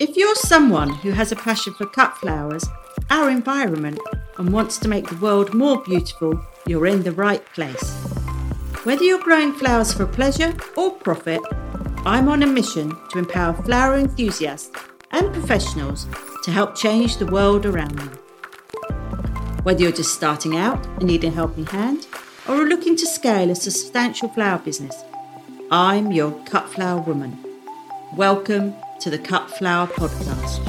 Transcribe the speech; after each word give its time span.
If 0.00 0.16
you're 0.16 0.34
someone 0.34 0.88
who 0.88 1.10
has 1.10 1.30
a 1.30 1.36
passion 1.36 1.74
for 1.74 1.84
cut 1.84 2.16
flowers, 2.16 2.66
our 3.10 3.28
environment, 3.28 4.00
and 4.38 4.50
wants 4.50 4.78
to 4.78 4.88
make 4.88 5.06
the 5.06 5.16
world 5.16 5.52
more 5.52 5.82
beautiful, 5.82 6.40
you're 6.66 6.86
in 6.86 7.02
the 7.02 7.12
right 7.12 7.44
place. 7.52 7.92
Whether 8.84 9.04
you're 9.04 9.22
growing 9.22 9.52
flowers 9.52 9.92
for 9.92 10.06
pleasure 10.06 10.56
or 10.74 10.92
profit, 10.92 11.42
I'm 12.06 12.30
on 12.30 12.42
a 12.42 12.46
mission 12.46 12.96
to 13.10 13.18
empower 13.18 13.52
flower 13.62 13.98
enthusiasts 13.98 14.70
and 15.10 15.34
professionals 15.34 16.06
to 16.44 16.50
help 16.50 16.76
change 16.76 17.18
the 17.18 17.26
world 17.26 17.66
around 17.66 17.98
them. 17.98 18.08
Whether 19.64 19.82
you're 19.82 19.92
just 19.92 20.14
starting 20.14 20.56
out 20.56 20.82
and 20.86 21.02
need 21.02 21.24
a 21.24 21.30
helping 21.30 21.66
hand, 21.66 22.06
or 22.48 22.62
are 22.62 22.68
looking 22.68 22.96
to 22.96 23.06
scale 23.06 23.50
a 23.50 23.54
substantial 23.54 24.30
flower 24.30 24.60
business, 24.60 25.04
I'm 25.70 26.10
your 26.10 26.32
cut 26.46 26.70
flower 26.70 27.02
woman. 27.02 27.36
Welcome 28.16 28.74
to 29.00 29.10
the 29.10 29.18
Cut 29.18 29.50
Flower 29.50 29.86
Podcast. 29.86 30.66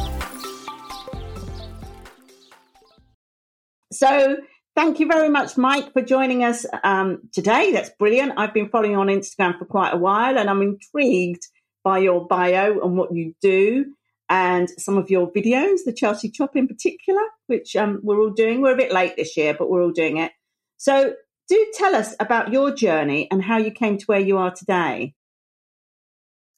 So, 3.91 4.38
thank 4.76 4.99
you 5.02 5.07
very 5.07 5.27
much, 5.27 5.57
Mike, 5.57 5.91
for 5.91 6.02
joining 6.02 6.44
us 6.44 6.66
um, 6.84 7.30
today. 7.34 7.73
That's 7.73 7.90
brilliant. 7.99 8.34
I've 8.38 8.54
been 8.54 8.70
following 8.70 8.91
you 8.91 8.98
on 8.99 9.07
Instagram 9.07 9.59
for 9.59 9.66
quite 9.66 9.94
a 9.94 9.98
while 9.98 10.38
and 10.38 10.49
I'm 10.49 10.62
intrigued 10.62 11.45
by 11.84 11.98
your 11.99 12.26
bio 12.26 12.80
and 12.80 12.98
what 12.98 13.13
you 13.13 13.34
do 13.41 13.94
and 14.30 14.70
some 14.79 14.98
of 14.98 15.09
your 15.09 15.29
videos, 15.32 15.79
the 15.85 15.93
Chelsea 15.93 16.29
Chop 16.29 16.55
in 16.55 16.70
particular, 16.70 17.21
which 17.48 17.76
um, 17.76 17.99
we're 18.02 18.21
all 18.21 18.29
doing. 18.29 18.62
We're 18.62 18.73
a 18.73 18.77
bit 18.77 18.93
late 18.93 19.18
this 19.18 19.35
year, 19.35 19.54
but 19.54 19.70
we're 19.70 19.84
all 19.84 19.91
doing 19.91 20.18
it. 20.18 20.32
So, 20.77 21.13
do 21.49 21.71
tell 21.73 21.95
us 21.95 22.16
about 22.21 22.54
your 22.54 22.73
journey 22.73 23.27
and 23.29 23.43
how 23.43 23.57
you 23.57 23.71
came 23.71 23.98
to 23.98 24.05
where 24.05 24.21
you 24.21 24.38
are 24.38 24.52
today. 24.52 25.16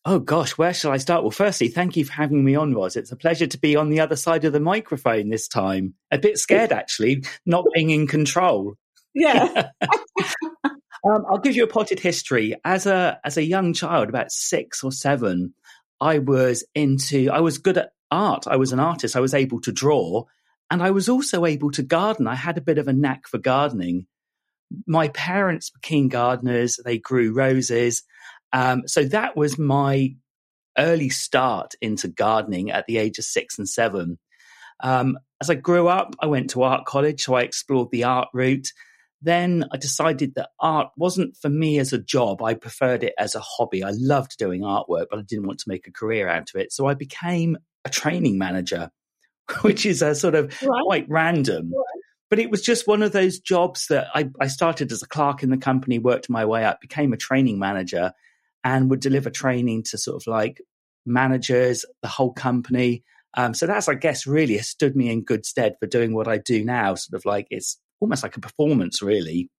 Oh 0.06 0.20
gosh, 0.20 0.58
where 0.58 0.74
shall 0.74 0.92
I 0.92 0.98
start? 0.98 1.24
Well, 1.24 1.32
firstly, 1.32 1.70
thank 1.70 1.96
you 1.96 2.04
for 2.04 2.12
having 2.12 2.44
me 2.44 2.56
on, 2.56 2.74
Roz. 2.74 2.98
It's 2.98 3.14
a 3.14 3.16
pleasure 3.16 3.48
to 3.48 3.58
be 3.58 3.78
on 3.78 3.90
the 3.90 4.02
other 4.02 4.18
side 4.18 4.44
of 4.44 4.52
the 4.52 4.60
microphone 4.60 5.30
this 5.30 5.48
time. 5.48 5.94
A 6.12 6.18
bit 6.18 6.38
scared, 6.38 6.74
actually, 6.74 7.24
not 7.46 7.66
being 7.74 7.90
in 7.90 8.06
control. 8.06 8.76
Yeah. 9.14 9.70
um, 11.06 11.26
I'll 11.30 11.40
give 11.40 11.56
you 11.56 11.64
a 11.64 11.68
potted 11.68 12.02
history. 12.02 12.56
As 12.66 12.86
a 12.86 13.20
as 13.24 13.38
a 13.38 13.44
young 13.44 13.74
child, 13.74 14.10
about 14.10 14.32
six 14.32 14.84
or 14.84 14.92
seven, 14.92 15.54
I 16.02 16.20
was 16.20 16.66
into. 16.76 17.30
I 17.32 17.40
was 17.40 17.58
good 17.58 17.78
at 17.78 17.92
art. 18.12 18.46
I 18.46 18.58
was 18.58 18.74
an 18.74 18.82
artist. 18.82 19.16
I 19.16 19.22
was 19.22 19.34
able 19.34 19.62
to 19.62 19.72
draw, 19.72 20.26
and 20.70 20.84
I 20.84 20.92
was 20.92 21.08
also 21.08 21.46
able 21.46 21.72
to 21.72 21.82
garden. 21.82 22.28
I 22.28 22.36
had 22.36 22.58
a 22.58 22.62
bit 22.62 22.78
of 22.78 22.90
a 22.90 22.94
knack 22.94 23.26
for 23.26 23.38
gardening. 23.38 24.08
My 24.86 25.08
parents 25.08 25.72
were 25.74 25.80
keen 25.82 26.10
gardeners. 26.10 26.78
They 26.84 26.98
grew 26.98 27.32
roses 27.32 28.04
um, 28.54 28.88
so 28.88 29.04
that 29.06 29.36
was 29.36 29.58
my 29.58 30.16
early 30.78 31.10
start 31.10 31.74
into 31.82 32.08
gardening 32.08 32.72
at 32.72 32.86
the 32.88 32.98
age 32.98 33.20
of 33.20 33.26
six 33.26 33.58
and 33.58 33.68
seven. 33.68 34.20
Um, 34.82 35.18
as 35.42 35.50
I 35.50 35.56
grew 35.56 35.88
up, 35.88 36.16
I 36.20 36.28
went 36.28 36.52
to 36.52 36.64
art 36.64 36.86
college, 36.86 37.24
so 37.24 37.34
I 37.34 37.42
explored 37.42 37.90
the 37.92 38.06
art 38.06 38.30
route. 38.34 38.72
Then 39.22 39.66
I 39.72 39.78
decided 39.78 40.36
that 40.36 40.50
art 40.60 40.90
wasn't 40.98 41.38
for 41.38 41.50
me 41.50 41.80
as 41.80 41.94
a 41.94 41.98
job. 41.98 42.42
I 42.42 42.54
preferred 42.54 43.04
it 43.04 43.14
as 43.18 43.36
a 43.36 43.40
hobby. 43.40 43.84
I 43.84 43.92
loved 43.92 44.38
doing 44.38 44.62
artwork, 44.62 45.08
but 45.10 45.20
I 45.20 45.22
didn't 45.22 45.48
want 45.48 45.60
to 45.60 45.70
make 45.70 45.88
a 45.88 45.92
career 45.92 46.28
out 46.28 46.50
of 46.54 46.60
it. 46.60 46.74
So 46.74 46.88
I 46.88 46.94
became 46.94 47.58
a 47.86 47.90
training 47.90 48.38
manager, 48.38 48.90
which 49.62 49.86
is 49.86 50.02
a 50.02 50.16
sort 50.16 50.36
of 50.36 50.62
right. 50.62 50.84
quite 50.84 51.06
random. 51.10 51.72
Right. 51.74 52.04
But 52.30 52.40
it 52.40 52.50
was 52.50 52.62
just 52.62 52.88
one 52.88 53.04
of 53.04 53.12
those 53.12 53.40
jobs 53.40 53.88
that 53.88 54.08
I, 54.14 54.30
I 54.42 54.48
started 54.48 54.92
as 54.92 55.04
a 55.04 55.08
clerk 55.08 55.44
in 55.44 55.52
the 55.52 55.58
company, 55.58 56.00
worked 56.00 56.30
my 56.30 56.46
way 56.46 56.66
up, 56.66 56.82
became 56.82 57.14
a 57.14 57.18
training 57.18 57.60
manager, 57.60 58.12
and 58.64 58.90
would 58.90 59.00
deliver 59.00 59.30
training 59.30 59.84
to 59.84 59.98
sort 59.98 60.22
of 60.22 60.28
like 60.28 60.62
managers, 61.06 61.86
the 62.02 62.08
whole 62.08 62.34
company. 62.34 63.04
Um, 63.36 63.54
so 63.54 63.66
that's, 63.66 63.90
I 63.90 63.96
guess, 63.96 64.28
really 64.28 64.58
stood 64.60 64.96
me 64.96 65.10
in 65.10 65.24
good 65.24 65.46
stead 65.46 65.76
for 65.80 65.88
doing 65.88 66.14
what 66.14 66.28
I 66.28 66.38
do 66.38 66.64
now. 66.64 66.96
Sort 66.96 67.20
of 67.20 67.26
like 67.26 67.48
it's 67.50 67.80
almost 68.00 68.24
like 68.24 68.38
a 68.38 68.42
performance, 68.42 69.02
really. 69.02 69.50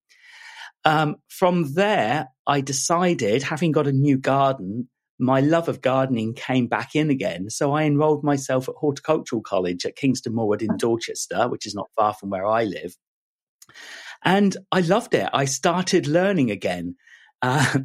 Um, 0.85 1.17
from 1.29 1.73
there, 1.73 2.29
I 2.45 2.61
decided, 2.61 3.43
having 3.43 3.71
got 3.71 3.87
a 3.87 3.91
new 3.91 4.17
garden, 4.17 4.87
my 5.17 5.39
love 5.39 5.67
of 5.67 5.81
gardening 5.81 6.33
came 6.33 6.67
back 6.67 6.95
in 6.95 7.09
again. 7.09 7.49
So 7.49 7.73
I 7.73 7.83
enrolled 7.83 8.23
myself 8.23 8.69
at 8.69 8.75
Horticultural 8.75 9.41
College 9.41 9.85
at 9.85 9.95
Kingston 9.95 10.33
Maurward 10.33 10.61
in 10.61 10.77
Dorchester, 10.77 11.47
which 11.47 11.65
is 11.65 11.73
not 11.73 11.89
far 11.95 12.13
from 12.13 12.29
where 12.29 12.45
I 12.45 12.65
live. 12.65 12.95
And 14.23 14.55
I 14.71 14.81
loved 14.81 15.13
it. 15.13 15.29
I 15.33 15.45
started 15.45 16.07
learning 16.07 16.51
again. 16.51 16.95
Uh, 17.41 17.79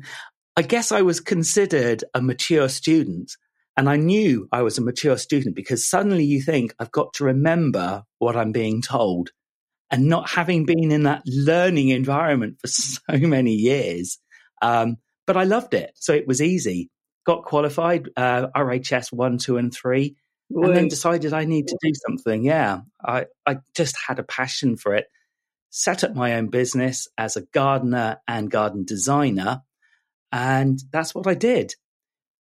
I 0.56 0.62
guess 0.62 0.92
I 0.92 1.02
was 1.02 1.20
considered 1.20 2.04
a 2.14 2.20
mature 2.20 2.68
student. 2.68 3.32
And 3.76 3.88
I 3.88 3.96
knew 3.96 4.48
I 4.52 4.62
was 4.62 4.78
a 4.78 4.82
mature 4.82 5.16
student 5.16 5.54
because 5.54 5.88
suddenly 5.88 6.24
you 6.24 6.42
think, 6.42 6.74
I've 6.78 6.90
got 6.90 7.14
to 7.14 7.24
remember 7.24 8.02
what 8.18 8.36
I'm 8.36 8.52
being 8.52 8.82
told. 8.82 9.30
And 9.90 10.06
not 10.06 10.28
having 10.28 10.66
been 10.66 10.92
in 10.92 11.04
that 11.04 11.22
learning 11.26 11.88
environment 11.88 12.58
for 12.60 12.66
so 12.68 13.00
many 13.08 13.54
years. 13.54 14.18
Um, 14.62 14.98
but 15.26 15.36
I 15.36 15.44
loved 15.44 15.74
it. 15.74 15.92
So 15.94 16.12
it 16.12 16.26
was 16.26 16.42
easy. 16.42 16.90
Got 17.24 17.44
qualified, 17.44 18.08
uh, 18.16 18.48
RHS 18.54 19.12
1, 19.12 19.38
2, 19.38 19.56
and 19.56 19.72
3, 19.72 20.16
and 20.50 20.76
then 20.76 20.88
decided 20.88 21.32
I 21.32 21.44
need 21.44 21.68
to 21.68 21.78
do 21.80 21.92
something. 22.06 22.44
Yeah, 22.44 22.80
I, 23.04 23.26
I 23.46 23.58
just 23.74 23.96
had 24.06 24.18
a 24.18 24.24
passion 24.24 24.76
for 24.76 24.94
it. 24.94 25.06
Set 25.70 26.02
up 26.02 26.14
my 26.14 26.34
own 26.34 26.48
business 26.48 27.08
as 27.16 27.36
a 27.36 27.42
gardener 27.52 28.18
and 28.26 28.50
garden 28.50 28.84
designer 28.84 29.62
and 30.32 30.82
that's 30.92 31.14
what 31.14 31.26
I 31.26 31.34
did. 31.34 31.74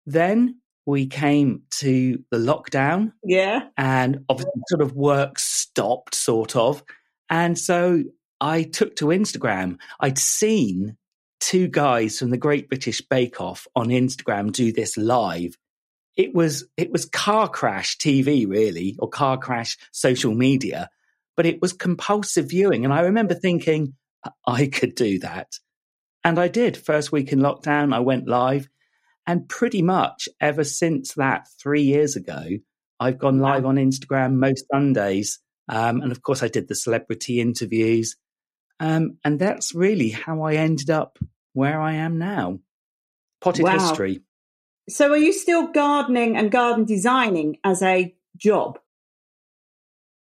Then 0.05 0.59
we 0.85 1.07
came 1.07 1.63
to 1.79 2.23
the 2.29 2.37
lockdown. 2.37 3.13
Yeah. 3.23 3.67
And 3.77 4.25
obviously, 4.29 4.61
sort 4.67 4.81
of 4.81 4.93
work 4.95 5.39
stopped, 5.39 6.15
sort 6.15 6.55
of. 6.55 6.83
And 7.29 7.57
so 7.57 8.03
I 8.41 8.63
took 8.63 8.95
to 8.97 9.05
Instagram. 9.05 9.77
I'd 9.99 10.17
seen 10.17 10.97
two 11.39 11.67
guys 11.67 12.19
from 12.19 12.31
the 12.31 12.37
Great 12.37 12.69
British 12.69 13.01
Bake 13.01 13.41
Off 13.41 13.67
on 13.75 13.87
Instagram 13.87 14.51
do 14.51 14.71
this 14.71 14.97
live. 14.97 15.57
It 16.15 16.33
was 16.33 16.65
it 16.77 16.91
was 16.91 17.05
car 17.05 17.47
crash 17.49 17.97
TV 17.97 18.47
really, 18.47 18.95
or 18.99 19.09
car 19.09 19.37
crash 19.37 19.77
social 19.91 20.33
media, 20.33 20.89
but 21.35 21.45
it 21.45 21.61
was 21.61 21.73
compulsive 21.73 22.49
viewing. 22.49 22.85
And 22.85 22.93
I 22.93 23.01
remember 23.01 23.33
thinking, 23.33 23.95
I 24.45 24.67
could 24.67 24.95
do 24.95 25.19
that. 25.19 25.59
And 26.23 26.39
I 26.39 26.47
did. 26.47 26.77
First 26.77 27.11
week 27.11 27.31
in 27.31 27.39
lockdown, 27.39 27.93
I 27.93 27.99
went 27.99 28.27
live. 28.27 28.69
And 29.25 29.47
pretty 29.47 29.81
much 29.81 30.27
ever 30.41 30.63
since 30.63 31.13
that, 31.13 31.47
three 31.61 31.83
years 31.83 32.15
ago, 32.15 32.43
I've 32.99 33.17
gone 33.17 33.39
live 33.39 33.65
on 33.65 33.75
Instagram 33.75 34.33
most 34.33 34.65
Sundays. 34.71 35.39
Um, 35.69 36.01
and 36.01 36.11
of 36.11 36.21
course, 36.21 36.43
I 36.43 36.47
did 36.47 36.67
the 36.67 36.75
celebrity 36.75 37.39
interviews. 37.39 38.15
Um, 38.79 39.17
and 39.23 39.39
that's 39.39 39.73
really 39.73 40.09
how 40.09 40.41
I 40.43 40.55
ended 40.55 40.89
up 40.89 41.17
where 41.53 41.79
I 41.79 41.93
am 41.93 42.17
now. 42.17 42.59
Potted 43.41 43.63
wow. 43.63 43.79
history. 43.79 44.21
So, 44.89 45.11
are 45.11 45.17
you 45.17 45.31
still 45.31 45.67
gardening 45.67 46.35
and 46.35 46.51
garden 46.51 46.83
designing 46.85 47.57
as 47.63 47.81
a 47.81 48.13
job? 48.35 48.79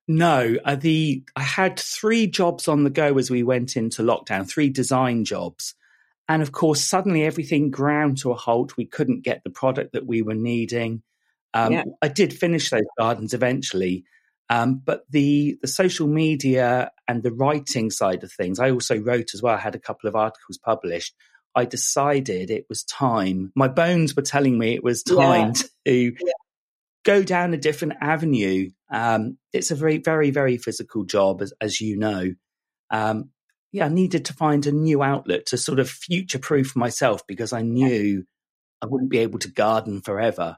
No, 0.08 0.56
uh, 0.64 0.76
the 0.76 1.24
I 1.34 1.42
had 1.42 1.78
three 1.78 2.26
jobs 2.26 2.68
on 2.68 2.84
the 2.84 2.90
go 2.90 3.18
as 3.18 3.30
we 3.30 3.42
went 3.42 3.76
into 3.76 4.02
lockdown, 4.02 4.48
three 4.48 4.70
design 4.70 5.24
jobs. 5.24 5.74
And 6.28 6.42
of 6.42 6.52
course, 6.52 6.82
suddenly 6.82 7.24
everything 7.24 7.70
ground 7.70 8.18
to 8.18 8.32
a 8.32 8.34
halt. 8.34 8.76
We 8.76 8.86
couldn't 8.86 9.22
get 9.22 9.42
the 9.44 9.50
product 9.50 9.92
that 9.92 10.06
we 10.06 10.22
were 10.22 10.34
needing. 10.34 11.02
Um, 11.54 11.72
yeah. 11.72 11.84
I 12.02 12.08
did 12.08 12.34
finish 12.34 12.70
those 12.70 12.82
gardens 12.98 13.32
eventually, 13.32 14.04
um, 14.50 14.82
but 14.84 15.04
the 15.10 15.58
the 15.62 15.68
social 15.68 16.06
media 16.06 16.90
and 17.08 17.22
the 17.22 17.32
writing 17.32 17.90
side 17.90 18.24
of 18.24 18.32
things, 18.32 18.58
I 18.60 18.70
also 18.70 18.98
wrote 18.98 19.34
as 19.34 19.42
well. 19.42 19.54
I 19.54 19.60
had 19.60 19.74
a 19.74 19.80
couple 19.80 20.08
of 20.08 20.16
articles 20.16 20.58
published. 20.58 21.14
I 21.54 21.64
decided 21.64 22.50
it 22.50 22.66
was 22.68 22.84
time. 22.84 23.50
My 23.54 23.68
bones 23.68 24.14
were 24.14 24.22
telling 24.22 24.58
me 24.58 24.74
it 24.74 24.84
was 24.84 25.02
time 25.02 25.52
yeah. 25.54 25.62
to 25.86 25.94
yeah. 25.94 26.32
go 27.04 27.22
down 27.22 27.54
a 27.54 27.56
different 27.56 27.94
avenue. 28.02 28.70
Um, 28.92 29.38
it's 29.54 29.70
a 29.70 29.74
very, 29.74 29.98
very, 29.98 30.30
very 30.30 30.58
physical 30.58 31.04
job, 31.04 31.40
as, 31.40 31.54
as 31.60 31.80
you 31.80 31.96
know. 31.96 32.34
Um, 32.90 33.30
yeah, 33.76 33.84
I 33.84 33.88
needed 33.88 34.24
to 34.24 34.32
find 34.32 34.66
a 34.66 34.72
new 34.72 35.02
outlet 35.02 35.44
to 35.46 35.58
sort 35.58 35.78
of 35.78 35.90
future 35.90 36.38
proof 36.38 36.74
myself 36.74 37.26
because 37.26 37.52
I 37.52 37.60
knew 37.60 38.24
I 38.80 38.86
wouldn't 38.86 39.10
be 39.10 39.18
able 39.18 39.38
to 39.40 39.52
garden 39.52 40.00
forever. 40.00 40.56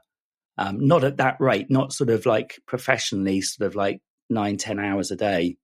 Um, 0.57 0.87
not 0.87 1.03
at 1.03 1.17
that 1.17 1.35
rate, 1.41 1.69
not 1.69 1.91
sort 1.91 2.09
of 2.09 2.25
like 2.25 2.61
professionally, 2.65 3.41
sort 3.41 3.67
of 3.67 3.75
like 3.75 3.99
nine, 4.29 4.55
ten 4.55 4.79
hours 4.79 5.11
a 5.11 5.17
day. 5.17 5.57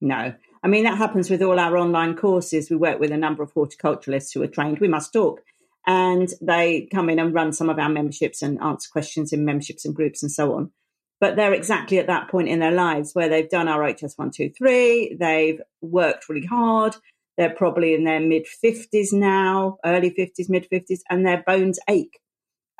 No, 0.00 0.34
I 0.64 0.68
mean, 0.68 0.82
that 0.82 0.98
happens 0.98 1.30
with 1.30 1.42
all 1.42 1.60
our 1.60 1.76
online 1.76 2.16
courses. 2.16 2.70
We 2.70 2.76
work 2.76 2.98
with 2.98 3.12
a 3.12 3.16
number 3.16 3.44
of 3.44 3.54
horticulturalists 3.54 4.34
who 4.34 4.42
are 4.42 4.48
trained. 4.48 4.80
We 4.80 4.88
must 4.88 5.12
talk. 5.12 5.42
And 5.86 6.28
they 6.40 6.88
come 6.92 7.08
in 7.08 7.20
and 7.20 7.32
run 7.32 7.52
some 7.52 7.70
of 7.70 7.78
our 7.78 7.88
memberships 7.88 8.42
and 8.42 8.60
answer 8.60 8.88
questions 8.90 9.32
in 9.32 9.44
memberships 9.44 9.84
and 9.84 9.94
groups 9.94 10.24
and 10.24 10.32
so 10.32 10.54
on 10.54 10.72
but 11.20 11.36
they're 11.36 11.54
exactly 11.54 11.98
at 11.98 12.06
that 12.06 12.28
point 12.28 12.48
in 12.48 12.60
their 12.60 12.72
lives 12.72 13.14
where 13.14 13.28
they've 13.28 13.48
done 13.48 13.66
RHS 13.66 14.16
123, 14.16 15.16
they've 15.18 15.60
worked 15.80 16.28
really 16.28 16.46
hard, 16.46 16.96
they're 17.38 17.50
probably 17.50 17.94
in 17.94 18.04
their 18.04 18.20
mid 18.20 18.46
50s 18.46 19.12
now, 19.12 19.78
early 19.84 20.10
50s, 20.10 20.48
mid 20.48 20.68
50s, 20.70 21.00
and 21.08 21.24
their 21.24 21.42
bones 21.46 21.78
ache. 21.88 22.18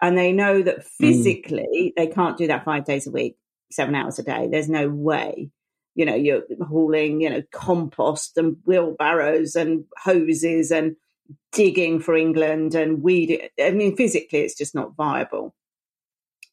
and 0.00 0.17
they 0.17 0.32
know 0.32 0.62
that 0.62 0.85
physically 0.85 1.93
mm. 1.93 1.93
they 1.96 2.06
can't 2.06 2.37
do 2.37 2.46
that 2.49 2.64
five 2.64 2.85
days 2.85 3.06
a 3.06 3.11
week, 3.11 3.37
seven 3.73 3.94
hours 3.94 4.19
a 4.19 4.23
day. 4.23 4.49
There's 4.50 4.69
no 4.69 4.88
way. 4.88 5.50
You 5.94 6.06
know, 6.06 6.14
you're 6.14 6.43
hauling, 6.69 7.20
you 7.20 7.31
know, 7.31 7.43
compost 7.50 8.37
and 8.37 8.56
wheelbarrows 8.64 9.56
and 9.56 9.85
hoses 9.96 10.70
and 10.70 10.94
digging 11.52 12.00
for 12.00 12.14
England 12.14 12.75
and 12.75 13.02
weed. 13.02 13.50
I 13.61 13.70
mean, 13.73 13.96
physically, 13.96 14.40
it's 14.40 14.56
just 14.56 14.75
not 14.75 14.94
viable. 14.96 15.55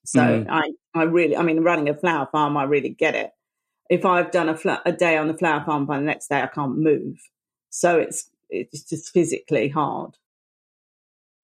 So 0.06 0.20
mm. 0.20 0.48
I, 0.50 0.72
I 0.94 1.04
really, 1.04 1.36
I 1.36 1.44
mean, 1.44 1.62
running 1.62 1.90
a 1.90 1.96
flower 1.96 2.28
farm, 2.32 2.58
I 2.58 2.64
really 2.64 2.90
get 2.90 3.16
it. 3.16 3.32
If 3.90 4.06
I've 4.06 4.32
done 4.32 4.50
a, 4.50 4.58
fl- 4.58 4.82
a 4.86 4.92
day 4.92 5.18
on 5.18 5.28
the 5.28 5.38
flower 5.38 5.64
farm 5.64 5.86
by 5.86 5.98
the 5.98 6.06
next 6.06 6.28
day, 6.28 6.42
I 6.42 6.48
can't 6.48 6.78
move. 6.78 7.18
So 7.70 8.00
it's 8.00 8.30
it's 8.50 8.84
just 8.84 9.12
physically 9.12 9.70
hard. 9.70 10.18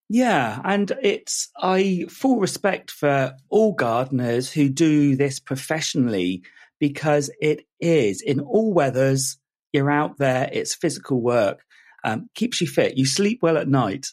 Yeah, 0.10 0.60
and 0.66 0.92
it's 1.02 1.50
I 1.58 2.06
full 2.10 2.40
respect 2.40 2.92
for 2.92 3.34
all 3.50 3.74
gardeners 3.74 4.52
who 4.52 4.68
do 4.68 5.16
this 5.16 5.40
professionally 5.40 6.44
because 6.80 7.30
it 7.40 7.66
is 7.80 8.22
in 8.22 8.42
all 8.42 8.74
weathers. 8.74 9.38
You're 9.72 9.92
out 9.92 10.18
there; 10.18 10.50
it's 10.52 10.76
physical 10.76 11.22
work. 11.22 11.64
Um, 12.04 12.30
keeps 12.36 12.60
you 12.60 12.68
fit. 12.68 12.98
You 12.98 13.06
sleep 13.06 13.40
well 13.42 13.58
at 13.58 13.70
night. 13.70 14.08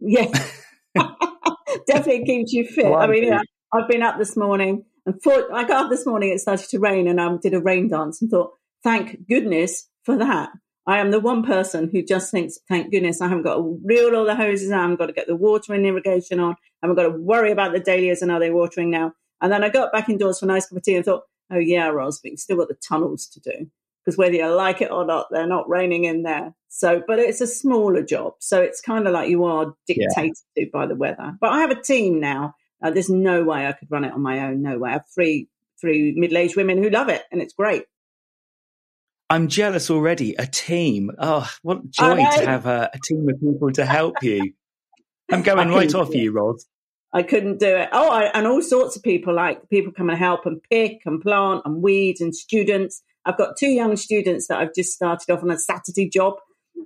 Yeah, 0.00 0.26
definitely 1.86 2.24
keeps 2.24 2.52
you 2.52 2.66
fit. 2.66 2.86
Well, 2.86 3.00
I 3.00 3.06
mean, 3.06 3.24
yeah, 3.24 3.42
I've 3.74 3.88
been 3.88 4.02
up 4.02 4.18
this 4.18 4.36
morning 4.36 4.84
and 5.04 5.20
thought 5.20 5.52
I 5.52 5.64
got 5.64 5.86
up 5.86 5.90
this 5.90 6.06
morning. 6.06 6.30
It 6.30 6.40
started 6.40 6.68
to 6.70 6.78
rain, 6.78 7.08
and 7.08 7.20
I 7.20 7.36
did 7.36 7.54
a 7.54 7.60
rain 7.60 7.88
dance 7.88 8.22
and 8.22 8.30
thought, 8.30 8.52
thank 8.82 9.26
goodness 9.28 9.88
for 10.04 10.16
that 10.18 10.50
I 10.86 10.98
am 10.98 11.10
the 11.10 11.20
one 11.20 11.42
person 11.42 11.88
who 11.90 12.02
just 12.02 12.30
thinks, 12.30 12.58
thank 12.68 12.90
goodness, 12.90 13.20
I 13.20 13.28
haven't 13.28 13.44
got 13.44 13.56
to 13.56 13.80
reel 13.84 14.14
all 14.14 14.26
the 14.26 14.36
hoses 14.36 14.70
out. 14.70 14.80
I 14.80 14.82
haven't 14.82 14.98
got 14.98 15.06
to 15.06 15.12
get 15.12 15.26
the 15.26 15.36
water 15.36 15.72
and 15.72 15.86
irrigation 15.86 16.38
on. 16.40 16.50
And 16.50 16.56
I 16.82 16.86
haven't 16.86 16.96
got 16.96 17.02
to 17.04 17.22
worry 17.22 17.50
about 17.50 17.72
the 17.72 17.80
dahlias 17.80 18.20
and 18.20 18.30
are 18.30 18.40
they 18.40 18.50
watering 18.50 18.90
now. 18.90 19.12
And 19.40 19.50
then 19.50 19.64
I 19.64 19.70
got 19.70 19.92
back 19.92 20.08
indoors 20.08 20.40
for 20.40 20.46
a 20.46 20.48
nice 20.48 20.66
cup 20.66 20.76
of 20.76 20.84
tea 20.84 20.96
and 20.96 21.04
thought, 21.04 21.22
oh 21.50 21.58
yeah, 21.58 21.86
Ros, 21.86 22.20
but 22.20 22.32
you've 22.32 22.40
still 22.40 22.58
got 22.58 22.68
the 22.68 22.76
tunnels 22.86 23.26
to 23.28 23.40
do. 23.40 23.70
Because 24.04 24.18
whether 24.18 24.34
you 24.34 24.46
like 24.48 24.82
it 24.82 24.90
or 24.90 25.06
not, 25.06 25.28
they're 25.30 25.46
not 25.46 25.68
raining 25.68 26.04
in 26.04 26.22
there. 26.22 26.54
So, 26.68 27.02
but 27.06 27.18
it's 27.18 27.40
a 27.40 27.46
smaller 27.46 28.02
job. 28.02 28.34
So 28.40 28.60
it's 28.60 28.82
kind 28.82 29.06
of 29.06 29.14
like 29.14 29.30
you 29.30 29.44
are 29.44 29.74
dictated 29.86 30.36
yeah. 30.54 30.64
to 30.64 30.70
by 30.70 30.86
the 30.86 30.94
weather. 30.94 31.34
But 31.40 31.52
I 31.52 31.60
have 31.60 31.70
a 31.70 31.80
team 31.80 32.20
now. 32.20 32.54
Uh, 32.84 32.90
there's 32.90 33.08
no 33.08 33.42
way 33.42 33.66
I 33.66 33.72
could 33.72 33.90
run 33.90 34.04
it 34.04 34.12
on 34.12 34.20
my 34.20 34.40
own. 34.40 34.60
No 34.62 34.78
way. 34.78 34.90
I 34.90 34.92
have 34.92 35.06
three, 35.12 35.48
three 35.80 36.12
middle-aged 36.14 36.54
women 36.54 36.82
who 36.82 36.90
love 36.90 37.08
it 37.08 37.22
and 37.32 37.40
it's 37.40 37.54
great. 37.54 37.84
I'm 39.30 39.48
jealous 39.48 39.90
already. 39.90 40.34
A 40.34 40.46
team. 40.46 41.10
Oh, 41.18 41.50
what 41.62 41.90
joy 41.90 42.16
to 42.16 42.46
have 42.46 42.66
a, 42.66 42.90
a, 42.92 42.98
team 43.02 43.26
of 43.26 43.40
people 43.40 43.72
to 43.72 43.86
help 43.98 44.22
you. 44.22 44.52
I'm 45.32 45.42
going 45.42 45.70
right 45.70 45.94
off 45.94 46.14
you, 46.14 46.30
Rod. 46.32 46.56
I 47.14 47.22
couldn't 47.22 47.58
do 47.58 47.74
it. 47.74 47.88
Oh, 47.90 48.10
I, 48.10 48.24
and 48.34 48.46
all 48.46 48.60
sorts 48.60 48.96
of 48.96 49.02
people 49.02 49.34
like 49.34 49.70
people 49.70 49.90
come 49.90 50.10
and 50.10 50.18
help 50.18 50.44
and 50.44 50.62
pick 50.70 51.00
and 51.06 51.22
plant 51.22 51.62
and 51.64 51.82
weed 51.82 52.20
and 52.20 52.36
students. 52.36 53.02
I've 53.24 53.38
got 53.38 53.56
two 53.56 53.70
young 53.70 53.96
students 53.96 54.48
that 54.48 54.58
I've 54.58 54.74
just 54.74 54.92
started 54.92 55.32
off 55.32 55.42
on 55.42 55.50
a 55.50 55.58
Saturday 55.58 56.06
job 56.06 56.34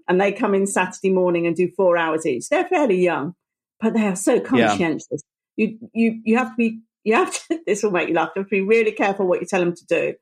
and 0.06 0.20
they 0.20 0.30
come 0.30 0.54
in 0.54 0.68
Saturday 0.68 1.10
morning 1.10 1.46
and 1.46 1.56
do 1.56 1.72
four 1.76 1.96
hours 1.96 2.24
each. 2.24 2.48
They're 2.50 2.68
fairly 2.68 3.02
young, 3.02 3.34
but 3.80 3.94
they 3.94 4.06
are 4.06 4.14
so 4.14 4.38
conscientious. 4.38 5.22
You, 5.58 5.78
you, 5.92 6.20
you 6.24 6.38
have 6.38 6.48
to 6.48 6.56
be, 6.56 6.80
you 7.04 7.14
have 7.14 7.32
to, 7.48 7.60
this 7.66 7.82
will 7.82 7.90
make 7.90 8.08
you 8.08 8.14
laugh. 8.14 8.30
You 8.34 8.40
have 8.40 8.48
to 8.48 8.50
be 8.50 8.62
really 8.62 8.92
careful 8.92 9.26
what 9.26 9.40
you 9.40 9.46
tell 9.46 9.60
them 9.60 9.74
to 9.74 9.86
do 9.86 10.14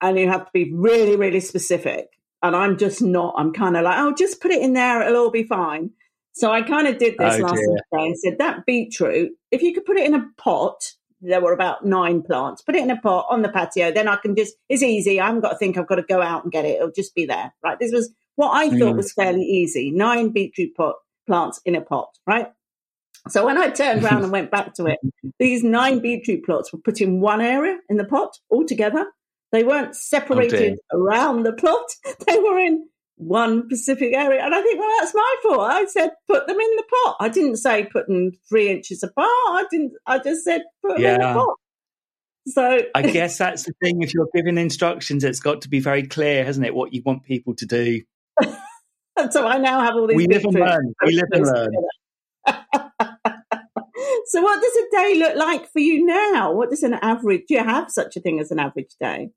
and 0.00 0.18
you 0.18 0.28
have 0.28 0.46
to 0.46 0.50
be 0.52 0.72
really, 0.72 1.16
really 1.16 1.40
specific. 1.40 2.08
And 2.42 2.54
I'm 2.54 2.78
just 2.78 3.02
not. 3.02 3.34
I'm 3.36 3.52
kind 3.52 3.76
of 3.76 3.84
like, 3.84 3.98
oh, 3.98 4.14
just 4.14 4.40
put 4.40 4.52
it 4.52 4.62
in 4.62 4.72
there; 4.72 5.02
it'll 5.02 5.24
all 5.24 5.30
be 5.30 5.42
fine. 5.42 5.90
So 6.32 6.52
I 6.52 6.62
kind 6.62 6.86
of 6.86 6.98
did 6.98 7.16
this 7.18 7.34
oh, 7.34 7.42
last 7.42 7.56
day 7.56 8.06
and 8.06 8.18
said 8.18 8.38
that 8.38 8.64
beetroot, 8.64 9.32
if 9.50 9.60
you 9.60 9.74
could 9.74 9.84
put 9.84 9.96
it 9.96 10.06
in 10.06 10.14
a 10.14 10.24
pot, 10.36 10.92
there 11.20 11.40
were 11.40 11.52
about 11.52 11.84
nine 11.84 12.22
plants. 12.22 12.62
Put 12.62 12.76
it 12.76 12.82
in 12.84 12.92
a 12.92 13.00
pot 13.00 13.26
on 13.28 13.42
the 13.42 13.48
patio, 13.48 13.90
then 13.90 14.06
I 14.06 14.16
can 14.16 14.36
just. 14.36 14.54
It's 14.68 14.84
easy. 14.84 15.20
I 15.20 15.26
haven't 15.26 15.40
got 15.40 15.50
to 15.50 15.58
think. 15.58 15.76
I've 15.76 15.88
got 15.88 15.96
to 15.96 16.02
go 16.02 16.22
out 16.22 16.44
and 16.44 16.52
get 16.52 16.64
it. 16.64 16.76
It'll 16.76 16.92
just 16.92 17.14
be 17.16 17.26
there, 17.26 17.52
right? 17.64 17.78
This 17.80 17.92
was 17.92 18.12
what 18.36 18.52
I 18.52 18.68
thought 18.70 18.94
mm. 18.94 18.96
was 18.96 19.12
fairly 19.12 19.42
easy. 19.42 19.90
Nine 19.90 20.28
beetroot 20.28 20.76
pot 20.76 20.94
plants 21.26 21.60
in 21.64 21.74
a 21.74 21.80
pot, 21.80 22.10
right? 22.24 22.52
So 23.28 23.44
when 23.44 23.58
I 23.58 23.70
turned 23.70 24.04
around 24.04 24.22
and 24.22 24.32
went 24.38 24.50
back 24.50 24.74
to 24.74 24.86
it, 24.86 24.98
these 25.38 25.62
nine 25.62 26.00
beetroot 26.00 26.44
plots 26.44 26.72
were 26.72 26.78
put 26.78 27.00
in 27.00 27.20
one 27.20 27.40
area 27.40 27.78
in 27.88 27.96
the 27.96 28.04
pot 28.04 28.38
all 28.48 28.64
together. 28.64 29.06
They 29.50 29.64
weren't 29.64 29.96
separated 29.96 30.78
oh 30.92 30.98
around 30.98 31.44
the 31.44 31.52
plot. 31.52 31.90
They 32.26 32.38
were 32.38 32.58
in 32.58 32.86
one 33.16 33.64
specific 33.66 34.14
area. 34.14 34.42
And 34.44 34.54
I 34.54 34.62
think, 34.62 34.78
well, 34.78 34.90
that's 34.98 35.14
my 35.14 35.36
fault. 35.42 35.60
I 35.60 35.84
said, 35.86 36.10
put 36.28 36.46
them 36.46 36.58
in 36.58 36.76
the 36.76 36.84
pot. 36.90 37.16
I 37.20 37.28
didn't 37.28 37.56
say 37.56 37.84
put 37.84 38.06
them 38.06 38.32
three 38.48 38.70
inches 38.70 39.02
apart. 39.02 39.26
I 39.26 39.64
didn't, 39.70 39.92
I 40.06 40.18
just 40.18 40.44
said 40.44 40.62
put 40.82 40.96
them 40.96 41.02
yeah. 41.02 41.14
in 41.14 41.20
the 41.20 41.34
pot. 41.34 41.56
So 42.46 42.80
I 42.94 43.02
guess 43.02 43.36
that's 43.38 43.64
the 43.64 43.72
thing. 43.82 44.02
If 44.02 44.14
you're 44.14 44.28
giving 44.34 44.56
instructions, 44.56 45.22
it's 45.22 45.40
got 45.40 45.62
to 45.62 45.68
be 45.68 45.80
very 45.80 46.06
clear, 46.06 46.44
hasn't 46.44 46.64
it? 46.64 46.74
What 46.74 46.94
you 46.94 47.02
want 47.04 47.24
people 47.24 47.54
to 47.56 47.66
do. 47.66 48.02
And 49.16 49.30
so 49.30 49.46
I 49.46 49.58
now 49.58 49.80
have 49.80 49.94
all 49.94 50.06
these. 50.06 50.16
We 50.16 50.26
live 50.26 50.44
and 50.44 50.54
learn. 50.54 50.94
We 51.04 51.12
live 51.12 51.28
and 51.32 51.46
learn. 51.46 51.72
so 54.26 54.42
what 54.42 54.60
does 54.60 54.76
a 54.76 54.96
day 54.96 55.18
look 55.18 55.36
like 55.36 55.70
for 55.70 55.80
you 55.80 56.04
now? 56.04 56.52
What 56.52 56.70
does 56.70 56.82
an 56.82 56.94
average? 56.94 57.44
Do 57.48 57.54
you 57.54 57.64
have 57.64 57.90
such 57.90 58.16
a 58.16 58.20
thing 58.20 58.40
as 58.40 58.50
an 58.50 58.58
average 58.58 58.94
day? 59.00 59.30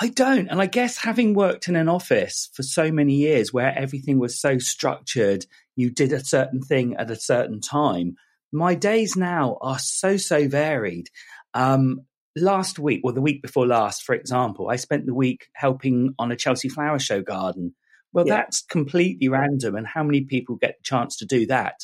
I 0.00 0.08
don't. 0.08 0.48
And 0.48 0.60
I 0.60 0.66
guess 0.66 0.98
having 0.98 1.34
worked 1.34 1.68
in 1.68 1.76
an 1.76 1.88
office 1.88 2.50
for 2.54 2.62
so 2.62 2.90
many 2.90 3.14
years 3.14 3.52
where 3.52 3.76
everything 3.76 4.18
was 4.18 4.40
so 4.40 4.58
structured, 4.58 5.46
you 5.76 5.90
did 5.90 6.12
a 6.12 6.24
certain 6.24 6.60
thing 6.60 6.96
at 6.96 7.10
a 7.10 7.16
certain 7.16 7.60
time. 7.60 8.16
My 8.52 8.74
days 8.74 9.16
now 9.16 9.58
are 9.60 9.78
so, 9.78 10.16
so 10.16 10.48
varied. 10.48 11.10
Um, 11.54 12.00
last 12.36 12.78
week, 12.78 13.02
or 13.04 13.12
the 13.12 13.20
week 13.20 13.42
before 13.42 13.66
last, 13.66 14.02
for 14.02 14.14
example, 14.14 14.68
I 14.68 14.76
spent 14.76 15.06
the 15.06 15.14
week 15.14 15.46
helping 15.54 16.14
on 16.18 16.32
a 16.32 16.36
Chelsea 16.36 16.68
Flower 16.68 16.98
Show 16.98 17.22
garden. 17.22 17.74
Well, 18.12 18.26
yeah. 18.26 18.36
that's 18.36 18.62
completely 18.62 19.28
random. 19.28 19.76
And 19.76 19.86
how 19.86 20.02
many 20.02 20.22
people 20.22 20.56
get 20.56 20.76
the 20.78 20.84
chance 20.84 21.16
to 21.18 21.26
do 21.26 21.46
that? 21.46 21.80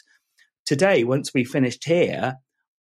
Today, 0.71 1.03
once 1.03 1.35
we 1.35 1.43
finished 1.43 1.85
here, 1.85 2.37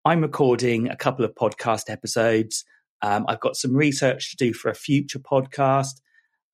I'm 0.05 0.20
recording 0.20 0.90
a 0.90 0.94
couple 0.94 1.25
of 1.25 1.35
podcast 1.35 1.88
episodes. 1.88 2.67
Um, 3.00 3.25
I've 3.26 3.40
got 3.40 3.56
some 3.56 3.73
research 3.73 4.32
to 4.32 4.37
do 4.37 4.52
for 4.52 4.70
a 4.70 4.75
future 4.75 5.19
podcast. 5.19 6.02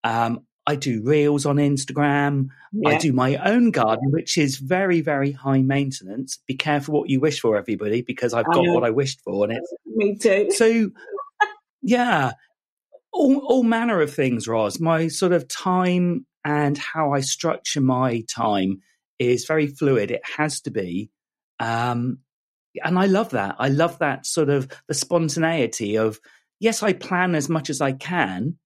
Um, 0.04 0.46
I 0.64 0.76
do 0.76 1.02
reels 1.02 1.44
on 1.44 1.56
Instagram. 1.56 2.50
Yeah. 2.72 2.90
I 2.90 2.98
do 2.98 3.12
my 3.12 3.34
own 3.38 3.72
garden, 3.72 4.12
which 4.12 4.38
is 4.38 4.58
very, 4.58 5.00
very 5.00 5.32
high 5.32 5.62
maintenance. 5.62 6.38
Be 6.46 6.54
careful 6.54 6.94
what 6.94 7.10
you 7.10 7.18
wish 7.18 7.40
for, 7.40 7.56
everybody, 7.56 8.02
because 8.02 8.32
I've 8.32 8.46
got 8.46 8.68
what 8.68 8.84
I 8.84 8.90
wished 8.90 9.20
for. 9.24 9.44
And 9.44 9.58
it's 9.58 9.74
me 9.86 10.16
too. 10.16 10.52
So, 10.52 10.90
yeah, 11.82 12.34
all, 13.12 13.38
all 13.38 13.64
manner 13.64 14.00
of 14.00 14.14
things, 14.14 14.46
Ros. 14.46 14.78
My 14.78 15.08
sort 15.08 15.32
of 15.32 15.48
time 15.48 16.26
and 16.44 16.78
how 16.78 17.12
I 17.12 17.22
structure 17.22 17.80
my 17.80 18.22
time 18.32 18.82
is 19.18 19.46
very 19.46 19.66
fluid. 19.66 20.12
It 20.12 20.22
has 20.36 20.60
to 20.60 20.70
be. 20.70 21.10
Um, 21.60 22.18
and 22.82 22.98
I 22.98 23.06
love 23.06 23.30
that. 23.30 23.56
I 23.58 23.68
love 23.68 23.98
that 23.98 24.26
sort 24.26 24.48
of 24.48 24.68
the 24.88 24.94
spontaneity 24.94 25.96
of 25.96 26.18
yes, 26.60 26.82
I 26.82 26.92
plan 26.92 27.34
as 27.34 27.48
much 27.48 27.70
as 27.70 27.80
I 27.80 27.92
can, 27.92 28.58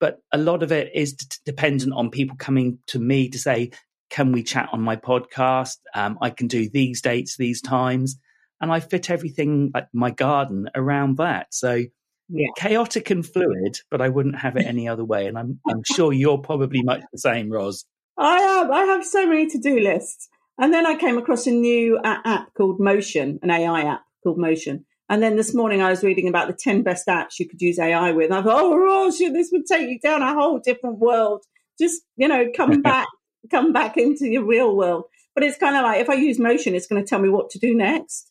but 0.00 0.18
a 0.32 0.38
lot 0.38 0.62
of 0.62 0.72
it 0.72 0.90
is 0.94 1.14
d- 1.14 1.36
dependent 1.44 1.92
on 1.92 2.10
people 2.10 2.36
coming 2.36 2.78
to 2.88 2.98
me 2.98 3.28
to 3.28 3.38
say, 3.38 3.70
"Can 4.10 4.32
we 4.32 4.42
chat 4.42 4.68
on 4.72 4.82
my 4.82 4.96
podcast? 4.96 5.76
Um, 5.94 6.18
I 6.20 6.30
can 6.30 6.48
do 6.48 6.68
these 6.68 7.00
dates, 7.02 7.36
these 7.36 7.60
times." 7.60 8.18
And 8.60 8.72
I 8.72 8.80
fit 8.80 9.10
everything 9.10 9.70
like 9.74 9.88
my 9.92 10.10
garden 10.10 10.70
around 10.74 11.16
that. 11.18 11.48
So 11.50 11.84
yeah. 12.28 12.48
chaotic 12.56 13.10
and 13.10 13.26
fluid, 13.26 13.78
but 13.90 14.00
I 14.00 14.08
wouldn't 14.08 14.38
have 14.38 14.56
it 14.56 14.66
any 14.66 14.88
other 14.88 15.04
way. 15.04 15.26
And 15.26 15.38
I'm 15.38 15.60
I'm 15.68 15.82
sure 15.84 16.12
you're 16.12 16.38
probably 16.38 16.82
much 16.82 17.02
the 17.12 17.18
same, 17.18 17.50
Ros. 17.50 17.84
I 18.18 18.36
am. 18.36 18.72
I 18.72 18.84
have 18.84 19.04
so 19.04 19.26
many 19.26 19.48
to 19.50 19.58
do 19.58 19.78
lists. 19.78 20.28
And 20.62 20.72
then 20.72 20.86
I 20.86 20.94
came 20.94 21.18
across 21.18 21.48
a 21.48 21.50
new 21.50 21.98
uh, 22.04 22.18
app 22.24 22.54
called 22.54 22.78
Motion, 22.78 23.40
an 23.42 23.50
AI 23.50 23.80
app 23.80 24.04
called 24.22 24.38
Motion. 24.38 24.84
And 25.08 25.20
then 25.20 25.34
this 25.34 25.52
morning 25.52 25.82
I 25.82 25.90
was 25.90 26.04
reading 26.04 26.28
about 26.28 26.46
the 26.46 26.54
10 26.54 26.84
best 26.84 27.08
apps 27.08 27.40
you 27.40 27.48
could 27.48 27.60
use 27.60 27.80
AI 27.80 28.12
with. 28.12 28.26
And 28.26 28.34
I 28.34 28.42
thought, 28.42 28.62
oh, 28.62 28.76
Ross, 28.78 29.18
this 29.18 29.50
would 29.50 29.66
take 29.66 29.90
you 29.90 29.98
down 29.98 30.22
a 30.22 30.32
whole 30.32 30.60
different 30.60 31.00
world. 31.00 31.42
Just, 31.80 32.02
you 32.16 32.28
know, 32.28 32.46
come 32.56 32.80
back, 32.82 33.08
come 33.50 33.72
back 33.72 33.96
into 33.96 34.28
your 34.28 34.44
real 34.44 34.76
world. 34.76 35.06
But 35.34 35.42
it's 35.42 35.58
kind 35.58 35.74
of 35.74 35.82
like 35.82 36.00
if 36.00 36.08
I 36.08 36.14
use 36.14 36.38
Motion, 36.38 36.76
it's 36.76 36.86
going 36.86 37.02
to 37.02 37.08
tell 37.08 37.18
me 37.18 37.28
what 37.28 37.50
to 37.50 37.58
do 37.58 37.74
next. 37.74 38.30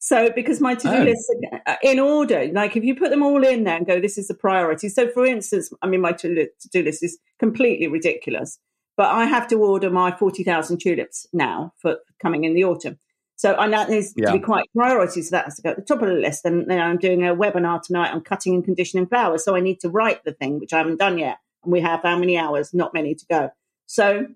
So 0.00 0.30
because 0.34 0.60
my 0.60 0.74
to-do 0.74 0.92
oh. 0.92 1.04
list 1.04 1.32
uh, 1.66 1.76
in 1.84 2.00
order, 2.00 2.48
like 2.52 2.76
if 2.76 2.82
you 2.82 2.96
put 2.96 3.10
them 3.10 3.22
all 3.22 3.44
in 3.44 3.62
there 3.62 3.76
and 3.76 3.86
go, 3.86 4.00
this 4.00 4.18
is 4.18 4.26
the 4.26 4.34
priority. 4.34 4.88
So 4.88 5.08
for 5.08 5.24
instance, 5.24 5.70
I 5.82 5.86
mean, 5.86 6.00
my 6.00 6.12
to-do 6.14 6.82
list 6.82 7.04
is 7.04 7.16
completely 7.38 7.86
ridiculous 7.86 8.58
but 8.96 9.10
I 9.10 9.26
have 9.26 9.48
to 9.48 9.56
order 9.56 9.90
my 9.90 10.16
40,000 10.16 10.78
tulips 10.78 11.26
now 11.32 11.72
for 11.78 11.98
coming 12.20 12.44
in 12.44 12.54
the 12.54 12.64
autumn. 12.64 12.98
So 13.36 13.54
I 13.56 13.66
know 13.66 13.84
there's 13.84 14.14
yeah. 14.16 14.26
to 14.26 14.32
be 14.34 14.38
quite 14.38 14.64
priority. 14.76 15.22
So 15.22 15.36
that 15.36 15.46
has 15.46 15.56
to 15.56 15.62
go 15.62 15.70
at 15.70 15.76
the 15.76 15.82
top 15.82 16.02
of 16.02 16.08
the 16.08 16.14
list. 16.14 16.44
And 16.44 16.70
then 16.70 16.80
I'm 16.80 16.98
doing 16.98 17.26
a 17.26 17.34
webinar 17.34 17.82
tonight 17.82 18.12
on 18.12 18.20
cutting 18.20 18.54
and 18.54 18.64
conditioning 18.64 19.06
flowers. 19.06 19.44
So 19.44 19.56
I 19.56 19.60
need 19.60 19.80
to 19.80 19.88
write 19.88 20.22
the 20.24 20.32
thing, 20.32 20.60
which 20.60 20.72
I 20.72 20.78
haven't 20.78 20.98
done 20.98 21.18
yet. 21.18 21.38
And 21.64 21.72
we 21.72 21.80
have 21.80 22.02
how 22.02 22.16
many 22.16 22.38
hours? 22.38 22.72
Not 22.72 22.94
many 22.94 23.14
to 23.14 23.26
go. 23.26 23.50
So 23.86 24.28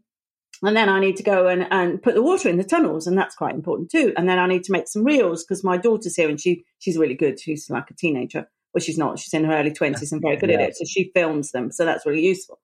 and 0.62 0.76
then 0.76 0.88
I 0.88 0.98
need 0.98 1.16
to 1.16 1.22
go 1.22 1.46
and, 1.46 1.66
and 1.70 2.02
put 2.02 2.14
the 2.14 2.22
water 2.22 2.48
in 2.48 2.56
the 2.56 2.64
tunnels, 2.64 3.06
and 3.06 3.16
that's 3.16 3.36
quite 3.36 3.54
important 3.54 3.90
too. 3.90 4.12
And 4.16 4.28
then 4.28 4.38
I 4.38 4.46
need 4.46 4.64
to 4.64 4.72
make 4.72 4.88
some 4.88 5.04
reels 5.04 5.44
because 5.44 5.62
my 5.62 5.76
daughter's 5.76 6.16
here 6.16 6.28
and 6.28 6.40
she 6.40 6.64
she's 6.78 6.98
really 6.98 7.14
good. 7.14 7.38
She's 7.38 7.70
like 7.70 7.90
a 7.90 7.94
teenager. 7.94 8.48
Well, 8.74 8.82
she's 8.82 8.98
not. 8.98 9.18
She's 9.18 9.34
in 9.34 9.44
her 9.44 9.54
early 9.54 9.72
twenties 9.72 10.12
and 10.12 10.20
very 10.20 10.36
good 10.36 10.50
yeah. 10.50 10.56
at 10.56 10.70
it. 10.70 10.76
So 10.76 10.84
she 10.84 11.10
films 11.14 11.52
them. 11.52 11.70
So 11.70 11.84
that's 11.84 12.04
really 12.04 12.26
useful. 12.26 12.58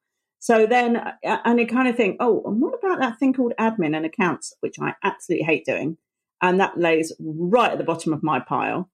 So 0.45 0.67
then, 0.67 0.97
uh, 0.99 1.39
and 1.47 1.59
you 1.59 1.67
kind 1.67 1.89
of 1.89 1.97
think, 1.97 2.19
oh, 2.21 2.43
and 2.45 2.61
what 2.61 2.75
about 2.75 3.01
that 3.01 3.19
thing 3.19 3.33
called 3.33 3.55
admin 3.59 3.97
and 3.97 4.05
accounts, 4.05 4.53
which 4.61 4.75
I 4.79 4.95
absolutely 5.03 5.47
hate 5.47 5.65
doing, 5.65 5.97
and 6.43 6.61
that 6.61 6.77
lays 6.79 7.15
right 7.19 7.73
at 7.73 7.79
the 7.79 7.85
bottom 7.85 8.13
of 8.13 8.23
my 8.23 8.41
pile. 8.41 8.91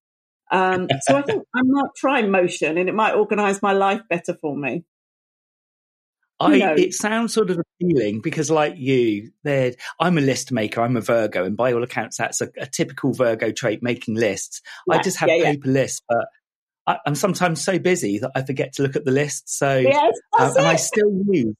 Um, 0.49 0.87
so 1.01 1.17
I 1.17 1.23
think 1.23 1.43
I 1.53 1.59
might 1.65 1.89
try 1.97 2.21
motion, 2.21 2.77
and 2.77 2.87
it 2.87 2.95
might 2.95 3.15
organise 3.15 3.61
my 3.61 3.73
life 3.73 3.99
better 4.09 4.33
for 4.33 4.55
me. 4.55 4.85
I, 6.39 6.55
it 6.77 6.93
sounds 6.93 7.33
sort 7.33 7.49
of 7.49 7.59
appealing 7.59 8.21
because, 8.21 8.49
like 8.49 8.75
you, 8.77 9.31
there 9.43 9.73
I'm 9.99 10.17
a 10.17 10.21
list 10.21 10.53
maker. 10.53 10.79
I'm 10.79 10.95
a 10.95 11.01
Virgo, 11.01 11.43
and 11.43 11.57
by 11.57 11.73
all 11.73 11.83
accounts, 11.83 12.15
that's 12.15 12.39
a, 12.39 12.49
a 12.59 12.65
typical 12.65 13.11
Virgo 13.11 13.51
trait: 13.51 13.83
making 13.83 14.15
lists. 14.15 14.61
Yeah, 14.87 14.95
I 14.95 15.01
just 15.01 15.17
have 15.17 15.27
yeah, 15.27 15.51
paper 15.51 15.67
yeah. 15.67 15.73
lists, 15.73 16.01
but 16.07 16.29
I, 16.87 16.97
am 17.05 17.15
sometimes 17.15 17.63
so 17.63 17.79
busy 17.79 18.19
that 18.19 18.31
I 18.35 18.43
forget 18.43 18.73
to 18.73 18.83
look 18.83 18.95
at 18.95 19.05
the 19.05 19.11
list. 19.11 19.49
So, 19.55 19.77
yes, 19.77 20.13
um, 20.39 20.57
and 20.57 20.67
I 20.67 20.75
still 20.75 21.11
use, 21.29 21.55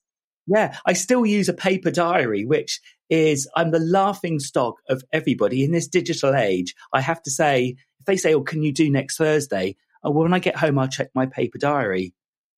yeah, 0.47 0.77
I 0.85 0.93
still 0.93 1.25
use 1.25 1.49
a 1.49 1.53
paper 1.53 1.91
diary, 1.91 2.45
which 2.45 2.81
is 3.09 3.49
I'm 3.55 3.71
the 3.71 3.79
laughing 3.79 4.39
stock 4.39 4.75
of 4.89 5.03
everybody 5.11 5.63
in 5.63 5.71
this 5.71 5.87
digital 5.87 6.35
age. 6.35 6.75
I 6.93 7.01
have 7.01 7.21
to 7.23 7.31
say, 7.31 7.75
if 7.99 8.05
they 8.05 8.17
say, 8.17 8.33
"Oh, 8.33 8.41
can 8.41 8.63
you 8.63 8.71
do 8.71 8.89
next 8.89 9.17
Thursday?" 9.17 9.75
Oh, 10.03 10.11
well, 10.11 10.23
when 10.23 10.33
I 10.33 10.39
get 10.39 10.55
home, 10.55 10.79
I'll 10.79 10.87
check 10.87 11.09
my 11.13 11.27
paper 11.27 11.59
diary 11.59 12.13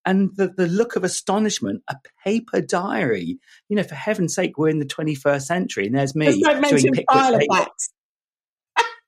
and 0.06 0.36
the, 0.36 0.48
the 0.48 0.68
look 0.68 0.96
of 0.96 1.04
astonishment, 1.04 1.84
a 1.88 1.96
paper 2.24 2.62
diary. 2.62 3.40
You 3.70 3.78
know, 3.78 3.84
for 3.84 3.96
heaven's 3.96 4.36
sake, 4.36 4.58
we're 4.58 4.70
in 4.70 4.80
the 4.80 4.86
21st 4.86 5.44
century, 5.44 5.88
and 5.88 5.96
there's 5.96 6.16
me 6.16 6.26
Just 6.28 6.42
don't 6.42 6.62
mention 6.62 6.94
Filofax. 6.94 7.68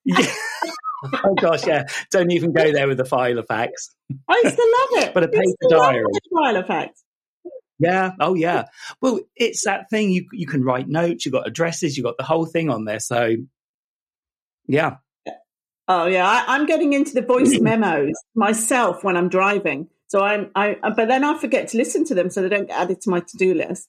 yeah. 0.03 0.25
oh 1.13 1.35
gosh, 1.35 1.65
yeah. 1.67 1.85
Don't 2.11 2.31
even 2.31 2.53
go 2.53 2.71
there 2.71 2.87
with 2.87 2.97
the 2.97 3.03
Filofax. 3.03 3.69
I 4.27 4.41
used 4.43 4.55
to 4.55 4.87
love 4.91 5.03
it. 5.03 5.13
but 5.13 5.23
a 5.23 5.27
paper 5.27 5.69
diary. 5.69 6.05
Filofax. 6.33 6.89
Yeah. 7.79 8.11
Oh, 8.19 8.35
yeah. 8.35 8.65
Well, 9.01 9.19
it's 9.35 9.65
that 9.65 9.89
thing 9.89 10.11
you 10.11 10.27
you 10.31 10.47
can 10.47 10.63
write 10.63 10.87
notes. 10.87 11.25
You've 11.25 11.33
got 11.33 11.47
addresses. 11.47 11.97
You've 11.97 12.05
got 12.05 12.17
the 12.17 12.23
whole 12.23 12.45
thing 12.45 12.69
on 12.69 12.85
there. 12.85 12.99
So, 12.99 13.35
yeah. 14.67 14.97
Oh 15.87 16.07
yeah, 16.07 16.27
I, 16.27 16.55
am 16.55 16.65
getting 16.65 16.93
into 16.93 17.13
the 17.13 17.21
voice 17.21 17.59
memos 17.61 18.13
myself 18.33 19.03
when 19.03 19.15
I'm 19.15 19.29
driving. 19.29 19.87
So 20.07 20.21
I'm, 20.21 20.49
I, 20.55 20.77
but 20.95 21.07
then 21.07 21.23
I 21.23 21.37
forget 21.37 21.67
to 21.69 21.77
listen 21.77 22.05
to 22.05 22.15
them 22.15 22.29
so 22.29 22.41
they 22.41 22.49
don't 22.49 22.67
get 22.67 22.79
added 22.79 23.01
to 23.01 23.09
my 23.09 23.19
to 23.19 23.37
do 23.37 23.53
list. 23.53 23.87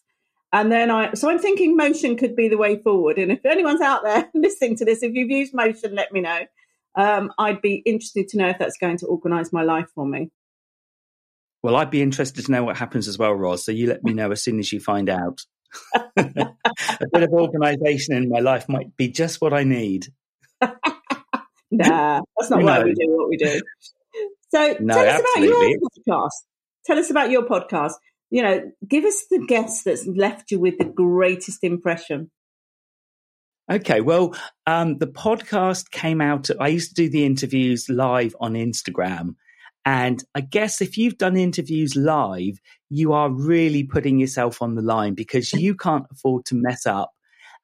And 0.53 0.71
then 0.71 0.91
I, 0.91 1.15
so 1.15 1.31
I'm 1.31 1.39
thinking 1.39 1.77
motion 1.77 2.17
could 2.17 2.37
be 2.37 2.49
the 2.49 2.57
way 2.57 2.77
forward. 2.77 3.19
And 3.19 3.33
if 3.33 3.45
anyone's 3.45 3.81
out 3.81 4.03
there 4.05 4.29
listening 4.35 4.77
to 4.77 4.85
this, 4.85 5.03
if 5.03 5.15
you've 5.15 5.31
used 5.31 5.55
motion, 5.55 5.95
let 5.95 6.13
me 6.13 6.21
know. 6.21 6.41
Um, 6.97 7.31
I'd 7.39 7.61
be 7.61 7.83
interested 7.85 8.29
to 8.29 8.39
know 8.39 8.49
if 8.49 8.59
that's 8.59 8.79
going 8.79 8.99
to 8.99 9.07
organise 9.07 9.53
my 9.53 9.63
life 9.63 9.87
for 9.95 10.07
me. 10.07 10.31
Well, 11.63 11.77
I'd 11.77 11.91
be 11.91 12.03
interested 12.03 12.47
to 12.47 12.53
know 12.53 12.65
what 12.65 12.77
happens 12.77 13.09
as 13.09 13.19
well, 13.19 13.33
Ros. 13.33 13.65
So 13.65 13.73
you 13.73 13.89
let 13.89 14.03
me 14.03 14.13
know 14.13 14.31
as 14.31 14.43
soon 14.43 14.59
as 14.59 14.73
you 14.73 14.81
find 14.81 15.11
out. 15.11 15.41
a 16.17 16.25
bit 17.13 17.23
of 17.23 17.31
organisation 17.33 18.15
in 18.15 18.29
my 18.29 18.39
life 18.39 18.69
might 18.69 18.97
be 18.97 19.09
just 19.09 19.41
what 19.41 19.53
I 19.53 19.65
need. 19.65 20.07
nah, 21.71 22.21
that's 22.39 22.51
not 22.51 22.63
why 22.63 22.83
we 22.83 22.95
do 22.95 23.07
what 23.09 23.29
we 23.29 23.37
do. 23.37 23.61
So 24.51 24.77
no, 24.81 24.95
tell 24.95 25.07
us 25.07 25.23
absolutely. 25.23 25.49
about 25.49 25.69
your 25.69 25.91
podcast. 26.07 26.31
Tell 26.87 26.99
us 26.99 27.11
about 27.11 27.31
your 27.31 27.43
podcast. 27.43 27.95
You 28.31 28.43
know, 28.43 28.73
give 28.89 29.05
us 29.05 29.25
the 29.31 29.45
guest 29.47 29.85
that's 29.85 30.07
left 30.07 30.51
you 30.51 30.59
with 30.59 30.79
the 30.79 30.85
greatest 30.85 31.63
impression. 31.63 32.31
Okay, 33.71 34.01
well, 34.01 34.35
um, 34.67 34.99
the 34.99 35.07
podcast 35.07 35.91
came 35.91 36.21
out. 36.21 36.49
I 36.61 36.69
used 36.69 36.91
to 36.91 36.95
do 36.95 37.09
the 37.09 37.25
interviews 37.25 37.89
live 37.89 38.37
on 38.41 38.55
Instagram. 38.55 39.35
And 39.85 40.23
I 40.35 40.41
guess 40.41 40.81
if 40.81 40.97
you've 40.99 41.19
done 41.19 41.37
interviews 41.37 41.97
live, 41.97 42.61
you 42.91 43.13
are 43.13 43.31
really 43.31 43.85
putting 43.85 44.19
yourself 44.19 44.63
on 44.63 44.75
the 44.75 44.83
line 44.83 45.15
because 45.15 45.53
you 45.53 45.75
can't 45.75 46.07
afford 46.11 46.45
to 46.47 46.55
mess 46.55 46.87
up. 46.87 47.13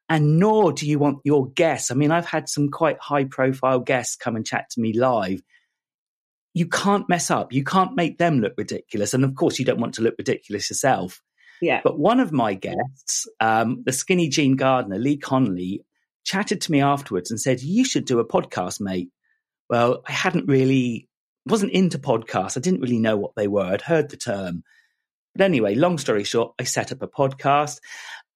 And 0.08 0.38
nor 0.38 0.72
do 0.72 0.86
you 0.86 0.98
want 0.98 1.18
your 1.24 1.50
guests. 1.50 1.90
I 1.90 1.94
mean, 1.94 2.10
I've 2.10 2.26
had 2.26 2.48
some 2.48 2.68
quite 2.68 2.98
high 3.00 3.24
profile 3.24 3.80
guests 3.80 4.16
come 4.16 4.36
and 4.36 4.46
chat 4.46 4.70
to 4.70 4.80
me 4.80 4.92
live 4.92 5.40
you 6.54 6.66
can't 6.66 7.08
mess 7.08 7.30
up. 7.30 7.52
You 7.52 7.64
can't 7.64 7.94
make 7.94 8.18
them 8.18 8.40
look 8.40 8.54
ridiculous. 8.56 9.14
And 9.14 9.24
of 9.24 9.34
course, 9.34 9.58
you 9.58 9.64
don't 9.64 9.80
want 9.80 9.94
to 9.94 10.02
look 10.02 10.14
ridiculous 10.18 10.68
yourself. 10.70 11.22
Yeah. 11.60 11.80
But 11.82 11.98
one 11.98 12.20
of 12.20 12.32
my 12.32 12.54
guests, 12.54 13.26
um, 13.40 13.82
the 13.86 13.92
skinny 13.92 14.28
Jean 14.28 14.56
Gardener, 14.56 14.98
Lee 14.98 15.16
Connolly, 15.16 15.84
chatted 16.24 16.60
to 16.62 16.72
me 16.72 16.80
afterwards 16.80 17.30
and 17.30 17.40
said, 17.40 17.60
You 17.60 17.84
should 17.84 18.04
do 18.04 18.20
a 18.20 18.26
podcast, 18.26 18.80
mate. 18.80 19.10
Well, 19.68 20.02
I 20.06 20.12
hadn't 20.12 20.46
really, 20.46 21.08
wasn't 21.46 21.72
into 21.72 21.98
podcasts. 21.98 22.56
I 22.56 22.60
didn't 22.60 22.80
really 22.80 22.98
know 22.98 23.16
what 23.16 23.32
they 23.36 23.48
were. 23.48 23.64
I'd 23.64 23.82
heard 23.82 24.10
the 24.10 24.16
term. 24.16 24.64
But 25.34 25.44
anyway, 25.44 25.74
long 25.74 25.98
story 25.98 26.24
short, 26.24 26.54
I 26.58 26.64
set 26.64 26.92
up 26.92 27.02
a 27.02 27.08
podcast. 27.08 27.80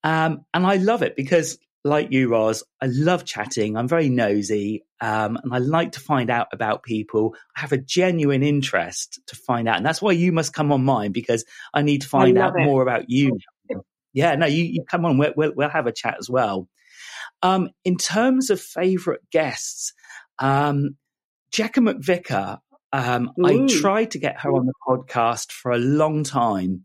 Um, 0.02 0.44
and 0.54 0.66
I 0.66 0.76
love 0.76 1.02
it 1.02 1.16
because 1.16 1.58
like 1.86 2.10
you, 2.10 2.28
Ros, 2.28 2.64
I 2.82 2.86
love 2.86 3.24
chatting. 3.24 3.76
I'm 3.76 3.88
very 3.88 4.08
nosy, 4.08 4.84
um, 5.00 5.38
and 5.42 5.54
I 5.54 5.58
like 5.58 5.92
to 5.92 6.00
find 6.00 6.30
out 6.30 6.48
about 6.52 6.82
people. 6.82 7.34
I 7.56 7.60
have 7.60 7.72
a 7.72 7.78
genuine 7.78 8.42
interest 8.42 9.20
to 9.28 9.36
find 9.36 9.68
out, 9.68 9.76
and 9.76 9.86
that's 9.86 10.02
why 10.02 10.12
you 10.12 10.32
must 10.32 10.52
come 10.52 10.72
on 10.72 10.84
mine 10.84 11.12
because 11.12 11.44
I 11.72 11.82
need 11.82 12.02
to 12.02 12.08
find 12.08 12.36
out 12.38 12.58
it. 12.58 12.64
more 12.64 12.82
about 12.82 13.08
you. 13.08 13.38
Yeah, 14.12 14.34
no, 14.34 14.46
you, 14.46 14.64
you 14.64 14.82
come 14.82 15.04
on. 15.04 15.18
We'll, 15.18 15.34
we'll, 15.36 15.52
we'll, 15.54 15.68
have 15.68 15.86
a 15.86 15.92
chat 15.92 16.16
as 16.18 16.30
well. 16.30 16.70
Um, 17.42 17.70
in 17.84 17.96
terms 17.96 18.50
of 18.50 18.60
favourite 18.60 19.20
guests, 19.30 19.92
um, 20.38 20.96
Jekka 21.52 21.86
McVicar. 21.86 22.58
Um, 22.92 23.32
I 23.44 23.66
tried 23.68 24.12
to 24.12 24.18
get 24.18 24.40
her 24.40 24.52
on 24.52 24.64
the 24.64 24.72
podcast 24.88 25.52
for 25.52 25.72
a 25.72 25.78
long 25.78 26.24
time, 26.24 26.84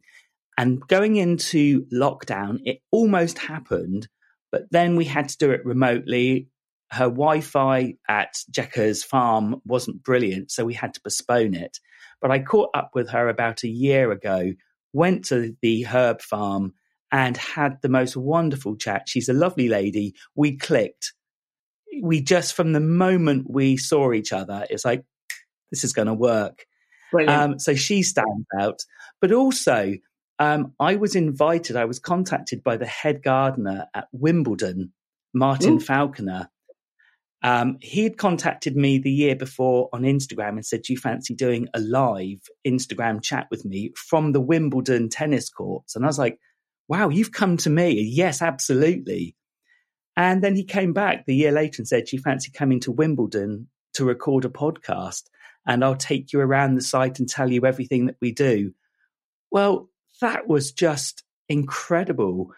and 0.58 0.82
going 0.88 1.16
into 1.16 1.86
lockdown, 1.94 2.60
it 2.66 2.80
almost 2.92 3.38
happened 3.38 4.08
but 4.52 4.64
then 4.70 4.96
we 4.96 5.06
had 5.06 5.30
to 5.30 5.38
do 5.38 5.52
it 5.52 5.66
remotely. 5.66 6.50
Her 6.92 7.06
Wi 7.06 7.40
Fi 7.40 7.96
at 8.10 8.36
Jekka's 8.52 9.04
farm 9.04 9.62
wasn't 9.66 10.04
brilliant, 10.04 10.52
so 10.52 10.66
we 10.66 10.74
had 10.74 10.94
to 10.94 11.02
postpone 11.02 11.56
it. 11.56 11.80
But 12.22 12.32
I 12.32 12.40
caught 12.40 12.70
up 12.74 12.92
with 12.94 13.10
her 13.10 13.30
about 13.30 13.64
a 13.64 13.70
year 13.70 14.12
ago, 14.12 14.54
went 14.92 15.26
to 15.26 15.56
the 15.62 15.84
herb 15.84 16.22
farm, 16.22 16.74
and 17.12 17.36
had 17.38 17.82
the 17.82 17.90
most 17.90 18.16
wonderful 18.16 18.76
chat. 18.76 19.08
She's 19.08 19.30
a 19.30 19.34
lovely 19.34 19.68
lady. 19.68 20.16
We 20.36 20.58
clicked. 20.58 21.14
We 22.02 22.22
just, 22.22 22.54
from 22.54 22.74
the 22.74 22.80
moment 22.80 23.50
we 23.50 23.78
saw 23.78 24.14
each 24.14 24.32
other, 24.32 24.66
it's 24.70 24.86
like, 24.86 25.04
this 25.72 25.84
is 25.84 25.94
going 25.94 26.08
to 26.08 26.14
work. 26.14 26.66
Um, 27.28 27.60
so 27.60 27.76
she 27.76 28.04
stands 28.04 28.48
out. 28.58 28.80
But 29.20 29.32
also, 29.32 29.96
um, 30.40 30.74
I 30.80 30.96
was 30.96 31.16
invited, 31.16 31.76
I 31.76 31.86
was 31.86 32.00
contacted 32.00 32.64
by 32.64 32.78
the 32.78 32.86
head 32.86 33.22
gardener 33.24 33.88
at 33.94 34.08
Wimbledon, 34.12 34.94
Martin 35.34 35.76
Ooh. 35.76 35.80
Falconer. 35.80 36.50
Um, 37.44 37.78
he 37.82 38.04
had 38.04 38.18
contacted 38.18 38.76
me 38.76 39.00
the 39.00 39.12
year 39.12 39.36
before 39.36 39.90
on 39.94 40.04
Instagram 40.04 40.50
and 40.50 40.66
said, 40.66 40.84
Do 40.84 40.94
you 40.94 41.00
fancy 41.00 41.34
doing 41.34 41.68
a 41.74 41.80
live 41.80 42.40
Instagram 42.66 43.22
chat 43.22 43.48
with 43.50 43.66
me 43.66 43.92
from 43.96 44.32
the 44.32 44.42
Wimbledon 44.42 45.10
tennis 45.10 45.50
courts? 45.50 45.96
And 45.96 46.06
I 46.06 46.08
was 46.08 46.20
like, 46.20 46.40
Wow, 46.92 47.08
you've 47.08 47.32
come 47.32 47.56
to 47.56 47.70
me. 47.70 48.02
Yes, 48.02 48.42
absolutely. 48.42 49.38
And 50.18 50.44
then 50.44 50.58
he 50.58 50.66
came 50.66 50.92
back 50.92 51.26
the 51.26 51.34
year 51.34 51.54
later 51.54 51.76
and 51.78 51.88
said, 51.88 52.04
Do 52.04 52.18
you 52.18 52.22
fancy 52.22 52.52
coming 52.52 52.82
to 52.82 52.92
Wimbledon 52.92 53.70
to 53.94 54.04
record 54.04 54.44
a 54.44 54.50
podcast? 54.50 55.24
And 55.66 55.86
I'll 55.86 55.96
take 55.96 56.34
you 56.34 56.42
around 56.42 56.76
the 56.76 56.82
site 56.82 57.20
and 57.20 57.30
tell 57.30 57.50
you 57.50 57.66
everything 57.66 58.08
that 58.08 58.18
we 58.20 58.34
do. 58.34 58.74
Well, 59.52 59.90
that 60.20 60.50
was 60.50 60.74
just 60.74 61.24
incredible 61.48 62.52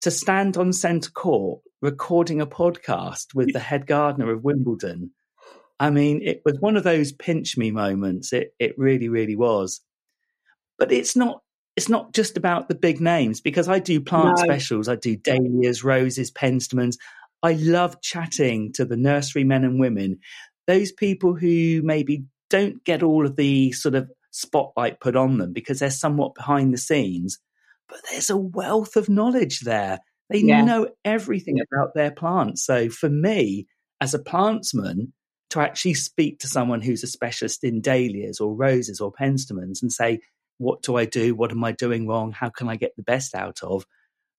to 0.00 0.10
stand 0.10 0.56
on 0.56 0.72
centre 0.72 1.12
court 1.12 1.60
recording 1.80 2.40
a 2.40 2.46
podcast 2.48 3.36
with 3.36 3.52
the 3.52 3.60
head 3.60 3.86
gardener 3.86 4.32
of 4.32 4.42
Wimbledon. 4.42 5.12
I 5.78 5.90
mean, 5.90 6.22
it 6.24 6.42
was 6.44 6.58
one 6.58 6.76
of 6.76 6.82
those 6.82 7.12
pinch 7.12 7.56
me 7.56 7.70
moments. 7.70 8.32
It 8.32 8.52
it 8.58 8.76
really, 8.76 9.08
really 9.08 9.36
was. 9.36 9.80
But 10.76 10.90
it's 10.90 11.14
not 11.14 11.42
it's 11.76 11.88
not 11.88 12.14
just 12.14 12.36
about 12.36 12.68
the 12.68 12.74
big 12.74 13.00
names 13.00 13.40
because 13.40 13.68
I 13.68 13.78
do 13.78 14.00
plant 14.00 14.38
no. 14.38 14.44
specials. 14.44 14.88
I 14.88 14.96
do 14.96 15.16
dahlias, 15.16 15.84
roses, 15.84 16.30
penstemons. 16.30 16.96
I 17.42 17.52
love 17.52 18.00
chatting 18.00 18.72
to 18.72 18.84
the 18.84 18.96
nursery 18.96 19.44
men 19.44 19.62
and 19.62 19.78
women, 19.78 20.18
those 20.66 20.90
people 20.90 21.34
who 21.34 21.82
maybe 21.84 22.24
don't 22.50 22.82
get 22.84 23.02
all 23.02 23.26
of 23.26 23.36
the 23.36 23.72
sort 23.72 23.94
of 23.94 24.10
spotlight 24.30 25.00
put 25.00 25.16
on 25.16 25.38
them 25.38 25.52
because 25.52 25.78
they're 25.78 25.90
somewhat 25.90 26.34
behind 26.34 26.72
the 26.72 26.78
scenes, 26.78 27.38
but 27.88 27.98
there's 28.10 28.30
a 28.30 28.36
wealth 28.36 28.96
of 28.96 29.08
knowledge 29.08 29.60
there. 29.60 30.00
They 30.30 30.40
yeah. 30.40 30.64
know 30.64 30.88
everything 31.04 31.58
about 31.60 31.94
their 31.94 32.10
plants. 32.10 32.64
So 32.64 32.88
for 32.88 33.08
me, 33.08 33.66
as 34.00 34.12
a 34.14 34.18
plantsman, 34.18 35.12
to 35.50 35.60
actually 35.60 35.94
speak 35.94 36.40
to 36.40 36.48
someone 36.48 36.80
who's 36.80 37.04
a 37.04 37.06
specialist 37.06 37.62
in 37.62 37.80
dahlias 37.80 38.40
or 38.40 38.54
roses 38.54 39.00
or 39.00 39.12
penstemons 39.12 39.80
and 39.80 39.92
say, 39.92 40.20
what 40.58 40.82
do 40.82 40.96
I 40.96 41.04
do? 41.04 41.34
What 41.34 41.50
am 41.50 41.64
I 41.64 41.72
doing 41.72 42.06
wrong? 42.06 42.32
How 42.32 42.48
can 42.50 42.68
I 42.68 42.76
get 42.76 42.96
the 42.96 43.02
best 43.02 43.34
out 43.34 43.60
of? 43.62 43.86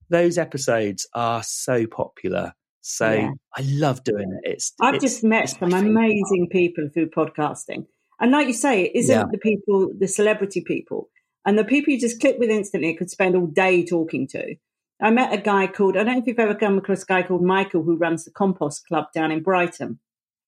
those 0.10 0.38
episodes 0.38 1.08
are 1.14 1.44
so 1.44 1.86
popular. 1.88 2.54
So 2.82 3.12
yeah. 3.12 3.32
I 3.56 3.62
love 3.64 4.04
doing 4.04 4.40
it. 4.44 4.52
It's 4.52 4.74
I've 4.82 4.96
it's, 4.96 5.04
just 5.04 5.24
met 5.24 5.50
some 5.50 5.74
amazing 5.74 6.48
people 6.52 6.90
through 6.94 7.10
podcasting. 7.10 7.86
And 8.20 8.32
like 8.32 8.48
you 8.48 8.54
say, 8.54 8.86
it 8.86 8.96
isn't 8.96 9.16
yeah. 9.16 9.26
the 9.30 9.38
people, 9.38 9.92
the 9.98 10.08
celebrity 10.08 10.62
people. 10.62 11.10
And 11.46 11.58
the 11.58 11.66
people 11.66 11.94
you 11.94 12.00
just 12.00 12.20
click 12.20 12.38
with 12.40 12.50
instantly 12.50 12.94
could 12.96 13.10
spend 13.10 13.36
all 13.36 13.48
day 13.48 13.86
talking 13.86 14.28
to. 14.30 14.56
I 15.02 15.12
met 15.12 15.34
a 15.34 15.38
guy 15.38 15.68
called, 15.68 15.96
I 15.96 16.04
don't 16.04 16.14
know 16.14 16.22
if 16.22 16.28
you've 16.28 16.40
ever 16.40 16.56
come 16.56 16.78
across 16.78 17.04
a 17.04 17.06
guy 17.06 17.24
called 17.24 17.44
Michael 17.44 17.84
who 17.84 17.98
runs 17.98 18.26
the 18.26 18.32
Compost 18.32 18.88
Club 18.88 19.06
down 19.14 19.32
in 19.32 19.44
Brighton. 19.44 20.00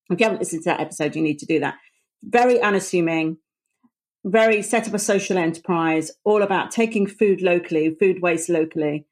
If 0.09 0.19
you 0.19 0.25
haven't 0.25 0.39
listened 0.39 0.63
to 0.63 0.69
that 0.69 0.79
episode, 0.79 1.15
you 1.15 1.21
need 1.21 1.39
to 1.39 1.45
do 1.45 1.59
that. 1.59 1.75
Very 2.23 2.59
unassuming, 2.59 3.38
very 4.31 4.62
set 4.62 4.88
up 4.88 4.93
a 4.93 5.00
social 5.00 5.38
enterprise, 5.38 6.12
all 6.24 6.41
about 6.41 6.71
taking 6.71 7.07
food 7.07 7.41
locally, 7.41 7.95
food 8.00 8.21
waste 8.21 8.50
locally, 8.50 9.05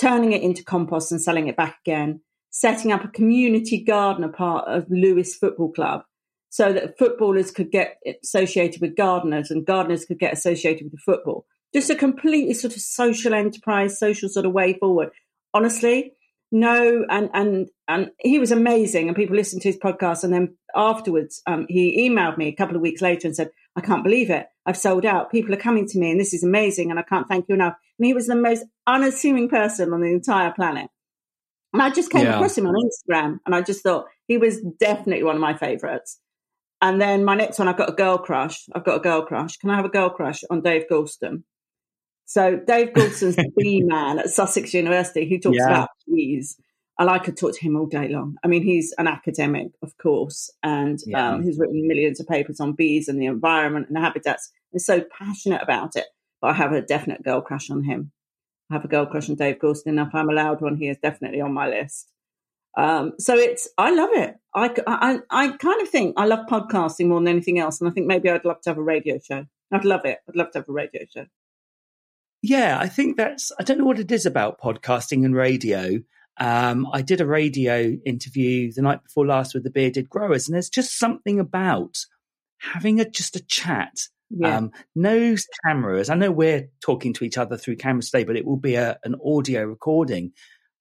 turning 0.00 0.32
it 0.32 0.42
into 0.42 0.64
compost 0.64 1.10
and 1.12 1.20
selling 1.20 1.48
it 1.48 1.56
back 1.56 1.78
again, 1.84 2.20
setting 2.50 2.92
up 2.92 3.04
a 3.04 3.08
community 3.08 3.82
garden, 3.82 4.24
a 4.24 4.28
part 4.28 4.66
of 4.68 4.86
Lewes 4.90 5.34
Football 5.34 5.72
Club, 5.72 6.02
so 6.50 6.72
that 6.72 6.98
footballers 6.98 7.50
could 7.50 7.70
get 7.70 7.98
associated 8.22 8.80
with 8.80 8.96
gardeners 8.96 9.50
and 9.50 9.66
gardeners 9.66 10.04
could 10.04 10.18
get 10.18 10.32
associated 10.32 10.84
with 10.84 10.92
the 10.92 10.98
football. 11.04 11.46
Just 11.74 11.90
a 11.90 11.94
completely 11.94 12.54
sort 12.54 12.74
of 12.74 12.80
social 12.80 13.34
enterprise, 13.34 13.98
social 13.98 14.28
sort 14.28 14.46
of 14.46 14.52
way 14.52 14.74
forward. 14.74 15.10
Honestly, 15.52 16.12
no, 16.52 17.04
and 17.10 17.28
and 17.34 17.68
and 17.88 18.10
he 18.20 18.38
was 18.38 18.52
amazing, 18.52 19.08
and 19.08 19.16
people 19.16 19.36
listened 19.36 19.62
to 19.62 19.68
his 19.68 19.78
podcast, 19.78 20.22
and 20.22 20.32
then 20.32 20.56
afterwards, 20.74 21.42
um, 21.46 21.66
he 21.68 22.08
emailed 22.08 22.38
me 22.38 22.48
a 22.48 22.54
couple 22.54 22.76
of 22.76 22.82
weeks 22.82 23.02
later 23.02 23.26
and 23.26 23.34
said, 23.34 23.50
"I 23.76 23.80
can't 23.80 24.02
believe 24.02 24.30
it. 24.30 24.46
I've 24.64 24.76
sold 24.76 25.04
out. 25.04 25.30
People 25.30 25.54
are 25.54 25.58
coming 25.58 25.86
to 25.88 25.98
me, 25.98 26.10
and 26.10 26.20
this 26.20 26.34
is 26.34 26.42
amazing, 26.42 26.90
and 26.90 26.98
I 26.98 27.02
can't 27.02 27.28
thank 27.28 27.46
you 27.48 27.54
enough." 27.54 27.74
And 27.98 28.06
he 28.06 28.14
was 28.14 28.26
the 28.26 28.34
most 28.34 28.64
unassuming 28.86 29.48
person 29.48 29.92
on 29.92 30.00
the 30.00 30.08
entire 30.08 30.52
planet. 30.52 30.90
And 31.72 31.82
I 31.82 31.90
just 31.90 32.10
came 32.10 32.24
yeah. 32.24 32.36
across 32.36 32.56
him 32.56 32.66
on 32.66 32.74
Instagram, 32.74 33.38
and 33.44 33.54
I 33.54 33.60
just 33.60 33.82
thought 33.82 34.06
he 34.26 34.38
was 34.38 34.60
definitely 34.80 35.24
one 35.24 35.36
of 35.36 35.42
my 35.42 35.56
favourites. 35.56 36.18
And 36.80 37.00
then 37.00 37.24
my 37.24 37.34
next 37.34 37.58
one, 37.58 37.68
I've 37.68 37.76
got 37.76 37.88
a 37.88 37.94
girl 37.94 38.18
crush. 38.18 38.66
I've 38.74 38.84
got 38.84 38.96
a 38.96 39.00
girl 39.00 39.22
crush. 39.22 39.56
Can 39.56 39.70
I 39.70 39.76
have 39.76 39.84
a 39.84 39.90
girl 39.90 40.10
crush 40.10 40.42
on 40.50 40.60
Dave 40.60 40.88
Goulson? 40.88 41.44
So 42.26 42.56
Dave 42.56 42.92
Goulson's 42.92 43.36
the 43.36 43.50
bee 43.56 43.82
man 43.82 44.18
at 44.18 44.30
Sussex 44.30 44.74
University 44.74 45.28
who 45.28 45.38
talks 45.38 45.56
yeah. 45.58 45.68
about 45.68 45.88
bees. 46.06 46.58
And 46.98 47.10
I 47.10 47.18
could 47.18 47.36
talk 47.36 47.54
to 47.54 47.60
him 47.60 47.76
all 47.76 47.86
day 47.86 48.08
long. 48.08 48.36
I 48.42 48.48
mean, 48.48 48.62
he's 48.62 48.94
an 48.96 49.06
academic, 49.06 49.68
of 49.82 49.96
course, 49.98 50.50
and 50.62 50.98
yeah. 51.06 51.34
um, 51.34 51.42
he's 51.42 51.58
written 51.58 51.86
millions 51.86 52.20
of 52.20 52.26
papers 52.26 52.58
on 52.58 52.72
bees 52.72 53.06
and 53.08 53.20
the 53.20 53.26
environment 53.26 53.88
and 53.88 53.96
the 53.96 54.00
habitats. 54.00 54.50
He's 54.72 54.86
so 54.86 55.02
passionate 55.02 55.62
about 55.62 55.96
it. 55.96 56.06
But 56.40 56.48
I 56.48 56.52
have 56.54 56.72
a 56.72 56.82
definite 56.82 57.22
girl 57.22 57.40
crush 57.40 57.70
on 57.70 57.82
him. 57.82 58.12
I 58.70 58.74
have 58.74 58.84
a 58.84 58.88
girl 58.88 59.06
crush 59.06 59.30
on 59.30 59.36
Dave 59.36 59.58
Goulson. 59.58 59.98
If 59.98 60.14
I'm 60.14 60.28
allowed 60.28 60.60
one, 60.60 60.76
he 60.76 60.88
is 60.88 60.98
definitely 61.02 61.40
on 61.40 61.52
my 61.52 61.68
list. 61.68 62.10
Um, 62.76 63.14
so 63.18 63.34
it's, 63.34 63.68
I 63.78 63.94
love 63.94 64.10
it. 64.12 64.36
I, 64.54 64.74
I, 64.86 65.18
I 65.30 65.48
kind 65.56 65.80
of 65.80 65.88
think 65.88 66.14
I 66.18 66.26
love 66.26 66.46
podcasting 66.46 67.08
more 67.08 67.20
than 67.20 67.28
anything 67.28 67.58
else. 67.58 67.80
And 67.80 67.88
I 67.88 67.92
think 67.92 68.06
maybe 68.06 68.30
I'd 68.30 68.44
love 68.44 68.60
to 68.62 68.70
have 68.70 68.78
a 68.78 68.82
radio 68.82 69.18
show. 69.18 69.46
I'd 69.72 69.86
love 69.86 70.04
it. 70.04 70.18
I'd 70.28 70.36
love 70.36 70.50
to 70.52 70.58
have 70.58 70.68
a 70.68 70.72
radio 70.72 71.02
show. 71.12 71.26
Yeah, 72.42 72.78
I 72.78 72.88
think 72.88 73.16
that's, 73.16 73.50
I 73.58 73.62
don't 73.62 73.78
know 73.78 73.86
what 73.86 73.98
it 73.98 74.12
is 74.12 74.26
about 74.26 74.60
podcasting 74.60 75.24
and 75.24 75.34
radio. 75.34 76.02
Um, 76.38 76.86
I 76.92 77.02
did 77.02 77.20
a 77.20 77.26
radio 77.26 77.96
interview 78.04 78.72
the 78.72 78.82
night 78.82 79.02
before 79.02 79.26
last 79.26 79.54
with 79.54 79.64
the 79.64 79.70
Bearded 79.70 80.08
Growers, 80.08 80.48
and 80.48 80.54
there's 80.54 80.68
just 80.68 80.98
something 80.98 81.40
about 81.40 81.98
having 82.58 83.00
a 83.00 83.08
just 83.08 83.36
a 83.36 83.44
chat. 83.44 83.94
Yeah. 84.30 84.56
Um, 84.56 84.72
no 84.94 85.36
cameras. 85.64 86.10
I 86.10 86.16
know 86.16 86.32
we're 86.32 86.68
talking 86.80 87.12
to 87.14 87.24
each 87.24 87.38
other 87.38 87.56
through 87.56 87.76
cameras 87.76 88.10
today, 88.10 88.24
but 88.24 88.36
it 88.36 88.44
will 88.44 88.56
be 88.56 88.74
a, 88.74 88.98
an 89.04 89.14
audio 89.24 89.64
recording. 89.64 90.32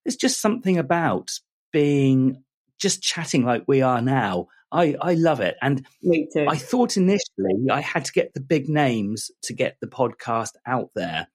There's 0.03 0.15
just 0.15 0.41
something 0.41 0.77
about 0.77 1.31
being 1.71 2.43
just 2.79 3.03
chatting 3.03 3.45
like 3.45 3.63
we 3.67 3.81
are 3.81 4.01
now. 4.01 4.47
I, 4.71 4.96
I 5.00 5.13
love 5.13 5.39
it. 5.39 5.55
And 5.61 5.85
I 6.48 6.57
thought 6.57 6.98
initially 6.98 7.70
I 7.72 7.81
had 7.81 8.05
to 8.05 8.11
get 8.11 8.33
the 8.33 8.41
big 8.41 8.68
names 8.68 9.31
to 9.44 9.53
get 9.53 9.77
the 9.79 9.87
podcast 9.87 10.51
out 10.65 10.89
there. 10.96 11.27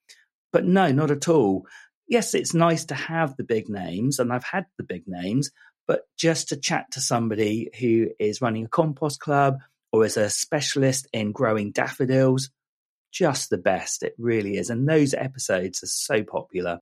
But 0.53 0.67
no, 0.67 0.91
not 0.93 1.11
at 1.11 1.29
all. 1.29 1.65
Yes, 2.11 2.35
it's 2.35 2.55
nice 2.55 2.87
to 2.87 2.95
have 2.97 3.37
the 3.37 3.45
big 3.45 3.69
names, 3.69 4.19
and 4.19 4.33
I've 4.33 4.45
had 4.45 4.67
the 4.77 4.83
big 4.83 5.05
names, 5.07 5.53
but 5.87 6.03
just 6.19 6.49
to 6.49 6.57
chat 6.57 6.87
to 6.93 7.01
somebody 7.01 7.71
who 7.79 8.09
is 8.19 8.43
running 8.43 8.65
a 8.65 8.69
compost 8.69 9.21
club 9.21 9.59
or 9.93 10.05
is 10.05 10.17
a 10.17 10.29
specialist 10.29 11.07
in 11.13 11.31
growing 11.31 11.71
daffodils, 11.71 12.51
just 13.13 13.49
the 13.49 13.59
best. 13.59 14.03
It 14.03 14.15
really 14.19 14.57
is. 14.57 14.71
And 14.71 14.89
those 14.89 15.15
episodes 15.15 15.85
are 15.85 15.87
so 15.87 16.25
popular. 16.25 16.81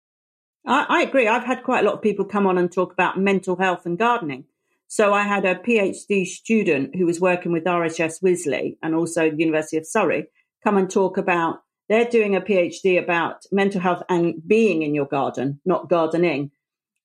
I, 0.67 0.87
I 0.89 1.03
agree. 1.03 1.29
I've 1.29 1.45
had 1.45 1.63
quite 1.63 1.85
a 1.85 1.87
lot 1.87 1.97
of 1.97 2.03
people 2.03 2.25
come 2.25 2.47
on 2.47 2.57
and 2.57 2.73
talk 2.73 2.95
about 2.95 3.19
mental 3.19 3.57
health 3.57 3.85
and 3.85 3.99
gardening. 3.99 4.45
So 4.87 5.13
I 5.13 5.25
had 5.25 5.45
a 5.45 5.57
PhD 5.57 6.25
student 6.27 6.97
who 6.97 7.05
was 7.05 7.21
working 7.21 7.53
with 7.53 7.65
RHS 7.65 8.23
Wisley 8.23 8.79
and 8.83 8.95
also 8.95 9.31
the 9.31 9.37
University 9.37 9.77
of 9.77 9.87
Surrey 9.87 10.29
come 10.65 10.79
and 10.79 10.91
talk 10.91 11.19
about 11.19 11.61
they're 11.89 12.09
doing 12.09 12.37
a 12.37 12.41
PhD 12.41 13.03
about 13.03 13.45
mental 13.51 13.81
health 13.81 14.03
and 14.09 14.47
being 14.47 14.83
in 14.83 14.95
your 14.95 15.07
garden, 15.07 15.61
not 15.65 15.89
gardening. 15.89 16.51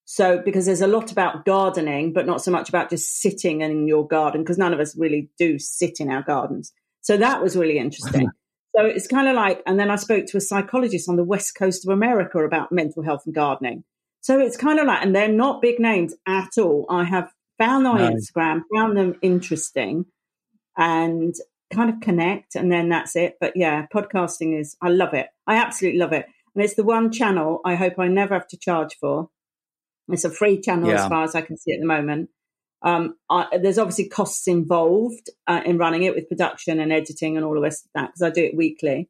So 0.06 0.42
because 0.44 0.66
there's 0.66 0.82
a 0.82 0.88
lot 0.88 1.12
about 1.12 1.46
gardening, 1.46 2.12
but 2.12 2.26
not 2.26 2.44
so 2.44 2.52
much 2.52 2.68
about 2.70 2.90
just 2.90 3.22
sitting 3.22 3.62
in 3.62 3.88
your 3.88 4.06
garden, 4.06 4.42
because 4.42 4.58
none 4.58 4.74
of 4.74 4.80
us 4.80 4.98
really 4.98 5.30
do 5.38 5.58
sit 5.58 6.00
in 6.00 6.10
our 6.10 6.22
gardens. 6.22 6.74
So 7.02 7.18
that 7.18 7.42
was 7.42 7.56
really 7.56 7.78
interesting. 7.78 8.30
So 8.76 8.84
it's 8.84 9.06
kind 9.06 9.28
of 9.28 9.36
like, 9.36 9.62
and 9.68 9.80
then 9.80 9.92
I 9.92 9.98
spoke 9.98 10.26
to 10.26 10.38
a 10.38 10.42
psychologist 10.42 11.08
on 11.08 11.16
the 11.16 11.24
west 11.24 11.54
coast 11.56 11.86
of 11.86 11.94
America 11.94 12.40
about 12.40 12.72
mental 12.72 13.04
health 13.04 13.22
and 13.28 13.36
gardening. 13.36 13.84
So 14.22 14.40
it's 14.40 14.58
kind 14.58 14.80
of 14.80 14.88
like, 14.88 15.04
and 15.04 15.16
they're 15.16 15.28
not 15.28 15.62
big 15.62 15.80
names 15.80 16.16
at 16.26 16.58
all. 16.58 16.88
I 16.90 17.04
have 17.04 17.32
found 17.60 17.86
them 17.86 17.94
on 17.94 18.00
no. 18.00 18.10
Instagram, 18.10 18.62
found 18.74 18.98
them 18.98 19.14
interesting 19.22 20.06
and 20.76 21.36
kind 21.72 21.90
of 21.90 22.00
connect, 22.02 22.56
and 22.56 22.72
then 22.72 22.90
that's 22.90 23.16
it. 23.16 23.38
But 23.40 23.54
yeah, 23.56 23.86
podcasting 23.94 24.60
is, 24.60 24.76
I 24.82 24.90
love 24.90 25.14
it. 25.14 25.28
I 25.48 25.56
absolutely 25.56 26.00
love 26.00 26.14
it. 26.14 26.26
And 26.56 26.64
it's 26.64 26.76
the 26.76 26.84
one 26.84 27.12
channel 27.12 27.62
I 27.66 27.76
hope 27.76 27.98
I 27.98 28.08
never 28.08 28.34
have 28.34 28.48
to 28.50 28.58
charge 28.58 28.96
for. 29.00 29.30
It's 30.10 30.26
a 30.26 30.30
free 30.30 30.60
channel 30.60 30.90
yeah. 30.90 31.04
as 31.04 31.08
far 31.08 31.24
as 31.24 31.36
I 31.36 31.42
can 31.42 31.58
see 31.58 31.74
at 31.74 31.80
the 31.80 31.86
moment. 31.86 32.30
Um, 32.84 33.16
I, 33.30 33.48
there's 33.62 33.78
obviously 33.78 34.10
costs 34.10 34.48
involved 34.48 35.30
uh, 35.48 35.62
in 35.66 35.78
running 35.78 36.04
it 36.04 36.14
with 36.14 36.28
production 36.28 36.80
and 36.80 36.92
editing 36.92 37.38
and 37.38 37.46
all 37.46 37.54
the 37.54 37.62
rest 37.62 37.86
of 37.86 37.92
that 37.96 38.08
because 38.08 38.22
I 38.22 38.30
do 38.30 38.44
it 38.44 38.58
weekly. 38.58 39.10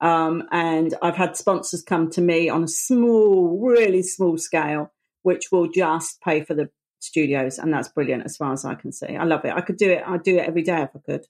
Um, 0.00 0.44
and 0.52 0.94
I've 1.02 1.16
had 1.16 1.36
sponsors 1.36 1.82
come 1.82 2.10
to 2.12 2.20
me 2.20 2.48
on 2.48 2.64
a 2.64 2.68
small, 2.68 3.58
really 3.60 4.02
small 4.02 4.38
scale, 4.38 4.92
which 5.22 5.52
will 5.52 5.68
just 5.68 6.20
pay 6.22 6.42
for 6.44 6.54
the 6.54 6.70
studios, 7.00 7.58
and 7.58 7.72
that's 7.72 7.88
brilliant 7.88 8.24
as 8.24 8.36
far 8.36 8.52
as 8.52 8.64
I 8.64 8.74
can 8.74 8.92
see. 8.92 9.16
I 9.16 9.24
love 9.24 9.44
it. 9.44 9.52
I 9.52 9.60
could 9.60 9.76
do 9.76 9.90
it. 9.90 10.02
I'd 10.06 10.22
do 10.22 10.36
it 10.36 10.46
every 10.46 10.62
day 10.62 10.82
if 10.82 10.90
I 10.94 10.98
could. 11.04 11.26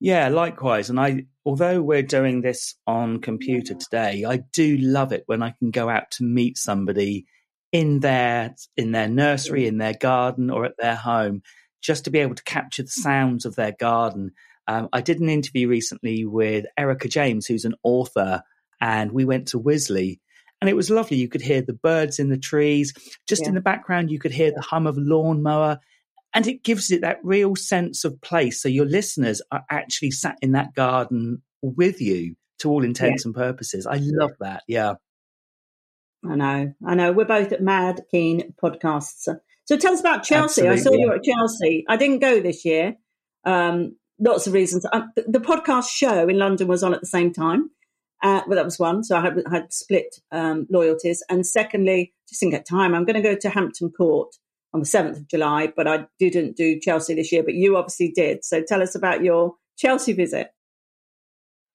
Yeah, 0.00 0.28
likewise. 0.28 0.90
And 0.90 1.00
I, 1.00 1.24
although 1.44 1.82
we're 1.82 2.02
doing 2.02 2.40
this 2.40 2.76
on 2.86 3.20
computer 3.20 3.74
today, 3.74 4.24
I 4.24 4.40
do 4.52 4.76
love 4.76 5.12
it 5.12 5.24
when 5.26 5.42
I 5.42 5.54
can 5.58 5.70
go 5.70 5.88
out 5.88 6.12
to 6.12 6.24
meet 6.24 6.56
somebody 6.56 7.26
in 7.72 8.00
their 8.00 8.54
in 8.76 8.92
their 8.92 9.08
nursery, 9.08 9.66
in 9.66 9.78
their 9.78 9.94
garden, 9.94 10.50
or 10.50 10.64
at 10.64 10.76
their 10.78 10.94
home, 10.94 11.42
just 11.82 12.04
to 12.04 12.10
be 12.10 12.20
able 12.20 12.36
to 12.36 12.44
capture 12.44 12.82
the 12.82 12.88
sounds 12.88 13.44
of 13.44 13.56
their 13.56 13.72
garden. 13.72 14.32
Um, 14.68 14.88
I 14.92 15.00
did 15.00 15.18
an 15.20 15.28
interview 15.28 15.68
recently 15.68 16.24
with 16.24 16.66
Erica 16.76 17.08
James, 17.08 17.46
who's 17.46 17.64
an 17.64 17.74
author, 17.82 18.42
and 18.80 19.12
we 19.12 19.24
went 19.24 19.48
to 19.48 19.60
Wisley. 19.60 20.20
And 20.60 20.68
it 20.68 20.76
was 20.76 20.90
lovely. 20.90 21.16
You 21.16 21.28
could 21.28 21.40
hear 21.40 21.62
the 21.62 21.72
birds 21.72 22.18
in 22.18 22.30
the 22.30 22.38
trees. 22.38 22.92
Just 23.28 23.42
yeah. 23.42 23.48
in 23.48 23.54
the 23.54 23.60
background, 23.60 24.10
you 24.10 24.18
could 24.18 24.32
hear 24.32 24.50
the 24.50 24.60
hum 24.60 24.86
of 24.86 24.98
lawnmower. 24.98 25.78
And 26.34 26.46
it 26.46 26.62
gives 26.62 26.90
it 26.90 27.00
that 27.00 27.18
real 27.22 27.56
sense 27.56 28.04
of 28.04 28.20
place. 28.20 28.62
So 28.62 28.68
your 28.68 28.84
listeners 28.84 29.40
are 29.50 29.64
actually 29.70 30.10
sat 30.10 30.36
in 30.42 30.52
that 30.52 30.74
garden 30.74 31.42
with 31.62 32.00
you 32.00 32.36
to 32.60 32.70
all 32.70 32.84
intents 32.84 33.24
yeah. 33.24 33.28
and 33.28 33.34
purposes. 33.34 33.86
I 33.86 33.98
love 34.00 34.32
that. 34.40 34.62
Yeah. 34.68 34.94
I 36.28 36.34
know, 36.34 36.74
I 36.86 36.94
know. 36.94 37.12
We're 37.12 37.24
both 37.24 37.52
at 37.52 37.62
Mad 37.62 38.02
Keen 38.10 38.54
podcasts. 38.62 39.28
So 39.64 39.76
tell 39.76 39.92
us 39.92 40.00
about 40.00 40.24
Chelsea. 40.24 40.66
Absolutely, 40.66 40.80
I 40.80 40.82
saw 40.82 40.92
you 40.92 41.12
at 41.12 41.22
Chelsea. 41.22 41.84
I 41.88 41.96
didn't 41.96 42.18
go 42.18 42.40
this 42.40 42.64
year. 42.64 42.96
Um, 43.44 43.96
lots 44.18 44.46
of 44.46 44.52
reasons. 44.52 44.84
Um, 44.92 45.12
the 45.14 45.38
podcast 45.38 45.90
show 45.90 46.28
in 46.28 46.38
London 46.38 46.66
was 46.66 46.82
on 46.82 46.92
at 46.92 47.00
the 47.00 47.06
same 47.06 47.32
time. 47.32 47.70
Uh, 48.22 48.42
well, 48.48 48.56
that 48.56 48.64
was 48.64 48.80
one. 48.80 49.04
So 49.04 49.16
I 49.16 49.20
had, 49.20 49.42
had 49.50 49.72
split 49.72 50.16
um, 50.32 50.66
loyalties. 50.70 51.22
And 51.28 51.46
secondly, 51.46 52.12
just 52.28 52.40
didn't 52.40 52.52
get 52.52 52.66
time. 52.66 52.94
I'm 52.94 53.04
going 53.04 53.14
to 53.14 53.22
go 53.22 53.36
to 53.36 53.48
Hampton 53.48 53.90
Court 53.90 54.34
on 54.78 54.82
the 54.82 54.86
7th 54.86 55.16
of 55.16 55.28
July, 55.28 55.72
but 55.74 55.88
I 55.88 56.06
didn't 56.18 56.56
do 56.56 56.78
Chelsea 56.80 57.14
this 57.14 57.32
year. 57.32 57.42
But 57.42 57.54
you 57.54 57.76
obviously 57.76 58.10
did. 58.10 58.44
So 58.44 58.62
tell 58.62 58.82
us 58.82 58.94
about 58.94 59.22
your 59.22 59.54
Chelsea 59.76 60.12
visit. 60.12 60.50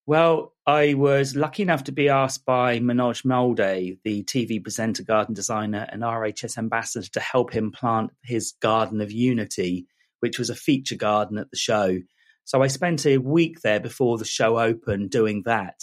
Well, 0.05 0.53
I 0.67 0.95
was 0.95 1.35
lucky 1.35 1.63
enough 1.63 1.85
to 1.85 1.93
be 1.93 2.09
asked 2.09 2.45
by 2.45 2.79
Manoj 2.79 3.23
Malde, 3.23 3.97
the 4.03 4.23
TV 4.23 4.61
presenter, 4.61 5.03
garden 5.03 5.33
designer, 5.33 5.87
and 5.89 6.01
RHS 6.01 6.57
ambassador, 6.57 7.07
to 7.13 7.19
help 7.21 7.53
him 7.53 7.71
plant 7.71 8.11
his 8.21 8.53
Garden 8.61 8.99
of 8.99 9.11
Unity, 9.13 9.87
which 10.19 10.37
was 10.37 10.49
a 10.49 10.55
feature 10.55 10.95
garden 10.95 11.37
at 11.37 11.49
the 11.51 11.57
show. 11.57 11.99
So 12.43 12.61
I 12.61 12.67
spent 12.67 13.05
a 13.05 13.17
week 13.17 13.61
there 13.61 13.79
before 13.79 14.17
the 14.17 14.25
show 14.25 14.59
opened 14.59 15.09
doing 15.09 15.43
that. 15.45 15.81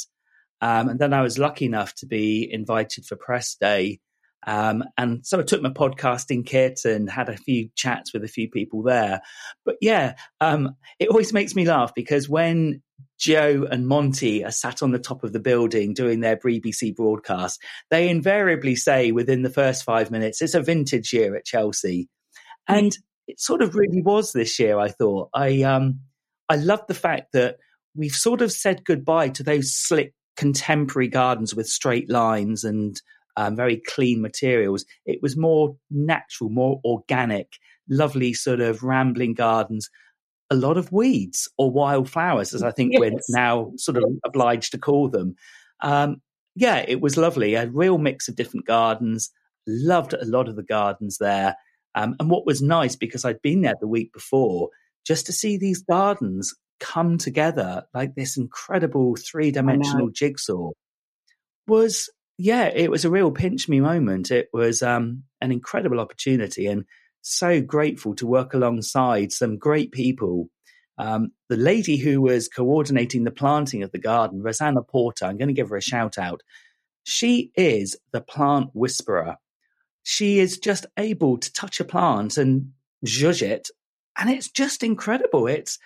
Um, 0.61 0.91
and 0.91 0.99
then 0.99 1.15
I 1.15 1.23
was 1.23 1.39
lucky 1.39 1.65
enough 1.65 1.95
to 1.97 2.07
be 2.07 2.51
invited 2.53 3.07
for 3.07 3.17
press 3.17 3.55
day. 3.55 4.01
Um, 4.47 4.85
and 4.97 5.25
so 5.27 5.39
I 5.39 5.43
took 5.43 5.63
my 5.63 5.71
podcasting 5.71 6.47
kit 6.47 6.81
and 6.85 7.11
had 7.11 7.29
a 7.29 7.37
few 7.37 7.69
chats 7.75 8.13
with 8.13 8.25
a 8.25 8.29
few 8.29 8.49
people 8.49 8.83
there. 8.83 9.21
But 9.65 9.77
yeah, 9.81 10.15
um, 10.41 10.77
it 10.99 11.09
always 11.09 11.33
makes 11.33 11.55
me 11.55 11.67
laugh 11.67 11.93
because 11.95 12.29
when 12.29 12.83
Joe 13.19 13.67
and 13.71 13.87
Monty 13.87 14.45
are 14.45 14.51
sat 14.51 14.83
on 14.83 14.93
the 14.93 14.99
top 14.99 15.25
of 15.25 15.33
the 15.33 15.41
building 15.41 15.93
doing 15.93 16.21
their 16.21 16.37
BBC 16.37 16.97
broadcast, 16.97 17.61
they 17.91 18.09
invariably 18.09 18.77
say 18.77 19.13
within 19.13 19.43
the 19.43 19.51
first 19.51 19.85
five 19.85 20.11
minutes, 20.11 20.41
it's 20.41 20.55
a 20.55 20.63
vintage 20.63 21.13
year 21.13 21.37
at 21.37 21.45
Chelsea. 21.45 22.09
And 22.67 22.97
it 23.27 23.41
sort 23.41 23.63
of 23.63 23.75
really 23.75 24.01
was 24.01 24.33
this 24.33 24.59
year, 24.59 24.79
I 24.79 24.89
thought. 24.89 25.29
I, 25.35 25.63
um, 25.63 26.01
I 26.49 26.57
love 26.57 26.81
the 26.89 26.95
fact 26.95 27.33
that 27.33 27.59
we've 27.95 28.15
sort 28.15 28.41
of 28.41 28.53
said 28.53 28.85
goodbye 28.85 29.29
to 29.31 29.43
those 29.43 29.73
slick 29.73 30.15
contemporary 30.37 31.09
gardens 31.09 31.55
with 31.55 31.69
straight 31.69 32.09
lines 32.09 32.65
and 32.65 33.01
um, 33.37 33.57
very 33.57 33.77
clean 33.77 34.21
materials. 34.21 34.85
It 35.07 35.21
was 35.23 35.37
more 35.37 35.77
natural, 35.91 36.51
more 36.51 36.81
organic, 36.85 37.55
lovely 37.89 38.33
sort 38.33 38.61
of 38.61 38.83
rambling 38.83 39.35
gardens. 39.35 39.89
A 40.51 40.57
lot 40.57 40.77
of 40.77 40.91
weeds 40.91 41.49
or 41.59 41.71
wildflowers, 41.71 42.55
as 42.55 42.63
I 42.63 42.73
think 42.73 42.93
yes. 42.93 43.01
we're 43.01 43.19
now 43.29 43.73
sort 43.77 43.99
of 43.99 44.05
obliged 44.25 44.73
to 44.73 44.79
call 44.79 45.09
them. 45.09 45.37
Um, 45.81 46.21
yeah, 46.57 46.85
it 46.87 47.01
was 47.01 47.17
lovely. 47.17 47.55
A 47.55 47.69
real 47.69 47.99
mix 47.99 48.29
of 48.29 48.37
different 48.37 48.67
gardens. 48.67 49.31
Loved 49.67 50.13
a 50.13 50.25
lot 50.25 50.49
of 50.49 50.57
the 50.57 50.65
gardens 50.65 51.19
there. 51.19 51.55
Um, 51.95 52.17
and 52.19 52.31
what 52.31 52.47
was 52.47 52.61
nice, 52.63 52.97
because 52.97 53.25
I'd 53.25 53.43
been 53.43 53.63
there 53.63 53.77
the 53.81 53.87
week 53.87 54.13
before, 54.13 54.71
just 55.07 55.27
to 55.27 55.33
see 55.33 55.57
these 55.57 55.83
gardens 55.83 56.55
come 56.81 57.19
together 57.19 57.85
like 57.95 58.15
this 58.15 58.37
incredible 58.37 59.15
three 59.17 59.51
dimensional 59.51 60.09
jigsaw 60.09 60.71
was, 61.67 62.09
yeah, 62.41 62.71
it 62.75 62.91
was 62.91 63.05
a 63.05 63.11
real 63.11 63.31
pinch 63.31 63.69
me 63.69 63.81
moment. 63.81 64.31
It 64.31 64.49
was 64.53 64.83
um, 64.83 65.25
an 65.41 65.53
incredible 65.53 66.01
opportunity 66.01 66.67
and 66.67 66.85
so 67.21 67.61
grateful 67.61 68.15
to 68.17 68.27
work 68.27 68.55
alongside 68.55 69.31
some 69.33 69.59
great 69.59 69.93
people. 69.93 70.49
Um, 70.97 71.33
the 71.49 71.57
lady 71.57 71.97
who 71.97 72.23
was 72.23 72.49
coordinating 72.49 73.25
the 73.25 73.31
planting 73.31 73.83
of 73.83 73.93
the 73.93 73.99
garden, 73.99 74.43
Rosanna 74.43 74.83
Porter, 74.83 75.27
I'm 75.27 75.37
going 75.37 75.49
to 75.49 75.55
give 75.55 75.69
her 75.69 75.77
a 75.77 75.83
shout 75.83 76.19
out. 76.19 76.43
She 77.05 77.51
is 77.57 77.97
the 78.13 78.21
plant 78.21 78.71
whisperer. 78.73 79.37
She 80.03 80.39
is 80.39 80.59
just 80.59 80.87
able 80.97 81.39
to 81.39 81.53
touch 81.53 81.79
a 81.79 81.85
plant 81.85 82.39
and 82.39 82.73
judge 83.05 83.43
it 83.43 83.69
and 84.19 84.31
it's 84.31 84.51
just 84.51 84.83
incredible. 84.83 85.47
It's 85.47 85.79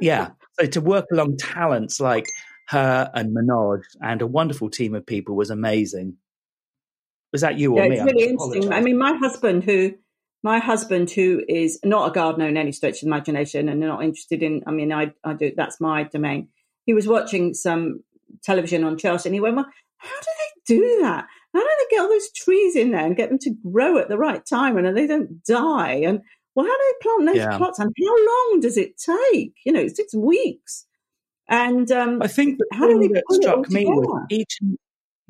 yeah. 0.00 0.30
So 0.58 0.66
to 0.66 0.80
work 0.80 1.06
along 1.12 1.36
talents 1.38 2.00
like 2.00 2.26
her 2.68 3.10
and 3.14 3.34
Manoj 3.34 3.82
and 4.02 4.20
a 4.20 4.26
wonderful 4.26 4.68
team 4.68 4.94
of 4.94 5.06
people 5.06 5.34
was 5.34 5.50
amazing. 5.50 6.16
Was 7.32 7.40
that 7.40 7.58
you 7.58 7.74
or 7.74 7.82
yeah, 7.82 7.88
me? 7.88 7.96
It's 7.96 8.04
really 8.04 8.28
interesting. 8.28 8.72
I 8.72 8.80
mean, 8.80 8.98
my 8.98 9.14
husband, 9.14 9.64
who 9.64 9.94
my 10.42 10.58
husband, 10.58 11.10
who 11.10 11.42
is 11.48 11.80
not 11.82 12.10
a 12.10 12.12
gardener 12.12 12.46
in 12.46 12.56
any 12.56 12.72
stretch 12.72 13.02
of 13.02 13.06
imagination 13.06 13.68
and 13.68 13.80
not 13.80 14.04
interested 14.04 14.42
in, 14.42 14.62
I 14.66 14.70
mean, 14.70 14.92
I, 14.92 15.12
I 15.24 15.32
do, 15.32 15.52
that's 15.56 15.80
my 15.80 16.04
domain. 16.04 16.48
He 16.84 16.94
was 16.94 17.08
watching 17.08 17.54
some 17.54 18.04
television 18.44 18.84
on 18.84 18.98
Chelsea 18.98 19.28
and 19.28 19.34
he 19.34 19.40
went, 19.40 19.56
well, 19.56 19.66
how 19.96 20.20
do 20.20 20.26
they 20.38 20.76
do 20.76 20.98
that? 21.02 21.26
How 21.54 21.60
do 21.60 21.66
they 21.66 21.96
get 21.96 22.02
all 22.02 22.08
those 22.08 22.30
trees 22.32 22.76
in 22.76 22.90
there 22.90 23.04
and 23.04 23.16
get 23.16 23.30
them 23.30 23.38
to 23.40 23.56
grow 23.64 23.98
at 23.98 24.08
the 24.08 24.18
right 24.18 24.44
time 24.44 24.76
and 24.76 24.96
they 24.96 25.06
don't 25.06 25.42
die? 25.44 25.94
And 26.04 26.20
well, 26.54 26.66
how 26.66 26.76
do 26.76 26.84
they 26.84 27.08
plant 27.08 27.26
those 27.26 27.36
yeah. 27.36 27.56
plots 27.56 27.78
and 27.78 27.92
how 27.98 28.16
long 28.26 28.60
does 28.60 28.76
it 28.76 28.98
take? 28.98 29.54
You 29.64 29.72
know, 29.72 29.88
six 29.88 30.14
weeks. 30.14 30.86
And 31.48 31.90
um, 31.92 32.22
I 32.22 32.28
think 32.28 32.58
the 32.58 32.66
how 32.72 32.88
thing 32.88 33.12
that 33.12 33.24
struck 33.30 33.70
me 33.70 33.86
was 33.86 34.26
each, 34.30 34.58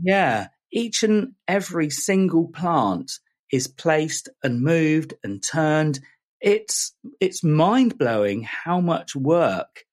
yeah, 0.03 0.49
each 0.73 1.03
and 1.03 1.35
every 1.47 1.91
single 1.91 2.49
plant 2.49 3.13
is 3.53 3.69
placed 3.69 4.29
and 4.43 4.63
moved 4.63 5.15
and 5.23 5.43
turned. 5.43 6.01
It's 6.41 6.93
it's 7.21 7.43
mind 7.45 7.99
blowing 7.99 8.43
how 8.43 8.81
much 8.81 9.15
work 9.15 9.85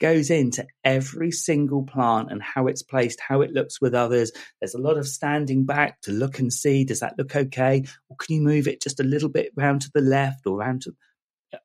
goes 0.00 0.30
into 0.30 0.66
every 0.84 1.30
single 1.30 1.82
plant 1.82 2.30
and 2.30 2.42
how 2.42 2.66
it's 2.66 2.82
placed, 2.82 3.20
how 3.20 3.40
it 3.42 3.52
looks 3.52 3.80
with 3.80 3.94
others. 3.94 4.32
There's 4.60 4.74
a 4.74 4.80
lot 4.80 4.98
of 4.98 5.06
standing 5.06 5.64
back 5.64 6.00
to 6.02 6.12
look 6.12 6.38
and 6.38 6.52
see, 6.52 6.84
does 6.84 7.00
that 7.00 7.16
look 7.16 7.34
okay? 7.34 7.84
Or 8.08 8.16
can 8.16 8.34
you 8.34 8.42
move 8.42 8.66
it 8.66 8.82
just 8.82 9.00
a 9.00 9.04
little 9.04 9.28
bit 9.28 9.52
round 9.56 9.82
to 9.82 9.90
the 9.94 10.02
left 10.02 10.46
or 10.46 10.58
round 10.58 10.82
to 10.82 10.94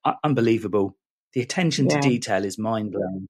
uh, 0.06 0.14
unbelievable. 0.24 0.96
The 1.34 1.42
attention 1.42 1.88
yeah. 1.90 2.00
to 2.00 2.10
detail 2.10 2.46
is 2.46 2.58
mind 2.58 2.92
blowing. 2.92 3.28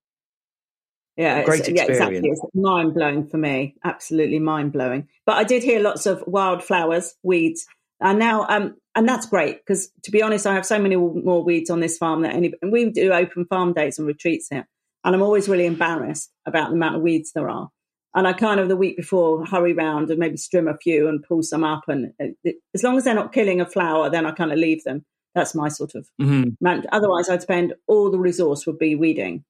Yeah, 1.19 1.43
great 1.43 1.59
experience. 1.59 1.89
Yeah, 1.89 2.07
exactly. 2.07 2.29
It's 2.29 2.41
mind 2.53 2.93
blowing 2.93 3.27
for 3.27 3.37
me. 3.37 3.75
Absolutely 3.83 4.39
mind 4.39 4.71
blowing. 4.71 5.09
But 5.25 5.35
I 5.35 5.43
did 5.43 5.63
hear 5.63 5.81
lots 5.81 6.05
of 6.05 6.23
wildflowers, 6.25 7.13
weeds, 7.23 7.67
and 7.99 8.17
now 8.17 8.45
um, 8.47 8.77
and 8.95 9.07
that's 9.07 9.25
great 9.25 9.57
because 9.57 9.91
to 10.03 10.11
be 10.11 10.21
honest, 10.21 10.47
I 10.47 10.53
have 10.53 10.65
so 10.65 10.79
many 10.79 10.95
more 10.95 11.43
weeds 11.43 11.69
on 11.69 11.81
this 11.81 11.97
farm 11.97 12.21
that 12.21 12.33
any. 12.33 12.53
And 12.61 12.71
we 12.71 12.89
do 12.89 13.11
open 13.11 13.45
farm 13.47 13.73
days 13.73 13.99
and 13.99 14.07
retreats 14.07 14.47
here, 14.49 14.65
and 15.03 15.13
I'm 15.13 15.21
always 15.21 15.49
really 15.49 15.65
embarrassed 15.65 16.31
about 16.45 16.69
the 16.69 16.75
amount 16.75 16.95
of 16.95 17.01
weeds 17.01 17.33
there 17.33 17.49
are. 17.49 17.67
And 18.15 18.25
I 18.25 18.31
kind 18.31 18.61
of 18.61 18.69
the 18.69 18.77
week 18.77 18.95
before 18.95 19.45
hurry 19.45 19.73
round 19.73 20.09
and 20.09 20.19
maybe 20.19 20.37
trim 20.37 20.69
a 20.69 20.77
few 20.77 21.09
and 21.09 21.21
pull 21.21 21.43
some 21.43 21.65
up. 21.65 21.83
And 21.89 22.13
uh, 22.23 22.51
as 22.73 22.81
long 22.81 22.97
as 22.97 23.03
they're 23.03 23.13
not 23.13 23.33
killing 23.33 23.59
a 23.59 23.65
flower, 23.65 24.09
then 24.09 24.25
I 24.25 24.31
kind 24.31 24.53
of 24.53 24.57
leave 24.57 24.85
them. 24.85 25.05
That's 25.35 25.53
my 25.53 25.67
sort 25.67 25.95
of 25.95 26.07
mm-hmm. 26.19 26.65
Otherwise, 26.93 27.29
I'd 27.29 27.41
spend 27.41 27.73
all 27.87 28.09
the 28.09 28.17
resource 28.17 28.65
would 28.65 28.79
be 28.79 28.95
weeding. 28.95 29.43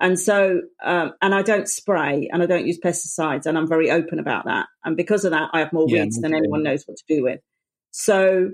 And 0.00 0.18
so, 0.18 0.62
um, 0.82 1.12
and 1.20 1.34
I 1.34 1.42
don't 1.42 1.68
spray 1.68 2.30
and 2.32 2.42
I 2.42 2.46
don't 2.46 2.66
use 2.66 2.80
pesticides, 2.82 3.44
and 3.44 3.58
I'm 3.58 3.68
very 3.68 3.90
open 3.90 4.18
about 4.18 4.46
that. 4.46 4.66
And 4.84 4.96
because 4.96 5.26
of 5.26 5.32
that, 5.32 5.50
I 5.52 5.58
have 5.58 5.72
more 5.74 5.86
yeah, 5.88 6.04
weeds 6.04 6.18
than 6.20 6.34
anyone 6.34 6.62
knows 6.62 6.84
what 6.86 6.96
to 6.96 7.04
do 7.06 7.22
with. 7.22 7.40
So, 7.90 8.52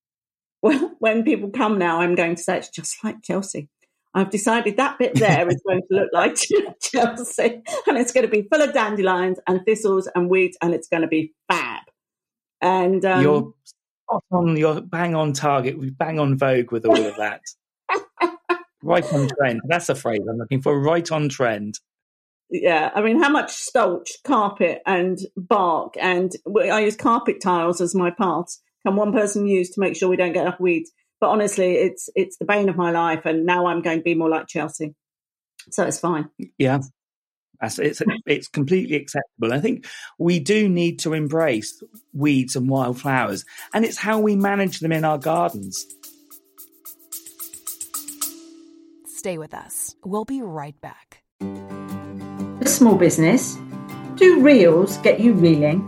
well, 0.62 0.96
when 0.98 1.22
people 1.22 1.50
come 1.50 1.78
now, 1.78 2.00
I'm 2.00 2.16
going 2.16 2.34
to 2.34 2.42
say 2.42 2.58
it's 2.58 2.68
just 2.68 3.02
like 3.04 3.22
Chelsea. 3.22 3.68
I've 4.14 4.30
decided 4.30 4.78
that 4.78 4.98
bit 4.98 5.14
there 5.14 5.46
is 5.48 5.62
going 5.64 5.82
to 5.82 5.96
look 5.96 6.08
like 6.12 6.36
Chelsea, 6.82 7.62
and 7.86 7.96
it's 7.96 8.10
going 8.10 8.26
to 8.26 8.30
be 8.30 8.48
full 8.52 8.62
of 8.62 8.72
dandelions 8.72 9.38
and 9.46 9.64
thistles 9.64 10.08
and 10.14 10.28
weeds, 10.28 10.56
and 10.60 10.74
it's 10.74 10.88
going 10.88 11.02
to 11.02 11.08
be 11.08 11.32
fab. 11.48 11.82
And 12.60 13.04
um, 13.04 13.22
you're 13.22 13.54
on. 14.32 14.56
You're 14.56 14.80
bang 14.80 15.14
on 15.14 15.32
target. 15.32 15.96
Bang 15.96 16.18
on 16.18 16.36
vogue 16.36 16.72
with 16.72 16.86
all 16.86 17.06
of 17.06 17.16
that. 17.16 17.42
Right 18.82 19.04
on 19.12 19.28
trend. 19.28 19.60
That's 19.66 19.86
the 19.86 19.94
phrase 19.94 20.20
I'm 20.28 20.38
looking 20.38 20.62
for. 20.62 20.78
Right 20.78 21.10
on 21.10 21.28
trend. 21.28 21.78
Yeah, 22.50 22.90
I 22.94 23.02
mean, 23.02 23.22
how 23.22 23.28
much 23.28 23.52
starch, 23.52 24.10
carpet, 24.24 24.80
and 24.86 25.18
bark, 25.36 25.94
and 26.00 26.32
I 26.72 26.80
use 26.80 26.96
carpet 26.96 27.42
tiles 27.42 27.80
as 27.80 27.94
my 27.94 28.10
parts. 28.10 28.62
Can 28.86 28.96
one 28.96 29.12
person 29.12 29.46
use 29.46 29.70
to 29.70 29.80
make 29.80 29.96
sure 29.96 30.08
we 30.08 30.16
don't 30.16 30.32
get 30.32 30.46
enough 30.46 30.60
weeds? 30.60 30.90
But 31.20 31.28
honestly, 31.28 31.74
it's 31.74 32.08
it's 32.14 32.38
the 32.38 32.46
bane 32.46 32.68
of 32.68 32.76
my 32.76 32.90
life, 32.90 33.26
and 33.26 33.44
now 33.44 33.66
I'm 33.66 33.82
going 33.82 33.98
to 33.98 34.04
be 34.04 34.14
more 34.14 34.30
like 34.30 34.46
Chelsea, 34.46 34.94
so 35.70 35.84
it's 35.84 35.98
fine. 35.98 36.30
Yeah, 36.56 36.78
it's 37.60 38.02
it's 38.24 38.48
completely 38.48 38.96
acceptable. 38.96 39.52
I 39.52 39.60
think 39.60 39.86
we 40.18 40.38
do 40.38 40.68
need 40.68 41.00
to 41.00 41.12
embrace 41.12 41.82
weeds 42.14 42.56
and 42.56 42.70
wildflowers, 42.70 43.44
and 43.74 43.84
it's 43.84 43.98
how 43.98 44.20
we 44.20 44.36
manage 44.36 44.80
them 44.80 44.92
in 44.92 45.04
our 45.04 45.18
gardens. 45.18 45.84
Stay 49.28 49.36
with 49.36 49.52
us. 49.52 49.94
We'll 50.06 50.24
be 50.24 50.40
right 50.40 50.80
back. 50.80 51.22
A 52.62 52.66
small 52.66 52.94
business. 52.94 53.58
Do 54.16 54.40
reels 54.40 54.96
get 54.96 55.20
you 55.20 55.34
reeling? 55.34 55.82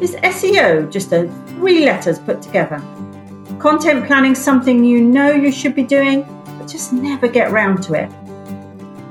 Is 0.00 0.14
SEO 0.14 0.88
just 0.88 1.10
a 1.10 1.28
three 1.48 1.84
letters 1.84 2.20
put 2.20 2.40
together? 2.40 2.80
Content 3.58 4.06
planning 4.06 4.36
something 4.36 4.84
you 4.84 5.00
know 5.02 5.32
you 5.32 5.50
should 5.50 5.74
be 5.74 5.82
doing, 5.82 6.22
but 6.60 6.68
just 6.68 6.92
never 6.92 7.26
get 7.26 7.50
round 7.50 7.82
to 7.82 7.94
it? 7.94 8.08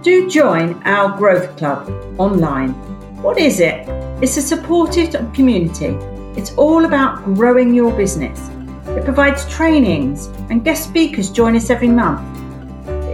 Do 0.04 0.30
join 0.30 0.82
our 0.84 1.18
Growth 1.18 1.58
Club 1.58 1.90
online. 2.18 2.70
What 3.22 3.38
is 3.38 3.60
it? 3.60 3.86
It's 4.24 4.38
a 4.38 4.42
supportive 4.42 5.12
community. 5.34 5.98
It's 6.40 6.54
all 6.54 6.86
about 6.86 7.26
growing 7.36 7.74
your 7.74 7.92
business. 7.92 8.40
It 8.98 9.04
provides 9.04 9.46
trainings 9.54 10.28
and 10.50 10.64
guest 10.64 10.86
speakers 10.86 11.30
join 11.30 11.58
us 11.58 11.70
every 11.70 11.90
month. 11.90 12.45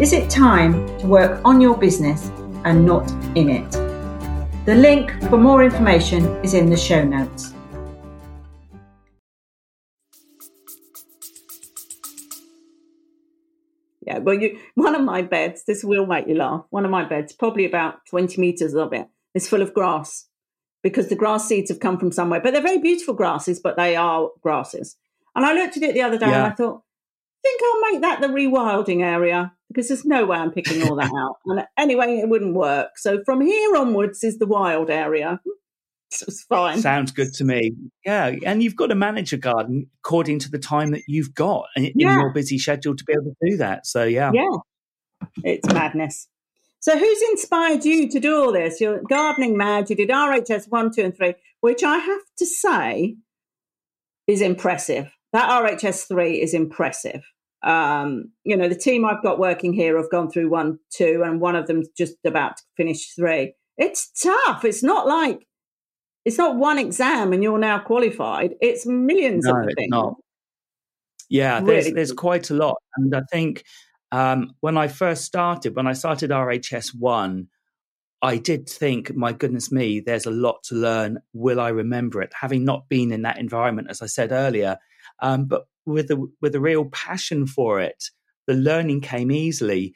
Is 0.01 0.13
it 0.13 0.31
time 0.31 0.87
to 0.97 1.05
work 1.05 1.39
on 1.45 1.61
your 1.61 1.77
business 1.77 2.31
and 2.65 2.87
not 2.87 3.07
in 3.35 3.51
it? 3.51 3.71
The 4.65 4.73
link 4.73 5.11
for 5.29 5.37
more 5.37 5.63
information 5.63 6.25
is 6.43 6.55
in 6.55 6.71
the 6.71 6.75
show 6.75 7.03
notes. 7.03 7.53
Yeah, 14.01 14.17
well, 14.17 14.33
you 14.33 14.57
one 14.73 14.95
of 14.95 15.03
my 15.03 15.21
beds. 15.21 15.65
This 15.67 15.83
will 15.83 16.07
make 16.07 16.27
you 16.27 16.33
laugh. 16.33 16.65
One 16.71 16.83
of 16.83 16.89
my 16.89 17.05
beds, 17.05 17.31
probably 17.31 17.65
about 17.65 18.03
twenty 18.09 18.41
meters 18.41 18.73
of 18.73 18.93
it, 18.93 19.07
is 19.35 19.47
full 19.47 19.61
of 19.61 19.71
grass 19.71 20.25
because 20.81 21.09
the 21.09 21.15
grass 21.15 21.47
seeds 21.47 21.69
have 21.69 21.79
come 21.79 21.99
from 21.99 22.11
somewhere. 22.11 22.41
But 22.41 22.53
they're 22.53 22.63
very 22.63 22.79
beautiful 22.79 23.13
grasses, 23.13 23.59
but 23.59 23.77
they 23.77 23.95
are 23.95 24.31
grasses. 24.41 24.97
And 25.35 25.45
I 25.45 25.53
looked 25.53 25.77
at 25.77 25.83
it 25.83 25.93
the 25.93 26.01
other 26.01 26.17
day 26.17 26.25
yeah. 26.25 26.45
and 26.45 26.53
I 26.53 26.55
thought, 26.55 26.81
I 26.81 27.39
think 27.43 27.61
I'll 27.63 27.91
make 27.91 28.01
that 28.01 28.19
the 28.19 28.29
rewilding 28.29 29.03
area 29.03 29.53
because 29.71 29.87
there's 29.87 30.05
no 30.05 30.25
way 30.25 30.37
I'm 30.37 30.51
picking 30.51 30.87
all 30.87 30.95
that 30.95 31.11
out. 31.15 31.37
And 31.45 31.65
anyway, 31.77 32.19
it 32.21 32.29
wouldn't 32.29 32.55
work. 32.55 32.97
So 32.97 33.23
from 33.25 33.41
here 33.41 33.75
onwards 33.75 34.23
is 34.23 34.37
the 34.37 34.47
wild 34.47 34.89
area. 34.89 35.39
it's 36.11 36.43
fine. 36.43 36.79
Sounds 36.79 37.11
good 37.11 37.33
to 37.35 37.43
me. 37.43 37.73
Yeah, 38.05 38.35
and 38.45 38.61
you've 38.61 38.75
got 38.75 38.87
to 38.87 38.95
manage 38.95 39.33
a 39.33 39.37
garden 39.37 39.87
according 40.03 40.39
to 40.39 40.51
the 40.51 40.59
time 40.59 40.91
that 40.91 41.03
you've 41.07 41.33
got 41.33 41.65
in, 41.75 41.91
yeah. 41.95 42.13
in 42.13 42.19
your 42.19 42.33
busy 42.33 42.57
schedule 42.57 42.95
to 42.95 43.03
be 43.03 43.13
able 43.13 43.35
to 43.41 43.51
do 43.51 43.57
that. 43.57 43.85
So 43.85 44.03
yeah, 44.03 44.31
yeah, 44.33 44.57
it's 45.43 45.73
madness. 45.73 46.27
So, 46.81 46.97
who's 46.97 47.21
inspired 47.29 47.85
you 47.85 48.09
to 48.09 48.19
do 48.19 48.43
all 48.43 48.51
this? 48.51 48.81
You're 48.81 49.03
gardening 49.07 49.55
mad. 49.55 49.89
You 49.89 49.95
did 49.95 50.09
RHS 50.09 50.67
one, 50.69 50.91
two, 50.91 51.03
and 51.03 51.15
three, 51.15 51.35
which 51.59 51.83
I 51.83 51.97
have 51.97 52.21
to 52.39 52.45
say 52.45 53.17
is 54.25 54.41
impressive. 54.41 55.15
That 55.31 55.49
RHS 55.49 56.07
three 56.07 56.41
is 56.41 56.55
impressive. 56.55 57.21
Um, 57.63 58.31
you 58.43 58.57
know, 58.57 58.67
the 58.67 58.75
team 58.75 59.05
I've 59.05 59.21
got 59.21 59.39
working 59.39 59.73
here 59.73 59.97
have 59.97 60.09
gone 60.09 60.31
through 60.31 60.49
one, 60.49 60.79
two, 60.89 61.21
and 61.23 61.39
one 61.39 61.55
of 61.55 61.67
them's 61.67 61.87
just 61.97 62.15
about 62.25 62.57
to 62.57 62.63
finish 62.75 63.13
three. 63.13 63.53
It's 63.77 64.11
tough. 64.21 64.65
It's 64.65 64.83
not 64.83 65.07
like 65.07 65.47
it's 66.25 66.37
not 66.37 66.55
one 66.55 66.77
exam 66.77 67.33
and 67.33 67.43
you're 67.43 67.59
now 67.59 67.79
qualified. 67.79 68.55
It's 68.61 68.85
millions 68.85 69.45
no, 69.45 69.57
of 69.57 69.69
things. 69.75 69.89
Not. 69.89 70.15
Yeah, 71.29 71.59
really 71.59 71.65
there's 71.65 71.93
there's 71.93 72.11
quite 72.11 72.49
a 72.49 72.53
lot, 72.53 72.77
and 72.97 73.15
I 73.15 73.21
think 73.31 73.63
um, 74.11 74.53
when 74.59 74.77
I 74.77 74.87
first 74.87 75.23
started, 75.23 75.75
when 75.75 75.87
I 75.87 75.93
started 75.93 76.31
RHS 76.31 76.89
one, 76.97 77.47
I 78.21 78.37
did 78.37 78.69
think, 78.69 79.15
my 79.15 79.31
goodness 79.33 79.71
me, 79.71 79.99
there's 79.99 80.25
a 80.25 80.31
lot 80.31 80.63
to 80.63 80.75
learn. 80.75 81.19
Will 81.33 81.59
I 81.59 81.69
remember 81.69 82.21
it? 82.21 82.33
Having 82.39 82.65
not 82.65 82.89
been 82.89 83.11
in 83.11 83.21
that 83.23 83.39
environment, 83.39 83.87
as 83.89 84.01
I 84.01 84.07
said 84.07 84.31
earlier, 84.31 84.77
um, 85.21 85.45
but 85.45 85.65
with 85.85 86.11
a 86.11 86.27
with 86.41 86.55
a 86.55 86.59
real 86.59 86.85
passion 86.85 87.47
for 87.47 87.79
it, 87.79 88.03
the 88.47 88.53
learning 88.53 89.01
came 89.01 89.31
easily. 89.31 89.93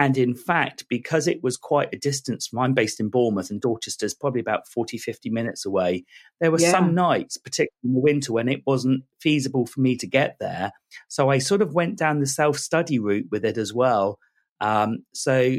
And 0.00 0.16
in 0.16 0.36
fact, 0.36 0.84
because 0.88 1.26
it 1.26 1.42
was 1.42 1.56
quite 1.56 1.88
a 1.92 1.98
distance 1.98 2.46
from, 2.46 2.60
I'm 2.60 2.72
based 2.72 3.00
in 3.00 3.08
Bournemouth 3.08 3.50
and 3.50 3.60
Dorchester's 3.60 4.14
probably 4.14 4.40
about 4.40 4.68
40, 4.68 4.96
50 4.96 5.28
minutes 5.28 5.66
away. 5.66 6.04
There 6.40 6.52
were 6.52 6.60
yeah. 6.60 6.70
some 6.70 6.94
nights, 6.94 7.36
particularly 7.36 7.72
in 7.82 7.94
the 7.94 8.00
winter, 8.00 8.32
when 8.32 8.48
it 8.48 8.62
wasn't 8.64 9.02
feasible 9.20 9.66
for 9.66 9.80
me 9.80 9.96
to 9.96 10.06
get 10.06 10.36
there. 10.38 10.70
So 11.08 11.30
I 11.30 11.38
sort 11.38 11.62
of 11.62 11.74
went 11.74 11.98
down 11.98 12.20
the 12.20 12.26
self 12.26 12.58
study 12.58 13.00
route 13.00 13.26
with 13.32 13.44
it 13.44 13.58
as 13.58 13.74
well. 13.74 14.20
Um, 14.60 14.98
so 15.14 15.56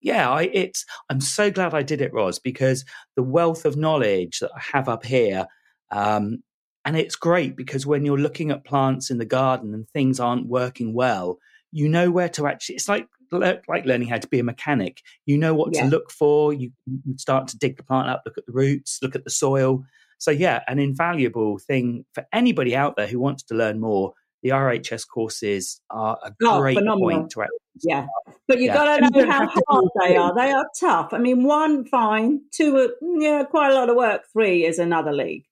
yeah, 0.00 0.30
I, 0.30 0.50
it's, 0.52 0.84
I'm 1.08 1.20
so 1.20 1.50
glad 1.50 1.72
I 1.72 1.82
did 1.82 2.00
it, 2.00 2.12
Ros, 2.12 2.40
because 2.40 2.84
the 3.14 3.22
wealth 3.22 3.64
of 3.64 3.76
knowledge 3.76 4.40
that 4.40 4.50
I 4.54 4.60
have 4.72 4.88
up 4.88 5.04
here, 5.04 5.46
um, 5.92 6.42
and 6.86 6.96
it's 6.96 7.16
great 7.16 7.56
because 7.56 7.84
when 7.84 8.04
you're 8.04 8.16
looking 8.16 8.52
at 8.52 8.64
plants 8.64 9.10
in 9.10 9.18
the 9.18 9.24
garden 9.24 9.74
and 9.74 9.88
things 9.88 10.20
aren't 10.20 10.46
working 10.46 10.94
well, 10.94 11.38
you 11.72 11.88
know 11.88 12.12
where 12.12 12.28
to 12.30 12.46
actually, 12.46 12.76
it's 12.76 12.88
like 12.88 13.08
like 13.32 13.84
learning 13.84 14.06
how 14.06 14.18
to 14.18 14.28
be 14.28 14.38
a 14.38 14.44
mechanic. 14.44 15.02
You 15.26 15.36
know 15.36 15.52
what 15.52 15.74
yeah. 15.74 15.82
to 15.82 15.88
look 15.88 16.12
for. 16.12 16.52
You, 16.52 16.70
start 17.16 17.48
to 17.48 17.58
dig 17.58 17.76
the 17.76 17.82
plant 17.82 18.08
up, 18.08 18.22
look 18.24 18.38
at 18.38 18.46
the 18.46 18.52
roots, 18.52 19.00
look 19.02 19.16
at 19.16 19.24
the 19.24 19.30
soil. 19.30 19.82
So 20.18 20.30
yeah, 20.30 20.62
an 20.68 20.78
invaluable 20.78 21.58
thing 21.58 22.04
for 22.14 22.24
anybody 22.32 22.76
out 22.76 22.96
there 22.96 23.08
who 23.08 23.18
wants 23.18 23.42
to 23.44 23.54
learn 23.54 23.80
more. 23.80 24.14
The 24.44 24.50
RHS 24.50 25.08
courses 25.12 25.80
are 25.90 26.16
a 26.22 26.32
oh, 26.44 26.60
great 26.60 26.78
phenomenal. 26.78 27.10
point 27.10 27.30
to 27.30 27.42
actually 27.42 27.58
yeah, 27.82 28.06
but 28.46 28.58
you 28.58 28.66
yeah. 28.66 28.74
got 28.74 28.96
to 28.96 29.10
know 29.10 29.30
how 29.30 29.48
hard 29.68 29.84
they 30.00 30.16
are. 30.16 30.34
They 30.34 30.52
are 30.52 30.66
tough. 30.78 31.12
I 31.12 31.18
mean, 31.18 31.42
one 31.42 31.84
fine, 31.84 32.42
two, 32.52 32.94
mm, 33.02 33.22
yeah, 33.22 33.42
quite 33.44 33.72
a 33.72 33.74
lot 33.74 33.90
of 33.90 33.96
work. 33.96 34.22
Three 34.32 34.64
is 34.64 34.78
another 34.78 35.12
league. 35.12 35.44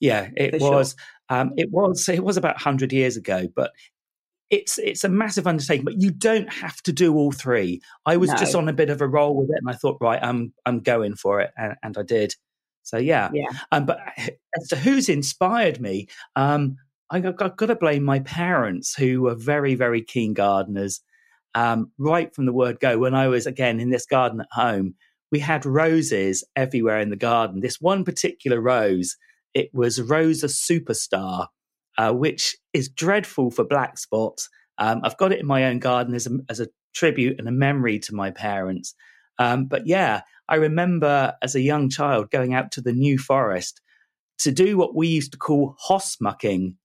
Yeah, 0.00 0.28
it 0.36 0.60
was. 0.60 0.94
Sure. 1.30 1.38
Um, 1.38 1.52
it 1.56 1.70
was. 1.70 2.08
It 2.08 2.24
was 2.24 2.36
about 2.36 2.60
hundred 2.60 2.92
years 2.92 3.16
ago, 3.16 3.48
but 3.54 3.72
it's 4.50 4.78
it's 4.78 5.04
a 5.04 5.08
massive 5.08 5.46
undertaking, 5.46 5.84
but 5.84 6.00
you 6.00 6.10
don't 6.10 6.52
have 6.52 6.80
to 6.82 6.92
do 6.92 7.14
all 7.14 7.32
three. 7.32 7.80
I 8.04 8.16
was 8.16 8.30
no. 8.30 8.36
just 8.36 8.54
on 8.54 8.68
a 8.68 8.72
bit 8.72 8.90
of 8.90 9.00
a 9.00 9.08
roll 9.08 9.36
with 9.36 9.50
it, 9.50 9.58
and 9.58 9.68
I 9.68 9.72
thought, 9.74 9.98
right, 10.00 10.22
I'm 10.22 10.52
I'm 10.64 10.80
going 10.80 11.16
for 11.16 11.40
it, 11.40 11.50
and, 11.56 11.74
and 11.82 11.98
I 11.98 12.02
did. 12.02 12.34
So 12.82 12.98
yeah, 12.98 13.30
yeah. 13.34 13.48
Um, 13.72 13.86
but 13.86 14.00
as 14.56 14.68
to 14.68 14.76
who's 14.76 15.08
inspired 15.08 15.80
me, 15.80 16.08
um, 16.36 16.76
I, 17.10 17.20
have 17.20 17.36
got 17.36 17.58
to 17.58 17.74
blame 17.74 18.04
my 18.04 18.20
parents, 18.20 18.94
who 18.94 19.22
were 19.22 19.34
very 19.34 19.74
very 19.74 20.02
keen 20.02 20.34
gardeners. 20.34 21.00
Um, 21.54 21.90
right 21.98 22.34
from 22.34 22.44
the 22.44 22.52
word 22.52 22.80
go, 22.80 22.98
when 22.98 23.14
I 23.14 23.28
was 23.28 23.46
again 23.46 23.80
in 23.80 23.90
this 23.90 24.06
garden 24.06 24.42
at 24.42 24.48
home, 24.52 24.94
we 25.32 25.40
had 25.40 25.66
roses 25.66 26.44
everywhere 26.54 27.00
in 27.00 27.10
the 27.10 27.16
garden. 27.16 27.60
This 27.60 27.80
one 27.80 28.04
particular 28.04 28.60
rose, 28.60 29.16
it 29.56 29.70
was 29.72 30.02
Rosa 30.02 30.48
Superstar, 30.48 31.46
uh, 31.96 32.12
which 32.12 32.58
is 32.74 32.90
dreadful 32.90 33.50
for 33.50 33.64
black 33.64 33.96
spots. 33.96 34.50
Um, 34.76 35.00
I've 35.02 35.16
got 35.16 35.32
it 35.32 35.40
in 35.40 35.46
my 35.46 35.64
own 35.64 35.78
garden 35.78 36.14
as 36.14 36.26
a, 36.26 36.38
as 36.50 36.60
a 36.60 36.68
tribute 36.94 37.38
and 37.38 37.48
a 37.48 37.52
memory 37.52 37.98
to 38.00 38.14
my 38.14 38.30
parents. 38.30 38.94
Um, 39.38 39.64
but 39.64 39.86
yeah, 39.86 40.20
I 40.46 40.56
remember 40.56 41.32
as 41.40 41.54
a 41.54 41.62
young 41.62 41.88
child 41.88 42.30
going 42.30 42.52
out 42.52 42.70
to 42.72 42.82
the 42.82 42.92
New 42.92 43.16
Forest 43.16 43.80
to 44.40 44.52
do 44.52 44.76
what 44.76 44.94
we 44.94 45.08
used 45.08 45.32
to 45.32 45.38
call 45.38 45.74
hoss 45.78 46.18
mucking. 46.20 46.76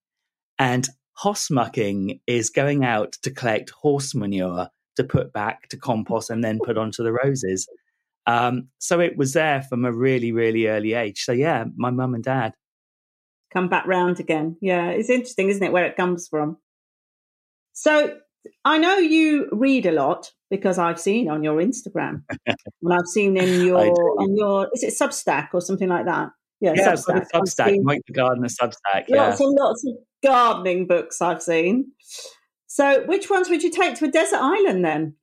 And 0.58 0.88
hoss 1.18 1.52
mucking 1.52 2.22
is 2.26 2.50
going 2.50 2.86
out 2.86 3.18
to 3.24 3.32
collect 3.32 3.72
horse 3.72 4.16
manure 4.16 4.70
to 4.96 5.04
put 5.04 5.34
back 5.34 5.68
to 5.72 5.78
compost 5.78 6.30
and 6.30 6.42
then 6.42 6.58
put 6.64 6.78
onto 6.78 7.04
the 7.04 7.12
roses. 7.12 7.68
Um, 8.28 8.70
so 8.78 9.02
it 9.02 9.18
was 9.18 9.34
there 9.34 9.62
from 9.62 9.84
a 9.84 9.92
really, 9.92 10.32
really 10.32 10.68
early 10.68 10.94
age. 10.94 11.26
So 11.26 11.34
yeah, 11.34 11.66
my 11.76 11.90
mum 11.90 12.14
and 12.14 12.24
dad 12.24 12.54
come 13.52 13.70
back 13.70 13.86
round 13.86 14.20
again. 14.20 14.58
Yeah, 14.62 14.90
it's 14.90 15.10
interesting, 15.10 15.50
isn't 15.50 15.64
it, 15.64 15.72
where 15.72 15.86
it 15.86 15.96
comes 15.96 16.28
from? 16.28 16.58
So 17.74 18.18
I 18.66 18.78
know 18.78 18.98
you 18.98 19.50
read 19.52 19.86
a 19.86 19.92
lot 19.92 20.32
because 20.50 20.78
I've 20.78 21.00
seen 21.00 21.30
on 21.30 21.44
your 21.44 21.58
Instagram 21.58 22.24
and 22.46 22.94
I've 22.94 23.08
seen 23.08 23.38
in 23.38 23.66
your 23.66 23.80
on 23.80 24.36
your 24.36 24.70
is 24.74 24.84
it 24.84 24.94
Substack 24.94 25.50
or 25.54 25.62
something 25.62 25.90
like 25.90 26.06
that? 26.06 26.30
Yeah, 26.60 26.74
yeah 26.76 26.94
Substack. 26.94 27.28
Substack, 27.34 27.78
Mike 27.84 28.02
the 28.08 28.14
Gardener 28.14 28.48
Substack. 28.48 29.06
Yeah. 29.08 29.28
Lots 29.28 29.40
and 29.40 29.56
lots 29.56 29.86
of 29.88 29.94
gardening 30.24 30.88
books 30.88 31.22
I've 31.22 31.42
seen. 31.42 31.92
So, 32.68 33.04
which 33.06 33.30
ones 33.30 33.50
would 33.50 33.64
you 33.64 33.72
take 33.72 33.96
to 33.96 34.06
a 34.06 34.12
desert 34.12 34.40
island 34.40 34.86
then? 34.86 35.16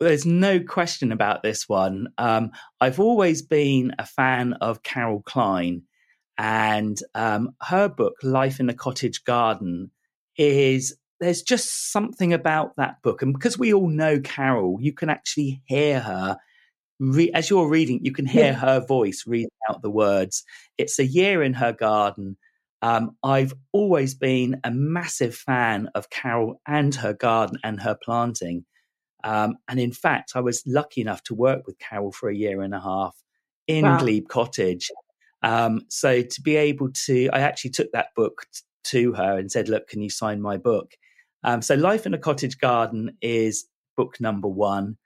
There's 0.00 0.26
no 0.26 0.60
question 0.60 1.12
about 1.12 1.42
this 1.42 1.68
one. 1.68 2.08
Um, 2.18 2.50
I've 2.80 3.00
always 3.00 3.42
been 3.42 3.92
a 3.98 4.06
fan 4.06 4.54
of 4.54 4.82
Carol 4.82 5.22
Klein 5.24 5.82
and 6.38 6.98
um, 7.14 7.50
her 7.62 7.88
book, 7.88 8.14
Life 8.22 8.60
in 8.60 8.68
a 8.68 8.74
Cottage 8.74 9.24
Garden, 9.24 9.90
is 10.36 10.96
there's 11.20 11.42
just 11.42 11.92
something 11.92 12.32
about 12.32 12.76
that 12.76 13.00
book. 13.02 13.22
And 13.22 13.32
because 13.32 13.58
we 13.58 13.72
all 13.72 13.88
know 13.88 14.20
Carol, 14.20 14.78
you 14.80 14.92
can 14.92 15.10
actually 15.10 15.62
hear 15.64 16.00
her. 16.00 16.36
Re- 17.00 17.30
as 17.32 17.50
you're 17.50 17.68
reading, 17.68 18.04
you 18.04 18.12
can 18.12 18.26
hear 18.26 18.46
yeah. 18.46 18.54
her 18.54 18.84
voice 18.84 19.24
reading 19.26 19.50
out 19.68 19.82
the 19.82 19.90
words. 19.90 20.44
It's 20.78 20.98
a 20.98 21.06
year 21.06 21.42
in 21.42 21.54
her 21.54 21.72
garden. 21.72 22.36
Um, 22.82 23.16
I've 23.22 23.54
always 23.72 24.14
been 24.14 24.60
a 24.62 24.70
massive 24.70 25.34
fan 25.34 25.88
of 25.94 26.10
Carol 26.10 26.60
and 26.66 26.94
her 26.96 27.14
garden 27.14 27.58
and 27.64 27.80
her 27.80 27.96
planting. 28.02 28.66
Um, 29.22 29.56
and 29.68 29.80
in 29.80 29.92
fact, 29.92 30.32
I 30.34 30.40
was 30.40 30.62
lucky 30.66 31.00
enough 31.00 31.22
to 31.24 31.34
work 31.34 31.66
with 31.66 31.78
Carol 31.78 32.12
for 32.12 32.28
a 32.28 32.36
year 32.36 32.60
and 32.60 32.74
a 32.74 32.80
half 32.80 33.16
in 33.66 33.84
wow. 33.84 33.98
Glebe 33.98 34.28
Cottage. 34.28 34.90
Um, 35.44 35.82
so 35.88 36.22
to 36.22 36.40
be 36.40 36.56
able 36.56 36.90
to, 37.06 37.28
I 37.32 37.40
actually 37.40 37.70
took 37.70 37.92
that 37.92 38.08
book 38.16 38.46
t- 38.52 38.62
to 38.90 39.12
her 39.12 39.38
and 39.38 39.52
said, 39.52 39.68
"Look, 39.68 39.86
can 39.88 40.02
you 40.02 40.10
sign 40.10 40.40
my 40.40 40.56
book?" 40.56 40.94
Um, 41.44 41.62
so 41.62 41.74
Life 41.74 42.06
in 42.06 42.14
a 42.14 42.18
Cottage 42.18 42.58
Garden 42.58 43.16
is 43.20 43.66
book 43.96 44.20
number 44.20 44.48
one. 44.48 44.96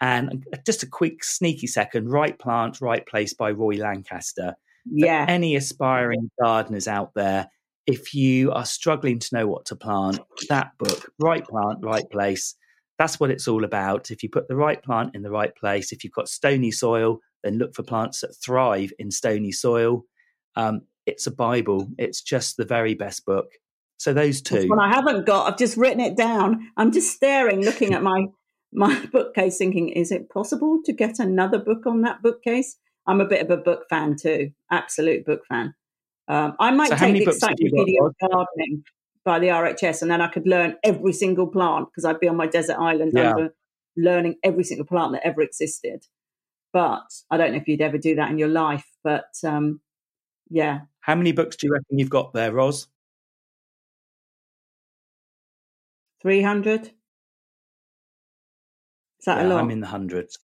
And 0.00 0.44
just 0.66 0.82
a 0.82 0.88
quick, 0.88 1.22
sneaky 1.22 1.68
second, 1.68 2.10
Right 2.10 2.36
Plant, 2.36 2.80
Right 2.80 3.06
Place 3.06 3.34
by 3.34 3.52
Roy 3.52 3.76
Lancaster. 3.76 4.56
Yeah. 4.84 5.26
For 5.26 5.30
any 5.30 5.54
aspiring 5.54 6.28
gardeners 6.42 6.88
out 6.88 7.12
there, 7.14 7.48
if 7.86 8.12
you 8.12 8.50
are 8.50 8.64
struggling 8.64 9.20
to 9.20 9.28
know 9.32 9.46
what 9.46 9.66
to 9.66 9.76
plant, 9.76 10.18
that 10.48 10.72
book, 10.78 11.12
Right 11.20 11.46
Plant, 11.46 11.78
Right 11.82 12.08
Place, 12.10 12.56
that's 12.98 13.20
what 13.20 13.30
it's 13.30 13.46
all 13.46 13.62
about. 13.62 14.10
If 14.10 14.24
you 14.24 14.28
put 14.28 14.48
the 14.48 14.56
right 14.56 14.82
plant 14.82 15.14
in 15.14 15.22
the 15.22 15.30
right 15.30 15.54
place, 15.54 15.92
if 15.92 16.02
you've 16.02 16.12
got 16.12 16.28
stony 16.28 16.72
soil, 16.72 17.20
then 17.42 17.58
look 17.58 17.74
for 17.74 17.82
plants 17.82 18.20
that 18.20 18.34
thrive 18.34 18.92
in 18.98 19.10
stony 19.10 19.52
soil. 19.52 20.04
Um, 20.56 20.82
it's 21.06 21.26
a 21.26 21.30
Bible. 21.30 21.88
It's 21.98 22.22
just 22.22 22.56
the 22.56 22.64
very 22.64 22.94
best 22.94 23.24
book. 23.24 23.50
So 23.98 24.12
those 24.12 24.42
two. 24.42 24.68
One 24.68 24.80
I 24.80 24.92
haven't 24.94 25.26
got. 25.26 25.46
I've 25.46 25.58
just 25.58 25.76
written 25.76 26.00
it 26.00 26.16
down. 26.16 26.70
I'm 26.76 26.90
just 26.92 27.14
staring, 27.14 27.64
looking 27.64 27.94
at 27.94 28.02
my 28.02 28.26
my 28.72 29.06
bookcase, 29.12 29.58
thinking, 29.58 29.90
is 29.90 30.10
it 30.10 30.30
possible 30.30 30.80
to 30.84 30.92
get 30.92 31.18
another 31.18 31.58
book 31.58 31.86
on 31.86 32.02
that 32.02 32.22
bookcase? 32.22 32.76
I'm 33.06 33.20
a 33.20 33.26
bit 33.26 33.42
of 33.42 33.50
a 33.50 33.56
book 33.56 33.84
fan 33.90 34.16
too, 34.16 34.52
absolute 34.70 35.24
book 35.24 35.42
fan. 35.48 35.74
Um, 36.28 36.54
I 36.60 36.70
might 36.70 36.90
so 36.90 36.96
take 36.96 37.24
the 37.24 37.30
Encyclopedia 37.32 38.02
of 38.02 38.14
Gardening 38.20 38.84
by 39.24 39.38
the 39.38 39.48
RHS, 39.48 40.02
and 40.02 40.10
then 40.10 40.20
I 40.20 40.28
could 40.28 40.46
learn 40.46 40.76
every 40.82 41.12
single 41.12 41.46
plant 41.46 41.88
because 41.88 42.04
I'd 42.04 42.20
be 42.20 42.28
on 42.28 42.36
my 42.36 42.46
desert 42.46 42.78
island 42.78 43.12
yeah. 43.14 43.48
learning 43.96 44.36
every 44.42 44.64
single 44.64 44.86
plant 44.86 45.12
that 45.12 45.26
ever 45.26 45.42
existed. 45.42 46.06
But 46.72 47.04
I 47.30 47.36
don't 47.36 47.52
know 47.52 47.58
if 47.58 47.68
you'd 47.68 47.80
ever 47.80 47.98
do 47.98 48.14
that 48.16 48.30
in 48.30 48.38
your 48.38 48.48
life. 48.48 48.86
But 49.04 49.32
um, 49.44 49.80
yeah. 50.50 50.80
How 51.00 51.14
many 51.14 51.32
books 51.32 51.56
do 51.56 51.66
you 51.66 51.72
reckon 51.72 51.98
you've 51.98 52.10
got 52.10 52.32
there, 52.32 52.52
Ros? 52.52 52.86
300. 56.22 56.82
Is 56.82 56.92
that 59.26 59.38
yeah, 59.38 59.46
a 59.46 59.48
lot? 59.48 59.60
I'm 59.60 59.70
in 59.70 59.80
the 59.80 59.86
hundreds. 59.86 60.38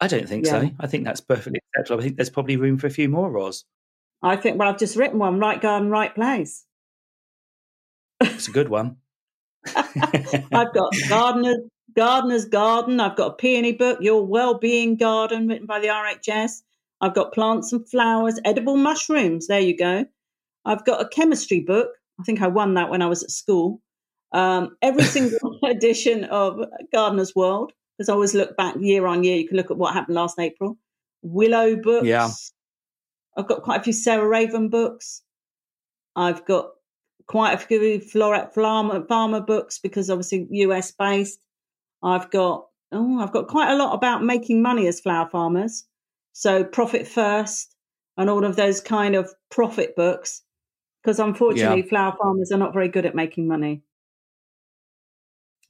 I 0.00 0.06
don't 0.06 0.28
think 0.28 0.46
yeah. 0.46 0.60
so. 0.60 0.70
I 0.78 0.86
think 0.86 1.04
that's 1.04 1.20
perfectly 1.20 1.60
acceptable. 1.74 2.00
I 2.00 2.04
think 2.04 2.16
there's 2.16 2.30
probably 2.30 2.56
room 2.56 2.78
for 2.78 2.86
a 2.86 2.90
few 2.90 3.08
more, 3.08 3.30
Ros. 3.30 3.64
I 4.22 4.36
think, 4.36 4.58
well, 4.58 4.68
I've 4.68 4.78
just 4.78 4.96
written 4.96 5.18
one 5.18 5.38
right 5.38 5.60
garden, 5.60 5.90
right 5.90 6.14
place. 6.14 6.64
It's 8.20 8.48
a 8.48 8.52
good 8.52 8.68
one. 8.68 8.96
I've 9.76 10.72
got 10.72 10.92
Gardener, 11.08 11.56
Gardener's 11.96 12.44
Garden. 12.44 13.00
I've 13.00 13.16
got 13.16 13.32
a 13.32 13.34
peony 13.34 13.72
book, 13.72 13.98
Your 14.00 14.24
Well-Being 14.24 14.96
Garden, 14.96 15.48
written 15.48 15.66
by 15.66 15.80
the 15.80 15.88
RHS. 15.88 16.62
I've 17.00 17.14
got 17.14 17.32
Plants 17.32 17.72
and 17.72 17.88
Flowers, 17.88 18.40
Edible 18.44 18.76
Mushrooms. 18.76 19.46
There 19.46 19.60
you 19.60 19.76
go. 19.76 20.04
I've 20.64 20.84
got 20.84 21.00
a 21.00 21.08
chemistry 21.08 21.60
book. 21.60 21.90
I 22.20 22.24
think 22.24 22.42
I 22.42 22.48
won 22.48 22.74
that 22.74 22.90
when 22.90 23.02
I 23.02 23.06
was 23.06 23.22
at 23.22 23.30
school. 23.30 23.80
Um, 24.32 24.76
every 24.82 25.02
single 25.04 25.58
edition 25.64 26.24
of 26.24 26.60
Gardener's 26.92 27.34
World, 27.34 27.72
because 27.96 28.08
I 28.08 28.12
always 28.12 28.34
look 28.34 28.56
back 28.56 28.76
year 28.78 29.06
on 29.06 29.24
year. 29.24 29.36
You 29.36 29.48
can 29.48 29.56
look 29.56 29.70
at 29.70 29.78
what 29.78 29.94
happened 29.94 30.16
last 30.16 30.38
April. 30.38 30.76
Willow 31.22 31.76
books. 31.76 32.06
Yeah. 32.06 32.30
I've 33.36 33.46
got 33.48 33.62
quite 33.62 33.80
a 33.80 33.84
few 33.84 33.92
Sarah 33.92 34.26
Raven 34.26 34.68
books. 34.68 35.22
I've 36.16 36.44
got 36.44 36.70
quite 37.26 37.52
a 37.52 37.58
few 37.58 38.00
Floret 38.00 38.52
Farmer, 38.52 39.04
farmer 39.06 39.40
books 39.40 39.78
because 39.78 40.10
obviously 40.10 40.48
US 40.50 40.90
based. 40.90 41.38
I've 42.02 42.30
got 42.30 42.66
oh, 42.92 43.20
I've 43.20 43.32
got 43.32 43.48
quite 43.48 43.70
a 43.70 43.76
lot 43.76 43.94
about 43.94 44.22
making 44.22 44.62
money 44.62 44.86
as 44.86 45.00
flower 45.00 45.28
farmers. 45.28 45.84
So 46.32 46.64
profit 46.64 47.06
first 47.06 47.74
and 48.16 48.30
all 48.30 48.44
of 48.44 48.56
those 48.56 48.80
kind 48.80 49.14
of 49.14 49.30
profit 49.50 49.96
books. 49.96 50.42
Because 51.02 51.20
unfortunately, 51.20 51.82
yeah. 51.82 51.88
flower 51.88 52.16
farmers 52.20 52.50
are 52.52 52.58
not 52.58 52.72
very 52.72 52.88
good 52.88 53.06
at 53.06 53.14
making 53.14 53.46
money. 53.46 53.82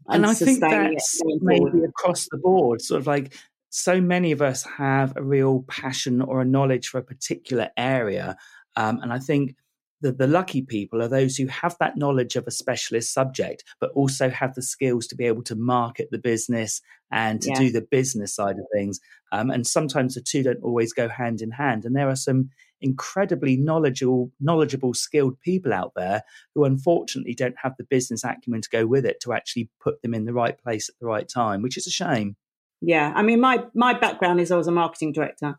And, 0.09 0.25
and 0.25 0.27
I 0.27 0.35
think 0.35 0.61
that's 0.61 1.21
maybe 1.41 1.85
across 1.85 2.29
the 2.31 2.38
board, 2.38 2.81
sort 2.81 3.01
of 3.01 3.07
like 3.07 3.35
so 3.69 4.01
many 4.01 4.33
of 4.33 4.41
us 4.41 4.62
have 4.64 5.14
a 5.17 5.23
real 5.23 5.64
passion 5.69 6.23
or 6.23 6.41
a 6.41 6.47
knowledge 6.47 6.88
for 6.88 6.99
a 6.99 7.03
particular 7.03 7.69
area. 7.77 8.37
Um, 8.75 9.01
and 9.01 9.12
I 9.12 9.19
think 9.19 9.55
the, 10.00 10.12
the 10.12 10.26
lucky 10.26 10.62
people 10.62 11.02
are 11.02 11.08
those 11.08 11.37
who 11.37 11.46
have 11.46 11.76
that 11.80 11.96
knowledge 11.96 12.37
of 12.37 12.46
a 12.46 12.52
specialist 12.52 13.12
subject, 13.12 13.64
but 13.80 13.90
also 13.94 14.30
have 14.30 14.54
the 14.54 14.62
skills 14.62 15.06
to 15.08 15.16
be 15.16 15.24
able 15.24 15.42
to 15.44 15.56
market 15.56 16.08
the 16.11 16.18
business 16.18 16.80
and 17.11 17.40
to 17.42 17.50
yeah. 17.50 17.58
do 17.58 17.72
the 17.72 17.87
business 17.90 18.34
side 18.34 18.56
of 18.58 18.66
things. 18.72 19.00
Um, 19.32 19.50
and 19.50 19.66
sometimes 19.66 20.14
the 20.14 20.20
two 20.20 20.42
don't 20.42 20.62
always 20.62 20.92
go 20.92 21.08
hand 21.08 21.40
in 21.40 21.50
hand. 21.50 21.84
And 21.84 21.96
there 21.96 22.08
are 22.08 22.16
some 22.16 22.50
incredibly 22.80 23.56
knowledgeable, 23.56 24.30
knowledgeable, 24.40 24.94
skilled 24.94 25.40
people 25.40 25.72
out 25.72 25.92
there 25.96 26.22
who 26.54 26.64
unfortunately 26.64 27.34
don't 27.34 27.56
have 27.62 27.74
the 27.76 27.84
business 27.84 28.24
acumen 28.24 28.62
to 28.62 28.70
go 28.70 28.87
with 28.87 29.04
it 29.04 29.20
to 29.22 29.32
actually 29.32 29.68
put 29.82 30.00
them 30.02 30.14
in 30.14 30.24
the 30.24 30.32
right 30.32 30.58
place 30.62 30.88
at 30.88 30.94
the 31.00 31.06
right 31.06 31.28
time, 31.28 31.62
which 31.62 31.76
is 31.76 31.87
a 31.87 31.90
shame. 31.90 32.37
Yeah, 32.80 33.12
I 33.14 33.22
mean, 33.22 33.40
my 33.40 33.64
my 33.74 33.98
background 33.98 34.38
is 34.40 34.52
I 34.52 34.56
was 34.56 34.68
a 34.68 34.72
marketing 34.72 35.12
director, 35.12 35.58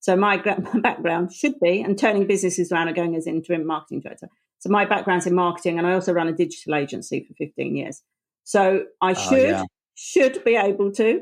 so 0.00 0.16
my, 0.16 0.36
my 0.74 0.80
background 0.80 1.32
should 1.32 1.58
be 1.60 1.80
and 1.82 1.98
turning 1.98 2.26
businesses 2.26 2.72
around 2.72 2.88
and 2.88 2.96
going 2.96 3.14
as 3.14 3.26
interim 3.26 3.66
marketing 3.66 4.00
director. 4.00 4.28
So 4.58 4.68
my 4.68 4.84
background's 4.84 5.26
in 5.26 5.34
marketing, 5.34 5.78
and 5.78 5.86
I 5.86 5.94
also 5.94 6.12
ran 6.12 6.28
a 6.28 6.32
digital 6.32 6.74
agency 6.74 7.24
for 7.26 7.34
15 7.34 7.76
years. 7.76 8.02
So 8.44 8.84
I 9.00 9.12
ah, 9.12 9.14
should 9.14 9.50
yeah. 9.50 9.62
should 9.94 10.44
be 10.44 10.56
able 10.56 10.92
to 10.92 11.20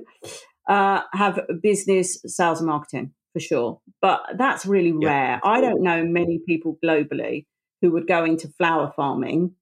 uh, 0.68 1.02
have 1.12 1.40
business 1.62 2.20
sales 2.26 2.60
and 2.60 2.68
marketing 2.68 3.12
for 3.32 3.40
sure, 3.40 3.80
but 4.00 4.22
that's 4.36 4.66
really 4.66 4.94
yeah. 5.00 5.08
rare. 5.08 5.40
I 5.44 5.60
don't 5.60 5.82
know 5.82 6.04
many 6.04 6.40
people 6.46 6.78
globally 6.84 7.46
who 7.80 7.92
would 7.92 8.08
go 8.08 8.24
into 8.24 8.48
flower 8.48 8.92
farming 8.96 9.52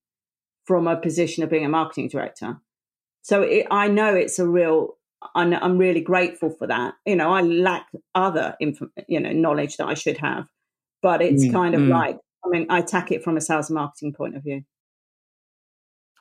from 0.64 0.88
a 0.88 0.96
position 0.96 1.44
of 1.44 1.50
being 1.50 1.64
a 1.64 1.68
marketing 1.68 2.08
director. 2.08 2.58
So 3.22 3.42
it, 3.42 3.66
I 3.70 3.88
know 3.88 4.14
it's 4.14 4.38
a 4.38 4.48
real 4.48 4.95
I'm, 5.34 5.52
I'm 5.54 5.78
really 5.78 6.00
grateful 6.00 6.50
for 6.50 6.66
that. 6.66 6.94
You 7.04 7.16
know, 7.16 7.32
I 7.32 7.40
lack 7.40 7.86
other, 8.14 8.56
inf- 8.60 8.80
you 9.08 9.20
know, 9.20 9.32
knowledge 9.32 9.76
that 9.76 9.86
I 9.86 9.94
should 9.94 10.18
have, 10.18 10.48
but 11.02 11.22
it's 11.22 11.44
mm, 11.44 11.52
kind 11.52 11.74
of 11.74 11.82
mm. 11.82 11.88
like, 11.88 12.18
I 12.44 12.48
mean, 12.48 12.66
I 12.68 12.78
attack 12.78 13.10
it 13.10 13.24
from 13.24 13.36
a 13.36 13.40
sales 13.40 13.70
and 13.70 13.74
marketing 13.74 14.12
point 14.12 14.36
of 14.36 14.42
view. 14.42 14.62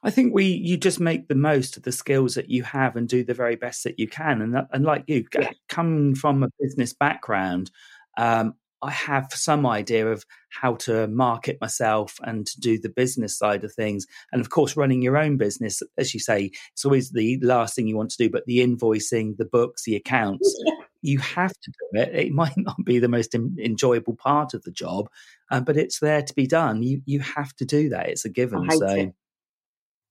I 0.03 0.11
think 0.11 0.35
we 0.35 0.45
you 0.45 0.77
just 0.77 0.99
make 0.99 1.27
the 1.27 1.35
most 1.35 1.77
of 1.77 1.83
the 1.83 1.91
skills 1.91 2.35
that 2.35 2.49
you 2.49 2.61
have 2.61 2.95
and 2.95 3.09
do 3.09 3.23
the 3.23 3.33
very 3.33 3.55
best 3.55 3.83
that 3.85 3.99
you 3.99 4.07
can. 4.07 4.41
And 4.41 4.53
that, 4.53 4.67
and 4.71 4.85
like 4.85 5.03
you, 5.07 5.25
yeah. 5.33 5.51
coming 5.67 6.13
from 6.13 6.43
a 6.43 6.49
business 6.59 6.93
background, 6.93 7.71
um, 8.15 8.53
I 8.85 8.91
have 8.91 9.27
some 9.33 9.65
idea 9.65 10.07
of 10.07 10.25
how 10.49 10.75
to 10.75 11.07
market 11.07 11.57
myself 11.59 12.17
and 12.23 12.45
to 12.45 12.59
do 12.59 12.79
the 12.79 12.89
business 12.89 13.37
side 13.37 13.63
of 13.63 13.73
things. 13.73 14.05
And 14.31 14.41
of 14.41 14.49
course, 14.49 14.77
running 14.77 15.01
your 15.01 15.17
own 15.17 15.37
business, 15.37 15.81
as 15.97 16.13
you 16.13 16.19
say, 16.19 16.51
it's 16.73 16.85
always 16.85 17.11
the 17.11 17.39
last 17.41 17.75
thing 17.75 17.87
you 17.87 17.97
want 17.97 18.11
to 18.11 18.17
do, 18.17 18.29
but 18.29 18.45
the 18.45 18.59
invoicing, 18.59 19.37
the 19.37 19.45
books, 19.45 19.83
the 19.83 19.95
accounts, 19.95 20.55
you 21.01 21.19
have 21.19 21.51
to 21.51 21.71
do 21.71 21.99
it. 21.99 22.15
It 22.15 22.31
might 22.43 22.57
not 22.57 22.77
be 22.85 22.99
the 22.99 23.09
most 23.09 23.33
enjoyable 23.35 24.15
part 24.15 24.53
of 24.53 24.63
the 24.63 24.71
job, 24.71 25.09
um, 25.51 25.63
but 25.63 25.77
it's 25.77 25.99
there 25.99 26.21
to 26.21 26.33
be 26.33 26.47
done. 26.47 26.83
You 26.83 27.01
you 27.05 27.19
have 27.19 27.55
to 27.57 27.65
do 27.65 27.89
that. 27.89 28.09
It's 28.09 28.25
a 28.25 28.29
given. 28.29 28.67
I 28.69 28.75
so. 28.75 28.87
It. 28.87 29.13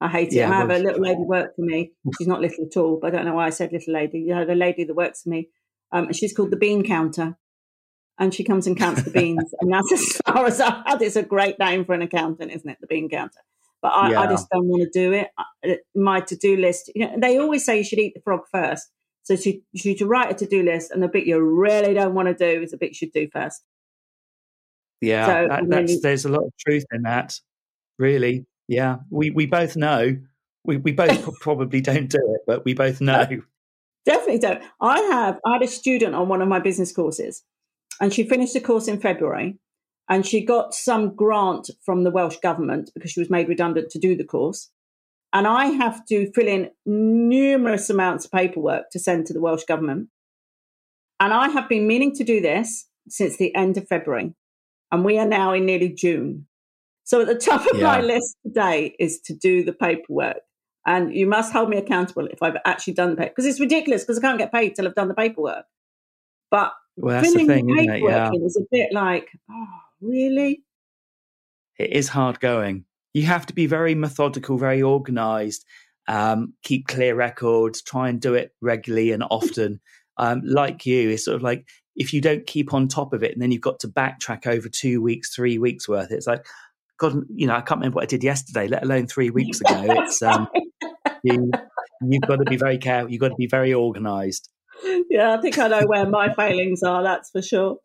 I 0.01 0.09
hate 0.09 0.29
it. 0.29 0.35
Yeah, 0.35 0.51
I 0.51 0.57
have 0.57 0.69
well, 0.69 0.81
a 0.81 0.83
little 0.83 1.01
lady 1.01 1.23
work 1.23 1.57
for 1.57 1.63
me. 1.63 1.93
She's 2.19 2.27
not 2.27 2.41
little 2.41 2.67
at 2.67 2.77
all, 2.77 2.99
but 3.01 3.09
I 3.09 3.17
don't 3.17 3.25
know 3.25 3.35
why 3.35 3.47
I 3.47 3.51
said 3.51 3.73
little 3.73 3.95
lady. 3.95 4.19
You 4.19 4.35
know, 4.35 4.45
the 4.45 4.55
lady 4.55 4.85
that 4.85 4.95
works 4.95 5.23
for 5.23 5.31
me, 5.31 5.49
um, 5.93 6.13
she's 6.13 6.35
called 6.35 6.51
the 6.51 6.57
bean 6.57 6.85
counter 6.85 7.39
and 8.19 8.33
she 8.33 8.45
comes 8.45 8.67
and 8.67 8.77
counts 8.77 9.03
the 9.03 9.11
beans. 9.11 9.55
and 9.61 9.73
that's 9.73 9.93
as 9.93 10.17
far 10.27 10.47
as 10.47 10.61
I 10.61 10.83
had. 10.87 11.03
It's 11.03 11.17
a 11.17 11.23
great 11.23 11.59
name 11.59 11.85
for 11.85 11.95
an 11.95 12.03
accountant, 12.03 12.53
isn't 12.53 12.69
it? 12.69 12.79
The 12.81 12.87
bean 12.87 13.09
counter. 13.09 13.41
But 13.83 13.93
I, 13.93 14.11
yeah. 14.13 14.21
I 14.21 14.27
just 14.29 14.49
don't 14.51 14.67
want 14.67 14.83
to 14.83 14.91
do 14.91 15.13
it. 15.13 15.29
Uh, 15.37 15.75
my 15.95 16.21
to 16.21 16.37
do 16.37 16.57
list, 16.57 16.91
you 16.95 17.07
know, 17.07 17.17
they 17.19 17.39
always 17.39 17.65
say 17.65 17.79
you 17.79 17.85
should 17.85 17.99
eat 17.99 18.15
the 18.15 18.23
frog 18.23 18.41
first. 18.51 18.89
So 19.25 19.37
you 19.73 19.97
should 19.97 20.03
write 20.03 20.31
a 20.31 20.35
to 20.35 20.47
do 20.47 20.63
list, 20.63 20.91
and 20.91 21.03
the 21.03 21.09
bit 21.09 21.27
you 21.27 21.41
really 21.41 21.95
don't 21.95 22.15
want 22.15 22.29
to 22.29 22.35
do 22.35 22.63
is 22.63 22.73
the 22.73 22.77
bit 22.77 22.91
you 22.91 22.95
should 22.95 23.13
do 23.13 23.27
first. 23.33 23.63
Yeah, 25.01 25.27
so, 25.27 25.49
that, 25.49 25.69
that's, 25.69 26.03
there's 26.03 26.25
a 26.27 26.29
lot 26.29 26.43
of 26.45 26.53
truth 26.59 26.85
in 26.93 27.03
that. 27.03 27.39
Really, 27.99 28.45
yeah, 28.69 28.97
we 29.11 29.31
we 29.31 29.47
both 29.47 29.77
know. 29.77 30.19
We 30.65 30.77
we 30.77 30.93
both 30.93 31.27
probably 31.41 31.81
don't 31.81 32.11
do 32.11 32.19
it, 32.19 32.43
but 32.47 32.67
we 32.67 32.75
both 32.75 33.01
know. 33.01 33.27
Definitely 34.05 34.41
don't. 34.41 34.63
I 34.83 35.01
have. 35.01 35.41
I 35.47 35.55
had 35.55 35.63
a 35.63 35.69
student 35.69 36.15
on 36.15 36.29
one 36.29 36.43
of 36.43 36.49
my 36.49 36.59
business 36.59 36.93
courses 36.93 37.43
and 38.01 38.13
she 38.13 38.29
finished 38.29 38.55
the 38.55 38.61
course 38.61 38.89
in 38.89 39.01
February 39.01 39.59
and 40.09 40.27
she 40.27 40.45
got 40.45 40.75
some 40.75 41.15
grant 41.15 41.71
from 41.85 42.05
the 42.05 42.11
Welsh 42.11 42.37
government 42.39 42.91
because 42.95 43.11
she 43.11 43.21
was 43.21 43.31
made 43.31 43.49
redundant 43.49 43.91
to 43.91 43.99
do 43.99 44.17
the 44.17 44.25
course. 44.25 44.71
And 45.33 45.47
I 45.47 45.67
have 45.67 46.05
to 46.07 46.31
fill 46.33 46.47
in 46.47 46.71
numerous 46.87 47.91
amounts 47.91 48.25
of 48.25 48.31
paperwork 48.31 48.91
to 48.91 48.99
send 48.99 49.27
to 49.27 49.33
the 49.33 49.41
Welsh 49.41 49.65
government. 49.65 50.09
And 51.19 51.33
I 51.33 51.49
have 51.49 51.69
been 51.69 51.87
meaning 51.87 52.15
to 52.17 52.25
do 52.25 52.41
this 52.41 52.87
since 53.09 53.37
the 53.37 53.55
end 53.55 53.77
of 53.77 53.89
February. 53.89 54.35
And 54.93 55.05
we 55.05 55.19
are 55.19 55.27
now 55.27 55.53
in 55.53 55.67
nearly 55.67 55.89
June. 55.89 56.47
So 57.05 57.21
at 57.21 57.27
the 57.27 57.35
top 57.35 57.67
of 57.67 57.79
yeah. 57.79 57.85
my 57.85 58.01
list 58.01 58.37
today 58.47 58.95
is 58.99 59.21
to 59.23 59.35
do 59.35 59.65
the 59.65 59.73
paperwork. 59.73 60.39
And 60.87 61.15
you 61.15 61.27
must 61.27 61.53
hold 61.53 61.71
me 61.71 61.79
accountable 61.79 62.27
if 62.27 62.43
I've 62.43 62.59
actually 62.67 62.93
done 62.93 63.11
the 63.11 63.17
paper 63.17 63.31
because 63.31 63.47
it's 63.47 63.61
ridiculous 63.61 64.03
because 64.03 64.19
I 64.19 64.21
can't 64.21 64.39
get 64.39 64.53
paid 64.53 64.77
till 64.77 64.87
I've 64.87 64.95
done 64.95 65.09
the 65.09 65.15
paperwork. 65.15 65.65
But 66.51 66.75
well, 66.97 67.21
that's 67.21 67.33
filling 67.33 67.47
the 67.47 67.55
thing, 67.55 67.71
isn't 67.71 67.95
it? 67.95 68.03
Yeah. 68.03 68.31
is 68.33 68.57
a 68.57 68.65
bit 68.71 68.93
like, 68.93 69.31
oh, 69.51 69.67
really? 70.01 70.63
It 71.79 71.93
is 71.93 72.09
hard 72.09 72.41
going. 72.41 72.85
You 73.13 73.25
have 73.25 73.47
to 73.47 73.55
be 73.55 73.67
very 73.67 73.95
methodical, 73.95 74.59
very 74.59 74.83
organized, 74.83 75.65
um, 76.09 76.55
keep 76.63 76.87
clear 76.87 77.15
records, 77.15 77.83
try 77.83 78.09
and 78.09 78.21
do 78.21 78.35
it 78.35 78.53
regularly 78.61 79.13
and 79.13 79.25
often. 79.31 79.81
Um, 80.17 80.43
like 80.45 80.87
you, 80.87 81.11
it's 81.11 81.25
sort 81.25 81.37
of 81.37 81.43
like 81.43 81.67
if 81.97 82.13
you 82.13 82.21
don't 82.21 82.47
keep 82.47 82.73
on 82.73 82.89
top 82.89 83.13
of 83.13 83.23
it 83.23 83.33
and 83.33 83.43
then 83.43 83.51
you've 83.51 83.61
got 83.61 83.81
to 83.81 83.89
backtrack 83.89 84.47
over 84.47 84.69
two 84.69 85.01
weeks, 85.03 85.35
three 85.35 85.59
weeks 85.59 85.89
worth, 85.89 86.11
it's 86.11 86.27
like, 86.27 86.47
God, 86.99 87.23
you 87.35 87.47
know, 87.47 87.55
I 87.55 87.61
can't 87.61 87.81
remember 87.81 87.97
what 87.97 88.05
I 88.05 88.07
did 88.07 88.23
yesterday, 88.23 88.69
let 88.69 88.85
alone 88.85 89.07
three 89.07 89.31
weeks 89.31 89.61
ago. 89.61 89.85
It's, 89.89 90.23
um, 90.23 90.49
you, 91.25 91.51
you've 92.03 92.23
got 92.23 92.37
to 92.37 92.45
be 92.45 92.57
very 92.57 92.79
careful. 92.79 93.11
You've 93.11 93.21
got 93.21 93.31
to 93.31 93.37
be 93.37 93.49
very 93.49 93.75
organized 93.75 94.49
yeah, 95.11 95.35
I 95.35 95.41
think 95.41 95.59
I 95.59 95.69
know 95.69 95.87
where 95.87 96.07
my 96.07 96.33
failings 96.35 96.83
are, 96.83 97.03
that's 97.03 97.31
for 97.31 97.43
sure. 97.43 97.79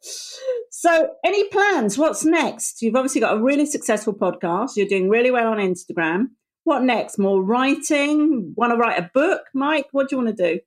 So, 0.72 1.10
any 1.26 1.48
plans? 1.50 1.98
What's 1.98 2.26
next? 2.26 2.82
You've 2.82 2.96
obviously 2.96 3.22
got 3.22 3.38
a 3.38 3.42
really 3.42 3.66
successful 3.66 4.14
podcast. 4.14 4.72
You're 4.76 4.88
doing 4.88 5.10
really 5.10 5.32
well 5.32 5.48
on 5.48 5.58
Instagram. 5.58 6.28
What 6.64 6.84
next? 6.84 7.18
More 7.18 7.44
writing? 7.44 8.54
Want 8.56 8.72
to 8.72 8.78
write 8.78 9.00
a 9.00 9.10
book, 9.14 9.42
Mike? 9.54 9.88
What 9.92 10.10
do 10.10 10.16
you 10.16 10.24
want 10.24 10.38
to 10.38 10.54
do? 10.54 10.60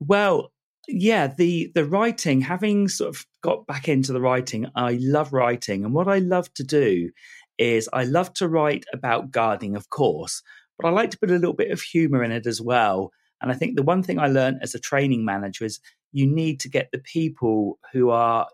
Well, 0.00 0.52
yeah, 0.88 1.26
the 1.26 1.72
the 1.74 1.84
writing, 1.84 2.40
having 2.40 2.88
sort 2.88 3.16
of 3.16 3.26
got 3.42 3.66
back 3.66 3.88
into 3.88 4.12
the 4.12 4.20
writing, 4.20 4.66
I 4.74 4.98
love 5.00 5.32
writing. 5.32 5.84
And 5.84 5.92
what 5.92 6.08
I 6.08 6.18
love 6.18 6.52
to 6.54 6.64
do 6.64 7.10
is 7.58 7.88
I 7.92 8.04
love 8.04 8.32
to 8.34 8.48
write 8.48 8.84
about 8.92 9.30
gardening, 9.30 9.76
of 9.76 9.90
course, 9.90 10.42
but 10.78 10.88
I 10.88 10.90
like 10.90 11.10
to 11.10 11.18
put 11.18 11.30
a 11.30 11.34
little 11.34 11.54
bit 11.54 11.70
of 11.70 11.80
humor 11.80 12.22
in 12.22 12.30
it 12.30 12.46
as 12.46 12.60
well. 12.60 13.10
And 13.40 13.50
I 13.52 13.54
think 13.54 13.76
the 13.76 13.82
one 13.82 14.02
thing 14.02 14.18
I 14.18 14.28
learned 14.28 14.58
as 14.62 14.74
a 14.74 14.80
training 14.80 15.24
manager 15.24 15.64
is 15.64 15.80
you 16.12 16.26
need 16.26 16.60
to 16.60 16.68
get 16.68 16.88
the 16.92 16.98
people 16.98 17.78
who 17.92 18.10
are 18.10 18.46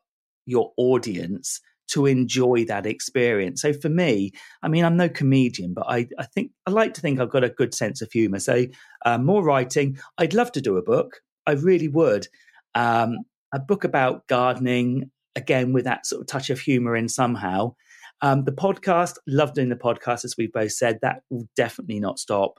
your 0.46 0.72
audience 0.76 1.60
to 1.88 2.06
enjoy 2.06 2.64
that 2.64 2.86
experience. 2.86 3.62
So 3.62 3.72
for 3.72 3.88
me, 3.88 4.32
I 4.62 4.68
mean, 4.68 4.84
I'm 4.84 4.96
no 4.96 5.08
comedian, 5.08 5.74
but 5.74 5.86
I, 5.88 6.08
I 6.18 6.24
think 6.24 6.50
I 6.66 6.70
like 6.70 6.94
to 6.94 7.00
think 7.00 7.20
I've 7.20 7.30
got 7.30 7.44
a 7.44 7.50
good 7.50 7.74
sense 7.74 8.00
of 8.02 8.10
humor. 8.10 8.38
So 8.38 8.66
uh, 9.04 9.18
more 9.18 9.44
writing. 9.44 9.98
I'd 10.18 10.34
love 10.34 10.52
to 10.52 10.60
do 10.60 10.76
a 10.76 10.82
book. 10.82 11.20
I 11.46 11.52
really 11.52 11.88
would. 11.88 12.28
um, 12.74 13.18
a 13.52 13.58
book 13.58 13.84
about 13.84 14.26
gardening, 14.28 15.10
again, 15.36 15.72
with 15.72 15.84
that 15.84 16.06
sort 16.06 16.22
of 16.22 16.26
touch 16.26 16.50
of 16.50 16.60
humor 16.60 16.96
in 16.96 17.08
somehow. 17.08 17.74
Um, 18.22 18.44
the 18.44 18.52
podcast, 18.52 19.16
love 19.26 19.52
doing 19.54 19.68
the 19.68 19.76
podcast, 19.76 20.24
as 20.24 20.36
we 20.38 20.46
both 20.46 20.72
said, 20.72 20.98
that 21.02 21.22
will 21.28 21.48
definitely 21.56 22.00
not 22.00 22.18
stop. 22.18 22.58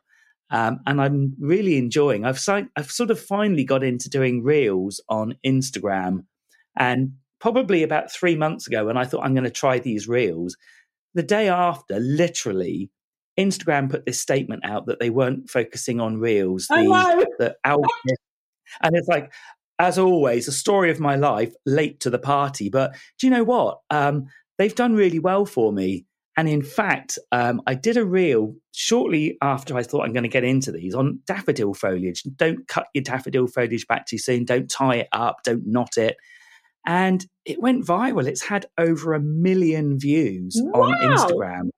Um, 0.53 0.81
and 0.85 1.01
I'm 1.01 1.33
really 1.39 1.77
enjoying. 1.77 2.25
I've 2.25 2.39
si- 2.39 2.67
I've 2.75 2.91
sort 2.91 3.09
of 3.09 3.19
finally 3.19 3.63
got 3.63 3.83
into 3.83 4.07
doing 4.07 4.43
reels 4.43 5.01
on 5.09 5.35
Instagram, 5.43 6.25
and 6.77 7.13
probably 7.39 7.81
about 7.81 8.11
three 8.11 8.35
months 8.35 8.67
ago, 8.67 8.85
when 8.85 8.95
I 8.95 9.05
thought 9.05 9.25
I'm 9.25 9.33
going 9.33 9.45
to 9.45 9.49
try 9.49 9.79
these 9.79 10.07
reels, 10.07 10.55
the 11.15 11.23
day 11.23 11.49
after, 11.49 11.99
literally, 11.99 12.91
Instagram 13.37 13.89
put 13.89 14.05
this 14.05 14.19
statement 14.19 14.63
out 14.63 14.85
that 14.85 14.99
they 14.99 15.09
weren't 15.09 15.49
focusing 15.49 15.99
on 15.99 16.17
reels. 16.17 16.67
The, 16.67 16.75
I 16.75 17.25
the 17.39 17.55
algorithm, 17.65 18.17
and 18.83 18.95
it's 18.95 19.07
like, 19.07 19.33
as 19.79 19.97
always, 19.97 20.47
a 20.47 20.51
story 20.51 20.91
of 20.91 20.99
my 20.99 21.15
life, 21.15 21.53
late 21.65 21.99
to 22.01 22.11
the 22.11 22.19
party. 22.19 22.69
But 22.69 22.95
do 23.19 23.25
you 23.25 23.31
know 23.31 23.43
what? 23.43 23.79
Um, 23.89 24.27
they've 24.59 24.75
done 24.75 24.93
really 24.93 25.19
well 25.19 25.47
for 25.47 25.73
me. 25.73 26.05
And 26.35 26.49
in 26.49 26.63
fact, 26.63 27.19
um, 27.31 27.61
I 27.67 27.75
did 27.75 27.95
a 27.95 28.05
reel 28.05 28.55
shortly 28.71 29.37
after 29.41 29.77
I 29.77 29.83
thought 29.83 30.03
I'm 30.03 30.13
going 30.13 30.23
to 30.23 30.29
get 30.29 30.43
into 30.43 30.71
these 30.71 30.95
on 30.95 31.19
daffodil 31.27 31.73
foliage. 31.73 32.23
Don't 32.35 32.67
cut 32.67 32.87
your 32.93 33.03
daffodil 33.03 33.47
foliage 33.47 33.85
back 33.87 34.07
too 34.07 34.17
soon. 34.17 34.45
Don't 34.45 34.69
tie 34.69 34.95
it 34.95 35.09
up. 35.11 35.37
Don't 35.43 35.67
knot 35.67 35.97
it. 35.97 36.17
And 36.85 37.25
it 37.45 37.61
went 37.61 37.85
viral. 37.85 38.27
It's 38.27 38.41
had 38.41 38.65
over 38.77 39.13
a 39.13 39.19
million 39.19 39.99
views 39.99 40.59
wow. 40.63 40.81
on 40.81 40.93
Instagram. 41.01 41.69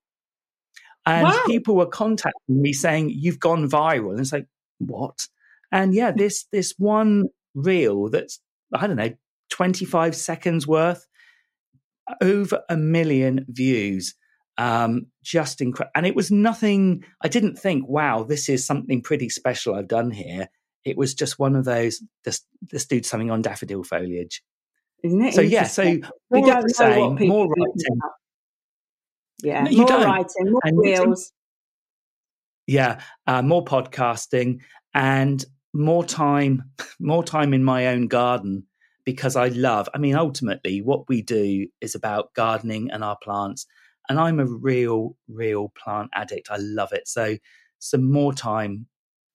And 1.05 1.23
wow. 1.23 1.43
people 1.45 1.75
were 1.75 1.85
contacting 1.85 2.61
me 2.61 2.73
saying, 2.73 3.11
You've 3.11 3.39
gone 3.39 3.69
viral. 3.69 4.11
And 4.11 4.19
it's 4.21 4.31
like, 4.31 4.47
What? 4.79 5.27
And 5.71 5.93
yeah, 5.93 6.11
this 6.11 6.45
this 6.51 6.73
one 6.77 7.25
reel 7.53 8.09
that's, 8.09 8.39
I 8.73 8.87
don't 8.87 8.95
know, 8.95 9.13
25 9.49 10.15
seconds 10.15 10.65
worth, 10.65 11.05
over 12.21 12.61
a 12.69 12.77
million 12.77 13.45
views. 13.49 14.15
Um, 14.57 15.07
just 15.23 15.61
incredible. 15.61 15.91
And 15.95 16.05
it 16.05 16.15
was 16.15 16.31
nothing, 16.31 17.03
I 17.21 17.27
didn't 17.27 17.57
think, 17.57 17.87
wow, 17.87 18.23
this 18.23 18.47
is 18.47 18.65
something 18.65 19.01
pretty 19.01 19.29
special 19.29 19.75
I've 19.75 19.87
done 19.87 20.11
here. 20.11 20.49
It 20.85 20.97
was 20.97 21.13
just 21.13 21.39
one 21.39 21.55
of 21.55 21.65
those, 21.65 22.01
this, 22.23 22.41
this 22.61 22.85
dude 22.85 23.05
something 23.05 23.31
on 23.31 23.41
daffodil 23.41 23.83
foliage. 23.83 24.41
Isn't 25.03 25.21
it? 25.21 25.33
So, 25.33 25.41
yeah, 25.41 25.63
so 25.63 25.83
more 26.31 26.61
the 26.61 26.73
same, 26.75 27.15
more 27.27 27.47
writing. 27.47 27.99
Yeah, 29.43 29.63
no, 29.63 29.71
more 29.71 29.87
don't. 29.87 30.05
writing, 30.05 30.51
more 30.51 30.61
and 30.63 30.79
reels. 30.79 31.31
Yeah, 32.67 33.01
uh, 33.27 33.41
more 33.41 33.63
podcasting 33.63 34.59
and 34.93 35.45
more 35.73 36.03
time, 36.03 36.71
more 36.99 37.23
time 37.23 37.53
in 37.53 37.63
my 37.63 37.87
own 37.87 38.07
garden 38.07 38.65
because 39.05 39.35
I 39.35 39.49
love, 39.49 39.87
I 39.93 39.99
mean, 39.99 40.15
ultimately, 40.15 40.81
what 40.81 41.07
we 41.07 41.21
do 41.21 41.67
is 41.79 41.93
about 41.93 42.33
gardening 42.33 42.89
and 42.91 43.03
our 43.03 43.17
plants. 43.21 43.67
And 44.09 44.19
I'm 44.19 44.39
a 44.39 44.45
real, 44.45 45.15
real 45.27 45.71
plant 45.81 46.11
addict. 46.13 46.49
I 46.51 46.57
love 46.57 46.91
it. 46.91 47.07
So, 47.07 47.37
some 47.79 48.11
more 48.11 48.33
time 48.33 48.87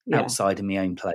yeah. 0.06 0.20
outside 0.20 0.58
of 0.58 0.64
my 0.64 0.78
own 0.78 0.96
place. 0.96 1.14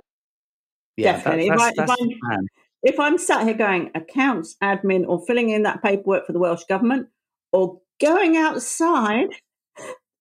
Yeah, 0.98 1.14
Definitely. 1.14 1.50
That, 1.50 1.58
that's, 1.58 1.72
if, 1.72 1.80
I, 1.80 1.86
that's 1.86 2.02
if, 2.02 2.18
I'm, 2.32 2.48
if 2.84 3.00
I'm 3.00 3.18
sat 3.18 3.46
here 3.46 3.56
going 3.56 3.92
accounts, 3.96 4.56
admin, 4.64 5.06
or 5.08 5.26
filling 5.26 5.50
in 5.50 5.64
that 5.64 5.84
paperwork 5.84 6.26
for 6.26 6.34
the 6.34 6.40
Welsh 6.40 6.64
Government, 6.70 7.08
or 7.52 7.80
going 8.00 8.38
outside, 8.38 9.30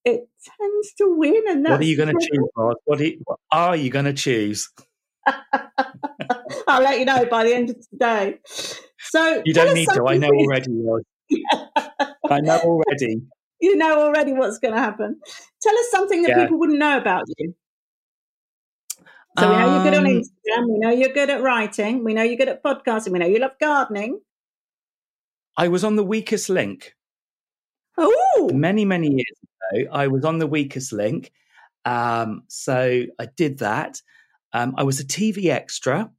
it 0.05 0.28
tends 0.61 0.95
to 0.99 1.14
win. 1.16 1.43
And 1.49 1.64
what 1.64 1.80
are 1.80 1.85
you 1.85 1.97
going 1.97 2.16
to 2.16 2.20
choose, 2.20 2.49
What, 2.85 3.01
you, 3.01 3.20
what 3.24 3.39
are 3.51 3.76
you 3.76 3.91
going 3.91 4.07
to 4.07 4.12
choose? 4.12 4.70
I'll 6.66 6.82
let 6.82 6.99
you 6.99 7.05
know 7.05 7.24
by 7.26 7.45
the 7.45 7.55
end 7.55 7.70
of 7.70 7.76
today. 7.91 8.39
So 8.99 9.43
you 9.45 9.55
don't 9.55 9.74
need 9.74 9.89
to. 9.91 10.07
I 10.07 10.16
know 10.16 10.28
already. 10.28 10.70
I 12.31 12.41
know 12.41 12.59
already. 12.59 13.22
You 13.61 13.77
know 13.77 14.01
already 14.01 14.33
what's 14.33 14.59
going 14.59 14.75
to 14.75 14.81
happen. 14.81 15.18
Tell 15.62 15.77
us 15.77 15.87
something 15.91 16.22
that 16.22 16.31
yeah. 16.31 16.43
people 16.45 16.59
wouldn't 16.59 16.79
know 16.79 16.99
about 16.99 17.25
you. 17.39 17.55
So 19.39 19.51
we 19.51 19.57
know 19.57 19.75
you're 19.75 19.85
good 19.85 19.95
on 19.95 20.07
um, 20.07 20.12
Instagram. 20.12 20.72
We 20.72 20.79
know 20.79 20.91
you're 20.91 21.12
good 21.12 21.31
at 21.31 21.43
writing. 21.43 22.05
We 22.05 22.14
know 22.14 22.22
you're 22.22 22.37
good 22.37 22.49
at 22.49 22.62
podcasting. 22.62 23.11
We 23.11 23.18
know 23.18 23.27
you 23.27 23.39
love 23.39 23.59
gardening. 23.61 24.20
I 25.57 25.68
was 25.68 25.83
on 25.83 25.97
the 25.97 26.05
weakest 26.05 26.49
link. 26.49 26.95
Oh, 27.99 28.51
many 28.53 28.85
many 28.85 29.09
years 29.09 29.25
ago, 29.72 29.91
I 29.93 30.09
was 30.09 30.25
on 30.25 30.39
the 30.39 30.47
weakest 30.47 30.93
link. 30.93 31.33
Um, 31.85 32.43
so 32.49 33.05
I 33.18 33.27
did 33.37 33.59
that. 33.59 34.01
Um, 34.53 34.75
I 34.77 34.85
was 34.85 35.01
a 35.01 35.05
TV 35.05 35.47
extra. 35.47 36.11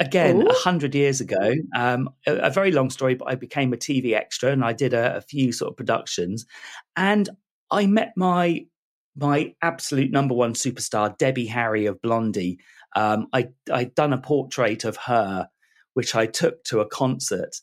Again, 0.00 0.46
a 0.46 0.54
hundred 0.54 0.94
years 0.94 1.20
ago, 1.20 1.52
um, 1.76 2.08
a, 2.26 2.34
a, 2.36 2.50
very 2.50 2.72
long 2.72 2.88
story, 2.88 3.14
but 3.14 3.28
I 3.28 3.34
became 3.34 3.74
a 3.74 3.76
TV 3.76 4.14
extra 4.14 4.50
and 4.50 4.64
I 4.64 4.72
did 4.72 4.94
a, 4.94 5.16
a 5.16 5.20
few 5.20 5.52
sort 5.52 5.70
of 5.70 5.76
productions, 5.76 6.46
and 6.96 7.28
I 7.70 7.86
met 7.86 8.14
my 8.16 8.64
my 9.14 9.54
absolute 9.60 10.10
number 10.10 10.34
one 10.34 10.54
superstar, 10.54 11.16
Debbie 11.18 11.46
Harry 11.46 11.84
of 11.84 12.00
Blondie. 12.00 12.58
Um, 12.96 13.26
I 13.34 13.48
I'd 13.70 13.94
done 13.94 14.14
a 14.14 14.18
portrait 14.18 14.84
of 14.84 14.96
her, 14.96 15.48
which 15.92 16.14
I 16.14 16.24
took 16.24 16.64
to 16.64 16.80
a 16.80 16.88
concert, 16.88 17.56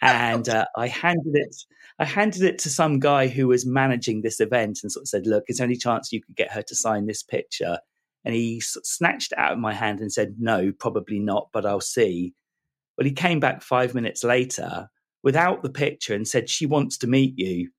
and 0.00 0.48
uh, 0.48 0.66
I 0.76 0.86
handed 0.86 1.34
it. 1.34 1.56
I 1.98 2.04
handed 2.04 2.42
it 2.42 2.58
to 2.60 2.70
some 2.70 3.00
guy 3.00 3.26
who 3.26 3.48
was 3.48 3.66
managing 3.66 4.22
this 4.22 4.40
event 4.40 4.80
and 4.84 4.92
sort 4.92 5.02
of 5.02 5.08
said, 5.08 5.26
"Look, 5.26 5.44
is 5.48 5.58
there 5.58 5.66
any 5.66 5.76
chance 5.76 6.12
you 6.12 6.22
could 6.22 6.36
get 6.36 6.52
her 6.52 6.62
to 6.62 6.76
sign 6.76 7.06
this 7.06 7.24
picture?" 7.24 7.78
And 8.24 8.34
he 8.34 8.60
snatched 8.60 9.32
it 9.32 9.38
out 9.38 9.52
of 9.52 9.58
my 9.58 9.74
hand 9.74 10.00
and 10.00 10.12
said, 10.12 10.36
No, 10.38 10.72
probably 10.78 11.18
not, 11.18 11.48
but 11.52 11.66
I'll 11.66 11.80
see. 11.80 12.34
Well, 12.96 13.06
he 13.06 13.12
came 13.12 13.40
back 13.40 13.62
five 13.62 13.94
minutes 13.94 14.22
later 14.22 14.88
without 15.22 15.62
the 15.62 15.70
picture 15.70 16.14
and 16.14 16.26
said, 16.26 16.48
She 16.48 16.66
wants 16.66 16.98
to 16.98 17.06
meet 17.06 17.34
you. 17.36 17.70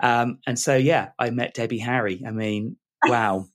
Um, 0.00 0.38
and 0.46 0.58
so, 0.58 0.76
yeah, 0.76 1.10
I 1.18 1.30
met 1.30 1.54
Debbie 1.54 1.78
Harry. 1.78 2.22
I 2.26 2.30
mean, 2.30 2.76
wow. 3.06 3.46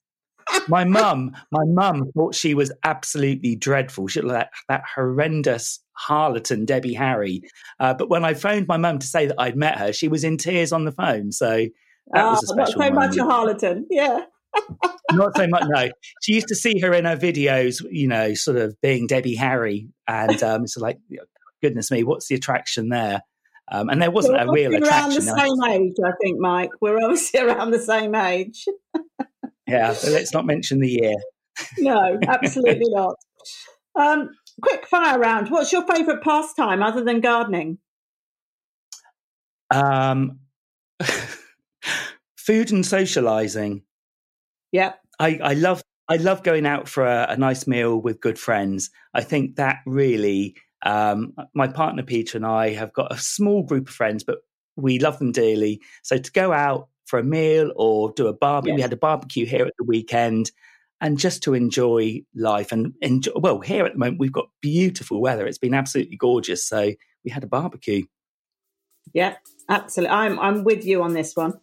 my 0.67 0.83
mum, 0.85 1.35
my 1.51 1.63
mum 1.65 2.11
thought 2.13 2.35
she 2.35 2.53
was 2.53 2.71
absolutely 2.83 3.55
dreadful. 3.55 4.07
She 4.07 4.21
looked 4.21 4.33
like 4.33 4.49
that 4.69 4.83
horrendous 4.95 5.79
harlequin, 5.93 6.65
Debbie 6.65 6.93
Harry. 6.93 7.41
Uh, 7.79 7.93
but 7.93 8.09
when 8.09 8.23
I 8.23 8.33
phoned 8.33 8.67
my 8.67 8.77
mum 8.77 8.99
to 8.99 9.07
say 9.07 9.25
that 9.25 9.39
I'd 9.39 9.57
met 9.57 9.77
her, 9.77 9.91
she 9.91 10.07
was 10.07 10.23
in 10.23 10.37
tears 10.37 10.71
on 10.71 10.85
the 10.85 10.91
phone. 10.91 11.31
So 11.31 11.67
that 12.13 12.23
oh, 12.23 12.29
was 12.29 12.43
a 12.43 12.47
special. 12.47 12.79
Not 12.79 12.89
so 12.89 12.93
much 12.93 13.17
a 13.17 13.23
harlequin, 13.23 13.87
yeah. 13.89 14.21
Not 15.11 15.35
so 15.37 15.47
much. 15.47 15.63
No, 15.67 15.89
she 16.21 16.33
used 16.33 16.47
to 16.49 16.55
see 16.55 16.79
her 16.79 16.93
in 16.93 17.05
her 17.05 17.15
videos, 17.15 17.81
you 17.89 18.07
know, 18.07 18.33
sort 18.33 18.57
of 18.57 18.79
being 18.81 19.07
Debbie 19.07 19.35
Harry, 19.35 19.87
and 20.07 20.41
um, 20.43 20.63
it's 20.63 20.77
like, 20.77 20.99
goodness 21.61 21.91
me, 21.91 22.03
what's 22.03 22.27
the 22.27 22.35
attraction 22.35 22.89
there? 22.89 23.21
Um, 23.71 23.89
and 23.89 24.01
there 24.01 24.11
wasn't 24.11 24.35
We're 24.35 24.47
a 24.47 24.51
real 24.51 24.75
attraction. 24.75 25.27
Around 25.27 25.37
the 25.37 25.65
same 25.65 25.71
age, 25.71 25.95
I 26.03 26.11
think, 26.21 26.39
Mike. 26.39 26.69
We're 26.81 27.01
obviously 27.01 27.39
around 27.43 27.71
the 27.71 27.79
same 27.79 28.15
age. 28.15 28.65
yeah, 29.67 29.95
let's 30.07 30.33
not 30.33 30.45
mention 30.45 30.79
the 30.79 30.89
year. 30.89 31.15
no, 31.77 32.19
absolutely 32.27 32.89
not. 32.89 33.15
Um, 33.95 34.29
quick 34.61 34.87
fire 34.87 35.19
round. 35.19 35.49
What's 35.49 35.71
your 35.71 35.85
favourite 35.85 36.21
pastime 36.21 36.83
other 36.83 37.03
than 37.03 37.19
gardening? 37.19 37.79
Um, 39.69 40.39
food 42.37 42.71
and 42.71 42.83
socialising. 42.83 43.81
Yeah. 44.71 44.93
I, 45.19 45.39
I 45.43 45.53
love 45.53 45.83
I 46.09 46.17
love 46.17 46.43
going 46.43 46.65
out 46.65 46.87
for 46.87 47.05
a, 47.05 47.27
a, 47.29 47.37
nice 47.37 47.67
meal 47.67 47.97
with 47.97 48.21
good 48.21 48.39
friends. 48.39 48.89
I 49.13 49.21
think 49.21 49.57
that 49.57 49.79
really 49.85 50.55
um, 50.85 51.33
my 51.53 51.67
partner 51.67 52.03
Peter 52.03 52.37
and 52.37 52.45
I 52.45 52.69
have 52.73 52.93
got 52.93 53.11
a 53.11 53.17
small 53.17 53.63
group 53.63 53.89
of 53.89 53.93
friends, 53.93 54.23
but 54.23 54.39
we 54.77 54.99
love 54.99 55.19
them 55.19 55.31
dearly. 55.31 55.81
So 56.03 56.17
to 56.17 56.31
go 56.31 56.53
out 56.53 56.87
for 57.07 57.19
a 57.19 57.23
meal 57.23 57.73
or 57.75 58.11
do 58.13 58.27
a 58.27 58.33
barbecue, 58.33 58.75
we 58.75 58.81
had 58.81 58.93
a 58.93 58.97
barbecue 58.97 59.45
here 59.45 59.65
at 59.65 59.73
the 59.77 59.83
weekend, 59.83 60.51
and 61.01 61.19
just 61.19 61.43
to 61.43 61.53
enjoy 61.53 62.21
life 62.35 62.71
and 62.71 62.93
enjoy. 63.01 63.33
Well, 63.35 63.59
here 63.59 63.85
at 63.85 63.93
the 63.93 63.99
moment 63.99 64.19
we've 64.19 64.31
got 64.31 64.49
beautiful 64.61 65.19
weather; 65.19 65.45
it's 65.45 65.57
been 65.57 65.73
absolutely 65.73 66.15
gorgeous. 66.15 66.65
So 66.65 66.93
we 67.25 67.31
had 67.31 67.43
a 67.43 67.47
barbecue. 67.47 68.05
Yeah, 69.13 69.35
absolutely. 69.67 70.15
I'm 70.15 70.39
I'm 70.39 70.63
with 70.63 70.85
you 70.85 71.01
on 71.01 71.13
this 71.13 71.35
one. 71.35 71.59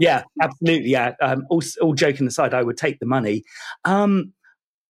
yeah, 0.00 0.22
absolutely. 0.40 0.90
Yeah. 0.90 1.14
Um, 1.20 1.44
all, 1.50 1.62
all, 1.80 1.94
joking 1.94 2.26
aside, 2.26 2.54
I 2.54 2.62
would 2.62 2.76
take 2.76 3.00
the 3.00 3.06
money. 3.06 3.44
Um, 3.84 4.32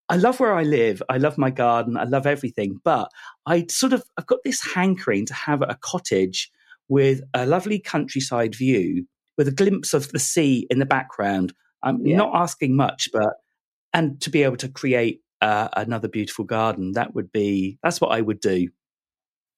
I 0.09 0.15
love 0.15 0.39
where 0.39 0.53
I 0.53 0.63
live. 0.63 1.03
I 1.09 1.17
love 1.17 1.37
my 1.37 1.49
garden. 1.49 1.97
I 1.97 2.05
love 2.05 2.25
everything. 2.25 2.79
But 2.83 3.11
I 3.45 3.65
sort 3.69 3.93
of 3.93 4.03
I've 4.17 4.27
got 4.27 4.39
this 4.43 4.63
hankering 4.73 5.25
to 5.25 5.33
have 5.33 5.61
a 5.61 5.77
cottage 5.81 6.51
with 6.87 7.21
a 7.33 7.45
lovely 7.45 7.79
countryside 7.79 8.55
view, 8.55 9.05
with 9.37 9.47
a 9.47 9.51
glimpse 9.51 9.93
of 9.93 10.09
the 10.11 10.19
sea 10.19 10.65
in 10.69 10.79
the 10.79 10.85
background. 10.85 11.53
I'm 11.83 12.05
yeah. 12.05 12.17
not 12.17 12.35
asking 12.35 12.75
much, 12.75 13.09
but 13.11 13.33
and 13.93 14.19
to 14.21 14.29
be 14.29 14.43
able 14.43 14.57
to 14.57 14.69
create 14.69 15.21
uh, 15.41 15.67
another 15.75 16.07
beautiful 16.07 16.45
garden, 16.45 16.93
that 16.93 17.13
would 17.13 17.31
be 17.31 17.77
that's 17.83 18.01
what 18.01 18.11
I 18.11 18.21
would 18.21 18.39
do. 18.39 18.69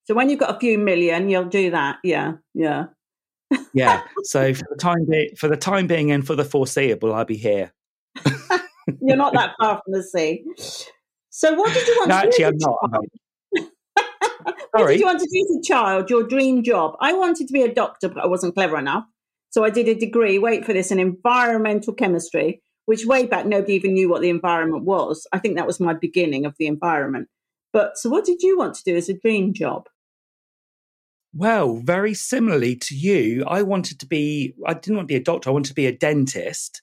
So 0.05 0.15
when 0.15 0.29
you've 0.29 0.39
got 0.39 0.55
a 0.55 0.59
few 0.59 0.77
million, 0.79 1.29
you'll 1.29 1.45
do 1.45 1.71
that. 1.71 1.97
Yeah, 2.03 2.33
yeah, 2.53 2.85
yeah. 3.73 4.03
So 4.23 4.53
for 4.55 4.65
the 4.69 4.77
time 4.79 5.05
being, 5.09 5.35
for 5.35 5.47
the 5.47 5.57
time 5.57 5.87
being, 5.87 6.11
and 6.11 6.25
for 6.25 6.35
the 6.35 6.45
foreseeable, 6.45 7.13
I'll 7.13 7.25
be 7.25 7.37
here. 7.37 7.71
You're 9.01 9.17
not 9.17 9.33
that 9.33 9.55
far 9.59 9.81
from 9.83 9.93
the 9.93 10.03
sea. 10.03 10.43
So 11.29 11.53
what 11.53 11.73
did 11.73 11.87
you 11.87 11.95
want 11.99 12.09
no, 12.09 12.21
to 12.21 12.27
actually, 12.27 12.57
do? 12.57 12.75
I'm 12.83 12.91
not. 12.91 13.03
what 14.71 14.87
did 14.87 14.99
you 14.99 15.05
want 15.05 15.19
to 15.19 15.27
do 15.31 15.45
as 15.49 15.57
a 15.57 15.67
child? 15.67 16.09
Your 16.09 16.23
dream 16.23 16.63
job? 16.63 16.95
I 16.99 17.13
wanted 17.13 17.47
to 17.47 17.53
be 17.53 17.61
a 17.61 17.73
doctor, 17.73 18.09
but 18.09 18.23
I 18.23 18.27
wasn't 18.27 18.55
clever 18.55 18.77
enough. 18.77 19.05
So 19.51 19.63
I 19.63 19.69
did 19.69 19.87
a 19.87 19.95
degree, 19.95 20.37
wait 20.37 20.65
for 20.65 20.73
this, 20.73 20.91
in 20.91 20.99
environmental 20.99 21.93
chemistry, 21.93 22.61
which 22.85 23.05
way 23.05 23.25
back 23.25 23.45
nobody 23.45 23.73
even 23.73 23.93
knew 23.93 24.09
what 24.09 24.21
the 24.21 24.29
environment 24.29 24.83
was. 24.83 25.27
I 25.31 25.39
think 25.39 25.55
that 25.55 25.67
was 25.67 25.79
my 25.79 25.93
beginning 25.93 26.45
of 26.45 26.55
the 26.59 26.67
environment. 26.67 27.29
But 27.73 27.97
so 27.97 28.09
what 28.09 28.25
did 28.25 28.41
you 28.41 28.57
want 28.57 28.75
to 28.75 28.83
do 28.83 28.95
as 28.95 29.09
a 29.09 29.13
dream 29.13 29.53
job? 29.53 29.87
Well, 31.33 31.77
very 31.77 32.15
similarly 32.15 32.75
to 32.75 32.95
you, 32.95 33.45
I 33.45 33.61
wanted 33.61 33.99
to 33.99 34.07
be, 34.07 34.55
I 34.65 34.73
didn't 34.73 34.95
want 34.95 35.07
to 35.07 35.13
be 35.13 35.19
a 35.19 35.23
doctor, 35.23 35.49
I 35.49 35.53
wanted 35.53 35.69
to 35.69 35.75
be 35.75 35.85
a 35.85 35.95
dentist. 35.95 36.81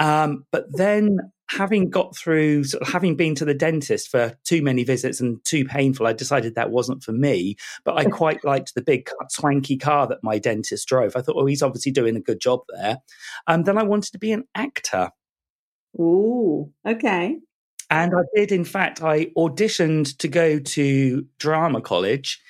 Um, 0.00 0.46
but 0.50 0.64
then 0.72 1.18
having 1.50 1.90
got 1.90 2.16
through, 2.16 2.64
sort 2.64 2.82
of 2.82 2.88
having 2.88 3.16
been 3.16 3.34
to 3.34 3.44
the 3.44 3.54
dentist 3.54 4.08
for 4.08 4.32
too 4.44 4.62
many 4.62 4.82
visits 4.82 5.20
and 5.20 5.44
too 5.44 5.64
painful, 5.64 6.06
I 6.06 6.12
decided 6.12 6.54
that 6.54 6.70
wasn't 6.70 7.02
for 7.02 7.12
me. 7.12 7.56
But 7.84 7.98
I 7.98 8.04
quite 8.06 8.44
liked 8.44 8.74
the 8.74 8.82
big 8.82 9.10
swanky 9.28 9.76
car 9.76 10.06
that 10.06 10.24
my 10.24 10.38
dentist 10.38 10.88
drove. 10.88 11.16
I 11.16 11.20
thought, 11.20 11.36
oh, 11.36 11.46
he's 11.46 11.62
obviously 11.62 11.92
doing 11.92 12.16
a 12.16 12.20
good 12.20 12.40
job 12.40 12.60
there. 12.68 12.98
And 13.46 13.60
um, 13.60 13.62
then 13.64 13.78
I 13.78 13.82
wanted 13.82 14.12
to 14.12 14.18
be 14.18 14.32
an 14.32 14.44
actor. 14.54 15.10
Ooh, 15.98 16.72
okay. 16.86 17.36
And 17.90 18.12
I 18.14 18.22
did, 18.34 18.52
in 18.52 18.64
fact, 18.64 19.02
I 19.02 19.26
auditioned 19.36 20.16
to 20.18 20.28
go 20.28 20.60
to 20.60 21.26
drama 21.38 21.80
college. 21.80 22.40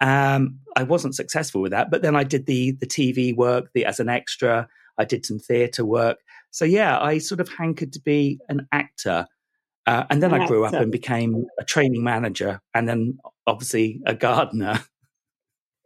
Um, 0.00 0.58
I 0.76 0.82
wasn't 0.82 1.14
successful 1.14 1.62
with 1.62 1.70
that, 1.70 1.90
but 1.90 2.02
then 2.02 2.16
I 2.16 2.24
did 2.24 2.46
the 2.46 2.72
the 2.72 2.86
TV 2.86 3.34
work 3.34 3.70
the, 3.74 3.84
as 3.84 4.00
an 4.00 4.08
extra. 4.08 4.68
I 4.96 5.04
did 5.04 5.24
some 5.24 5.38
theatre 5.38 5.84
work, 5.84 6.18
so 6.50 6.64
yeah, 6.64 6.98
I 7.00 7.18
sort 7.18 7.40
of 7.40 7.48
hankered 7.48 7.92
to 7.92 8.00
be 8.00 8.38
an 8.48 8.66
actor. 8.72 9.26
Uh, 9.86 10.04
and 10.10 10.22
then 10.22 10.34
an 10.34 10.42
I 10.42 10.46
grew 10.46 10.66
actor. 10.66 10.76
up 10.76 10.82
and 10.82 10.92
became 10.92 11.46
a 11.58 11.64
training 11.64 12.04
manager 12.04 12.60
and 12.74 12.86
then 12.88 13.18
obviously 13.46 14.00
a 14.06 14.14
gardener. 14.14 14.80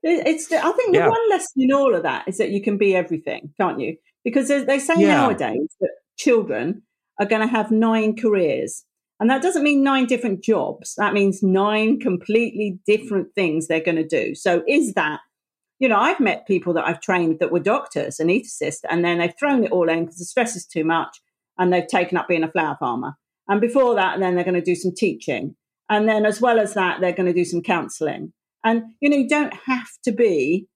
It's 0.05 0.51
I 0.51 0.73
think 0.73 0.95
the 0.95 0.99
yeah. 0.99 1.09
one 1.09 1.31
lesson 1.31 1.63
in 1.63 1.73
all 1.73 1.95
of 1.95 2.03
that 2.03 2.27
is 2.27 2.39
that 2.39 2.51
you 2.51 2.61
can 2.61 2.77
be 2.77 2.97
everything, 2.97 3.55
can't 3.57 3.79
you? 3.79 3.97
Because 4.25 4.49
they 4.49 4.81
say 4.81 4.95
yeah. 4.97 5.15
nowadays 5.15 5.77
that 5.81 5.91
children 6.17 6.83
are 7.21 7.27
going 7.27 7.41
to 7.41 7.47
have 7.47 7.71
nine 7.71 8.17
careers. 8.17 8.85
And 9.21 9.31
that 9.31 9.43
doesn't 9.43 9.63
mean 9.63 9.85
nine 9.85 10.07
different 10.07 10.43
jobs. 10.43 10.97
That 10.97 11.13
means 11.13 11.41
nine 11.41 12.01
completely 12.01 12.81
different 12.85 13.33
things 13.37 13.69
they're 13.69 13.79
going 13.79 13.95
to 13.95 14.07
do. 14.07 14.35
So 14.35 14.65
is 14.67 14.95
that 14.95 15.21
you 15.83 15.89
know, 15.89 15.99
I've 15.99 16.21
met 16.21 16.47
people 16.47 16.73
that 16.75 16.87
I've 16.87 17.01
trained 17.01 17.41
that 17.41 17.51
were 17.51 17.59
doctors, 17.59 18.19
anaesthetists, 18.19 18.83
and 18.89 19.05
then 19.05 19.19
they've 19.19 19.35
thrown 19.37 19.65
it 19.65 19.73
all 19.73 19.89
in 19.89 20.05
because 20.05 20.19
the 20.19 20.25
stress 20.25 20.55
is 20.55 20.65
too 20.65 20.85
much 20.85 21.21
and 21.59 21.73
they've 21.73 21.89
taken 21.89 22.17
up 22.17 22.29
being 22.29 22.45
a 22.45 22.51
flower 22.51 22.77
farmer. 22.79 23.15
And 23.49 23.61
before 23.61 23.97
that, 23.97 24.21
then 24.21 24.37
they're 24.37 24.45
going 24.45 24.55
to 24.55 24.61
do 24.61 24.77
some 24.77 24.95
teaching. 24.95 25.57
And 25.91 26.09
then, 26.09 26.25
as 26.25 26.41
well 26.41 26.61
as 26.61 26.75
that, 26.75 27.01
they're 27.01 27.13
going 27.13 27.27
to 27.27 27.33
do 27.33 27.45
some 27.45 27.63
counselling. 27.63 28.33
And, 28.63 28.85
you 29.01 29.11
know, 29.11 29.17
you 29.17 29.29
don't 29.29 29.53
have 29.67 29.89
to 30.05 30.13
be. 30.13 30.69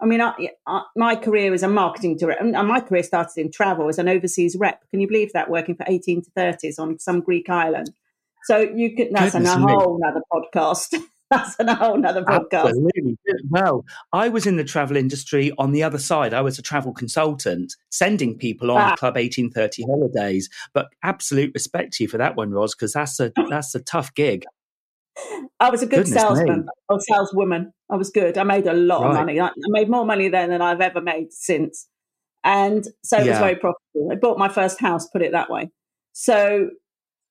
I 0.00 0.06
mean, 0.06 0.20
I, 0.20 0.32
I, 0.68 0.82
my 0.94 1.16
career 1.16 1.52
as 1.52 1.64
a 1.64 1.68
marketing 1.68 2.16
director, 2.16 2.44
and 2.44 2.68
my 2.68 2.80
career 2.80 3.02
started 3.02 3.40
in 3.40 3.50
travel 3.50 3.88
as 3.88 3.98
an 3.98 4.08
overseas 4.08 4.56
rep. 4.56 4.80
Can 4.92 5.00
you 5.00 5.08
believe 5.08 5.32
that? 5.32 5.50
Working 5.50 5.74
for 5.74 5.84
18 5.88 6.22
to 6.22 6.30
30s 6.30 6.78
on 6.78 7.00
some 7.00 7.20
Greek 7.20 7.50
island. 7.50 7.90
So 8.44 8.58
you 8.58 8.94
could, 8.94 9.08
that's 9.10 9.34
a 9.34 9.58
whole 9.58 10.00
other 10.06 10.22
podcast. 10.32 10.96
that's 11.32 11.56
a 11.58 11.74
whole 11.74 11.96
nother 11.96 12.22
podcast. 12.22 12.66
Absolutely. 12.66 13.16
Well, 13.48 13.84
I 14.12 14.28
was 14.28 14.46
in 14.46 14.56
the 14.56 14.64
travel 14.64 14.96
industry 14.96 15.52
on 15.58 15.72
the 15.72 15.82
other 15.82 15.98
side. 15.98 16.34
I 16.34 16.42
was 16.42 16.58
a 16.58 16.62
travel 16.62 16.92
consultant, 16.92 17.74
sending 17.90 18.36
people 18.36 18.70
on 18.70 18.80
ah. 18.80 18.96
Club 18.96 19.14
1830 19.14 19.84
holidays. 19.84 20.48
But 20.72 20.88
absolute 21.02 21.52
respect 21.54 21.94
to 21.94 22.04
you 22.04 22.08
for 22.08 22.18
that 22.18 22.36
one, 22.36 22.50
Roz, 22.50 22.74
because 22.74 22.92
that's 22.92 23.18
a 23.18 23.32
that's 23.48 23.74
a 23.74 23.80
tough 23.80 24.14
gig. 24.14 24.44
I 25.60 25.70
was 25.70 25.82
a 25.82 25.86
good 25.86 26.04
Goodness 26.04 26.20
salesman 26.20 26.60
me. 26.60 26.66
or 26.88 27.00
saleswoman. 27.00 27.72
I 27.90 27.96
was 27.96 28.10
good. 28.10 28.38
I 28.38 28.44
made 28.44 28.66
a 28.66 28.72
lot 28.72 29.02
right. 29.02 29.10
of 29.10 29.14
money. 29.14 29.40
I 29.40 29.50
made 29.68 29.88
more 29.88 30.04
money 30.04 30.28
then 30.28 30.50
than 30.50 30.62
I've 30.62 30.80
ever 30.80 31.00
made 31.00 31.32
since. 31.32 31.88
And 32.44 32.86
so 33.04 33.18
it 33.18 33.26
yeah. 33.26 33.32
was 33.32 33.38
very 33.38 33.56
profitable. 33.56 34.10
I 34.10 34.16
bought 34.16 34.38
my 34.38 34.48
first 34.48 34.80
house, 34.80 35.06
put 35.08 35.22
it 35.22 35.32
that 35.32 35.50
way. 35.50 35.70
So 36.12 36.70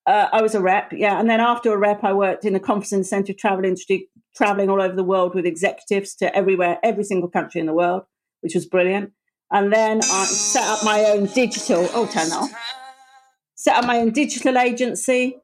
uh, 0.08 0.28
I 0.32 0.41
was 0.41 0.56
a 0.56 0.62
rep, 0.62 0.91
yeah. 0.93 1.20
And 1.20 1.30
then 1.30 1.39
after 1.39 1.74
a 1.74 1.78
rep, 1.78 2.04
I 2.04 2.14
worked 2.14 2.45
in 2.45 2.54
the 2.54 2.60
conference 2.60 3.10
center 3.10 3.34
travel 3.34 3.66
industry, 3.66 4.10
traveling 4.36 4.70
all 4.70 4.82
over 4.82 4.95
the 4.95 5.04
world 5.04 5.36
with 5.36 5.45
executives 5.45 6.16
to 6.16 6.36
everywhere, 6.36 6.80
every 6.84 7.04
single 7.04 7.30
country 7.30 7.62
in 7.62 7.68
the 7.68 7.74
world, 7.74 8.04
which 8.41 8.56
was 8.56 8.66
brilliant. 8.66 9.12
And 9.52 9.72
then 9.72 9.97
I 9.97 10.26
set 10.26 10.64
up 10.64 10.84
my 10.84 11.04
own 11.06 11.26
digital, 11.26 11.88
oh, 11.93 12.08
turn 12.08 12.32
off. 12.32 12.49
Set 13.56 13.76
up 13.76 13.86
my 13.86 13.99
own 13.99 14.12
digital 14.12 14.58
agency. 14.58 15.38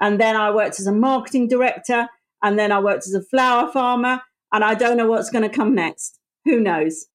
And 0.00 0.20
then 0.20 0.36
I 0.36 0.50
worked 0.50 0.78
as 0.78 0.86
a 0.86 0.92
marketing 0.92 1.48
director. 1.48 2.08
And 2.42 2.58
then 2.58 2.70
I 2.70 2.78
worked 2.80 3.06
as 3.06 3.14
a 3.14 3.22
flower 3.22 3.72
farmer. 3.72 4.20
And 4.52 4.62
I 4.62 4.74
don't 4.74 4.96
know 4.96 5.06
what's 5.06 5.30
going 5.30 5.48
to 5.48 5.54
come 5.54 5.74
next. 5.74 6.20
Who 6.44 6.60
knows? 6.60 7.06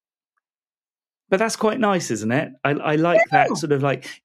But 1.28 1.38
that's 1.38 1.56
quite 1.56 1.78
nice, 1.78 2.10
isn't 2.10 2.32
it? 2.32 2.52
I, 2.64 2.70
I 2.70 2.96
like 2.96 3.20
yeah. 3.30 3.46
that 3.46 3.56
sort 3.56 3.70
of 3.70 3.82
like 3.82 4.20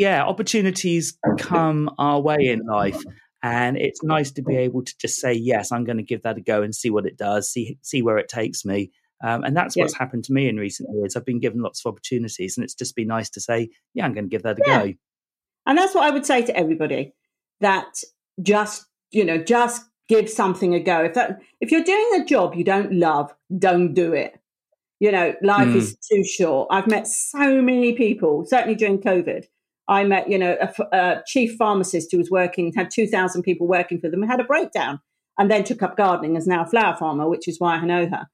yeah, 0.00 0.24
opportunities 0.24 1.18
come 1.38 1.90
our 1.98 2.22
way 2.22 2.38
in 2.40 2.60
life. 2.60 3.02
And 3.42 3.76
it's 3.76 4.02
nice 4.02 4.30
to 4.32 4.42
be 4.42 4.56
able 4.56 4.82
to 4.82 4.94
just 4.98 5.20
say, 5.20 5.34
yes, 5.34 5.70
I'm 5.70 5.84
going 5.84 5.98
to 5.98 6.02
give 6.02 6.22
that 6.22 6.38
a 6.38 6.40
go 6.40 6.62
and 6.62 6.74
see 6.74 6.88
what 6.88 7.04
it 7.04 7.18
does, 7.18 7.50
see, 7.50 7.78
see 7.82 8.00
where 8.00 8.16
it 8.16 8.28
takes 8.28 8.64
me. 8.64 8.92
Um, 9.22 9.44
and 9.44 9.54
that's 9.54 9.76
yeah. 9.76 9.84
what's 9.84 9.98
happened 9.98 10.24
to 10.24 10.32
me 10.32 10.48
in 10.48 10.56
recent 10.56 10.88
years. 10.94 11.16
I've 11.16 11.26
been 11.26 11.38
given 11.38 11.60
lots 11.60 11.84
of 11.84 11.92
opportunities, 11.92 12.56
and 12.56 12.64
it's 12.64 12.74
just 12.74 12.96
been 12.96 13.08
nice 13.08 13.28
to 13.30 13.42
say, 13.42 13.68
yeah, 13.92 14.06
I'm 14.06 14.14
going 14.14 14.24
to 14.24 14.30
give 14.30 14.42
that 14.44 14.58
a 14.58 14.62
yeah. 14.66 14.86
go. 14.86 14.92
And 15.66 15.76
that's 15.76 15.94
what 15.94 16.04
I 16.04 16.10
would 16.10 16.24
say 16.24 16.46
to 16.46 16.56
everybody 16.56 17.12
that 17.60 18.02
just, 18.42 18.86
you 19.10 19.26
know, 19.26 19.36
just 19.36 19.84
give 20.08 20.30
something 20.30 20.74
a 20.74 20.80
go. 20.80 21.04
If 21.04 21.12
that, 21.12 21.42
if 21.60 21.70
you're 21.70 21.84
doing 21.84 22.22
a 22.22 22.24
job 22.24 22.54
you 22.54 22.64
don't 22.64 22.94
love, 22.94 23.34
don't 23.58 23.92
do 23.92 24.14
it. 24.14 24.40
You 24.98 25.12
know, 25.12 25.34
life 25.42 25.68
mm. 25.68 25.76
is 25.76 25.98
too 26.10 26.24
short. 26.24 26.68
I've 26.70 26.86
met 26.86 27.06
so 27.06 27.60
many 27.60 27.92
people, 27.92 28.46
certainly 28.46 28.74
during 28.74 28.98
COVID, 28.98 29.44
I 29.90 30.04
met, 30.04 30.30
you 30.30 30.38
know, 30.38 30.56
a, 30.60 30.96
a 30.96 31.22
chief 31.26 31.56
pharmacist 31.58 32.12
who 32.12 32.18
was 32.18 32.30
working, 32.30 32.72
had 32.74 32.90
2,000 32.90 33.42
people 33.42 33.66
working 33.66 34.00
for 34.00 34.08
them, 34.08 34.22
had 34.22 34.40
a 34.40 34.44
breakdown 34.44 35.00
and 35.36 35.50
then 35.50 35.64
took 35.64 35.82
up 35.82 35.96
gardening 35.96 36.36
as 36.36 36.46
now 36.46 36.62
a 36.62 36.66
flower 36.66 36.96
farmer, 36.96 37.28
which 37.28 37.48
is 37.48 37.58
why 37.58 37.74
I 37.74 37.84
know 37.84 38.08
her. 38.08 38.28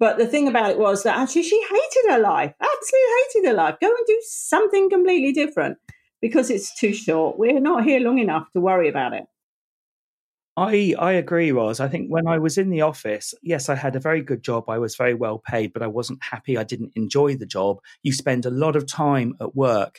But 0.00 0.18
the 0.18 0.26
thing 0.26 0.48
about 0.48 0.70
it 0.70 0.78
was 0.78 1.02
that 1.02 1.18
actually 1.18 1.42
she 1.42 1.62
hated 1.62 2.12
her 2.12 2.18
life, 2.18 2.54
absolutely 2.60 3.10
hated 3.34 3.48
her 3.48 3.54
life. 3.54 3.76
Go 3.80 3.88
and 3.88 4.06
do 4.06 4.20
something 4.24 4.88
completely 4.88 5.32
different 5.32 5.78
because 6.22 6.50
it's 6.50 6.74
too 6.78 6.94
short. 6.94 7.38
We're 7.38 7.60
not 7.60 7.84
here 7.84 8.00
long 8.00 8.18
enough 8.18 8.50
to 8.52 8.60
worry 8.60 8.88
about 8.88 9.12
it. 9.12 9.24
I, 10.56 10.94
I 10.98 11.12
agree, 11.12 11.50
Roz. 11.50 11.80
I 11.80 11.88
think 11.88 12.08
when 12.08 12.28
I 12.28 12.38
was 12.38 12.56
in 12.58 12.70
the 12.70 12.82
office, 12.82 13.34
yes, 13.42 13.68
I 13.68 13.74
had 13.74 13.96
a 13.96 14.00
very 14.00 14.22
good 14.22 14.42
job. 14.42 14.70
I 14.70 14.78
was 14.78 14.94
very 14.94 15.14
well 15.14 15.38
paid, 15.38 15.72
but 15.72 15.82
I 15.82 15.88
wasn't 15.88 16.22
happy. 16.22 16.56
I 16.56 16.62
didn't 16.62 16.92
enjoy 16.94 17.36
the 17.36 17.46
job. 17.46 17.80
You 18.04 18.12
spend 18.12 18.46
a 18.46 18.50
lot 18.50 18.76
of 18.76 18.86
time 18.86 19.34
at 19.40 19.56
work. 19.56 19.98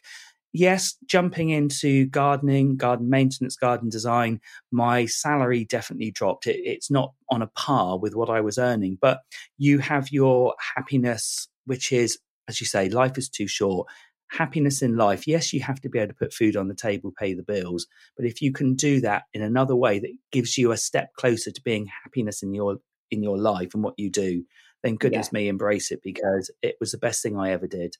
Yes, 0.57 0.95
jumping 1.05 1.49
into 1.49 2.05
gardening, 2.05 2.77
garden 2.77 3.09
maintenance, 3.09 3.57
garden 3.57 3.89
design, 3.89 4.39
my 4.71 5.05
salary 5.05 5.65
definitely 5.65 6.11
dropped. 6.11 6.47
It, 6.47 6.61
it's 6.63 6.89
not 6.89 7.13
on 7.29 7.41
a 7.41 7.47
par 7.47 7.99
with 7.99 8.15
what 8.15 8.29
I 8.29 8.39
was 8.39 8.57
earning, 8.57 8.97
but 9.01 9.19
you 9.57 9.79
have 9.79 10.11
your 10.11 10.55
happiness, 10.75 11.49
which 11.65 11.91
is, 11.91 12.17
as 12.47 12.61
you 12.61 12.67
say, 12.67 12.87
life 12.87 13.17
is 13.17 13.27
too 13.27 13.47
short 13.47 13.87
happiness 14.31 14.81
in 14.81 14.97
life, 14.97 15.27
yes, 15.27 15.53
you 15.53 15.61
have 15.61 15.79
to 15.81 15.89
be 15.89 15.99
able 15.99 16.09
to 16.09 16.17
put 16.17 16.33
food 16.33 16.55
on 16.55 16.67
the 16.67 16.75
table, 16.75 17.13
pay 17.17 17.33
the 17.33 17.43
bills. 17.43 17.87
But 18.17 18.25
if 18.25 18.41
you 18.41 18.51
can 18.51 18.75
do 18.75 19.01
that 19.01 19.23
in 19.33 19.41
another 19.41 19.75
way 19.75 19.99
that 19.99 20.17
gives 20.31 20.57
you 20.57 20.71
a 20.71 20.77
step 20.77 21.13
closer 21.17 21.51
to 21.51 21.61
being 21.61 21.87
happiness 22.03 22.41
in 22.41 22.53
your 22.53 22.77
in 23.11 23.21
your 23.21 23.37
life 23.37 23.73
and 23.73 23.83
what 23.83 23.93
you 23.97 24.09
do, 24.09 24.43
then 24.83 24.95
goodness 24.95 25.29
yeah. 25.31 25.39
me, 25.39 25.47
embrace 25.47 25.91
it 25.91 25.99
because 26.03 26.49
it 26.61 26.75
was 26.79 26.91
the 26.91 26.97
best 26.97 27.21
thing 27.21 27.37
I 27.37 27.51
ever 27.51 27.67
did. 27.67 27.95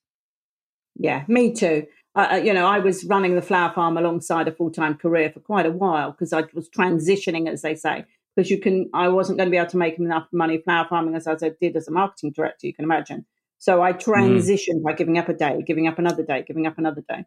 Yeah, 0.96 1.26
me 1.28 1.54
too. 1.54 1.86
Uh, 2.16 2.40
you 2.42 2.54
know, 2.54 2.66
I 2.66 2.80
was 2.80 3.04
running 3.06 3.36
the 3.36 3.42
flower 3.42 3.74
farm 3.74 3.98
alongside 3.98 4.48
a 4.48 4.52
full 4.52 4.72
time 4.72 4.96
career 4.96 5.32
for 5.32 5.42
quite 5.42 5.66
a 5.66 5.72
while 5.72 6.12
because 6.12 6.32
I 6.32 6.44
was 6.54 6.70
transitioning, 6.70 7.50
as 7.50 7.62
they 7.62 7.76
say. 7.76 8.06
Because 8.36 8.50
you 8.50 8.60
can, 8.60 8.90
I 8.94 9.08
wasn't 9.08 9.38
going 9.38 9.48
to 9.48 9.52
be 9.52 9.58
able 9.58 9.70
to 9.70 9.78
make 9.78 9.98
enough 9.98 10.28
money 10.34 10.58
flower 10.58 10.86
farming 10.90 11.16
as 11.16 11.28
I 11.28 11.36
did 11.62 11.76
as 11.76 11.88
a 11.88 11.92
marketing 11.92 12.32
director. 12.32 12.68
You 12.68 12.74
can 12.74 12.86
imagine. 12.86 13.26
So 13.58 13.82
I 13.82 13.94
mm. 13.94 14.02
transitioned 14.02 14.80
mm. 14.80 14.84
by 14.84 14.94
giving 14.94 15.18
up 15.18 15.30
a 15.30 15.34
day, 15.34 15.62
giving 15.66 15.88
up 15.88 16.00
another 16.00 16.24
day, 16.24 16.44
giving 16.46 16.68
up 16.68 16.78
another 16.78 17.04
day. 17.08 17.26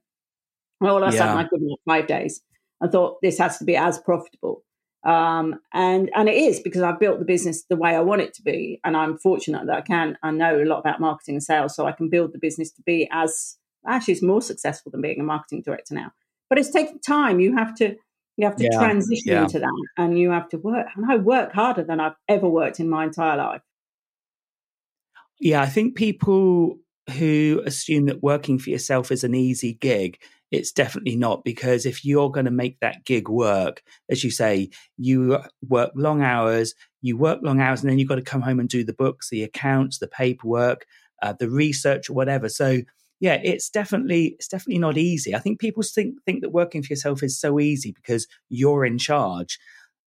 Well, 0.81 0.95
all 0.95 1.03
of 1.03 1.13
a 1.13 1.17
sudden, 1.17 1.37
I've 1.37 1.51
given 1.51 1.71
up 1.73 1.81
five 1.87 2.07
days. 2.07 2.41
I 2.81 2.89
thought 2.89 3.19
this 3.23 3.39
has 3.39 3.59
to 3.59 3.65
be 3.65 3.77
as 3.77 3.99
profitable. 3.99 4.63
Um, 5.05 5.61
and 5.73 6.11
and 6.15 6.29
it 6.29 6.37
is 6.37 6.61
because 6.61 6.83
I've 6.83 7.01
built 7.01 7.19
the 7.19 7.25
business 7.25 7.65
the 7.65 7.77
way 7.77 7.95
I 7.95 8.01
want 8.01 8.21
it 8.21 8.35
to 8.35 8.43
be, 8.43 8.81
and 8.85 8.97
I'm 8.97 9.19
fortunate 9.19 9.67
that 9.67 9.77
I 9.77 9.81
can. 9.81 10.19
I 10.23 10.31
know 10.31 10.61
a 10.61 10.65
lot 10.65 10.81
about 10.81 11.01
marketing 11.01 11.37
and 11.37 11.43
sales, 11.43 11.75
so 11.75 11.87
I 11.87 11.93
can 11.93 12.09
build 12.09 12.33
the 12.33 12.39
business 12.39 12.71
to 12.73 12.83
be 12.83 13.09
as 13.13 13.58
actually 13.87 14.15
it's 14.15 14.23
more 14.23 14.43
successful 14.43 14.91
than 14.91 15.01
being 15.01 15.21
a 15.21 15.25
marketing 15.25 15.63
director 15.63 15.95
now. 15.95 16.13
But 16.49 16.59
it's 16.59 16.71
taking 16.71 17.01
time. 17.01 17.41
You 17.41 17.57
have 17.57 17.75
to 17.77 17.97
you 18.37 18.47
have 18.47 18.57
to 18.57 18.65
yeah. 18.65 18.79
transition 18.79 19.33
yeah. 19.33 19.43
into 19.43 19.59
that, 19.59 19.87
and 19.97 20.19
you 20.19 20.31
have 20.31 20.49
to 20.51 20.59
work. 20.59 20.87
And 20.95 21.11
I 21.11 21.17
work 21.17 21.53
harder 21.53 21.83
than 21.83 22.01
I've 22.01 22.15
ever 22.29 22.49
worked 22.49 22.79
in 22.81 22.89
my 22.89 23.05
entire 23.05 23.37
life. 23.37 23.63
Yeah, 25.41 25.61
I 25.61 25.67
think 25.67 25.97
people 25.97 26.79
who 27.19 27.63
assume 27.65 28.07
that 28.07 28.23
working 28.23 28.59
for 28.59 28.71
yourself 28.71 29.11
is 29.11 29.25
an 29.25 29.35
easy 29.35 29.75
gig, 29.75 30.19
it's 30.51 30.73
definitely 30.73 31.17
not 31.17 31.45
because 31.45 31.85
if 31.85 32.05
you're 32.05 32.31
going 32.31 32.47
to 32.47 32.51
make 32.51 32.81
that 32.81 33.05
gig 33.05 33.29
work, 33.29 33.83
as 34.09 34.25
you 34.25 34.31
say, 34.31 34.71
you 34.97 35.39
work 35.67 35.91
long 35.95 36.23
hours, 36.23 36.75
you 37.03 37.17
work 37.17 37.41
long 37.43 37.61
hours, 37.61 37.83
and 37.83 37.91
then 37.91 37.99
you've 37.99 38.09
got 38.09 38.17
to 38.17 38.23
come 38.23 38.41
home 38.41 38.61
and 38.61 38.69
do 38.69 38.85
the 38.85 38.95
books, 38.95 39.29
the 39.29 39.43
accounts, 39.43 39.99
the 39.99 40.09
paperwork, 40.09 40.87
uh, 41.23 41.35
the 41.39 41.51
research, 41.51 42.09
whatever. 42.09 42.49
So, 42.49 42.81
yeah, 43.21 43.41
it's 43.43 43.69
definitely 43.69 44.37
it's 44.39 44.49
definitely 44.49 44.81
not 44.81 44.97
easy. 44.97 45.35
I 45.35 45.39
think 45.39 45.61
people 45.61 45.83
think 45.83 46.23
think 46.25 46.43
that 46.43 46.51
working 46.51 46.83
for 46.83 46.93
yourself 46.93 47.23
is 47.23 47.39
so 47.39 47.59
easy 47.59 47.93
because 47.93 48.27
you're 48.49 48.85
in 48.85 48.99
charge, 48.99 49.59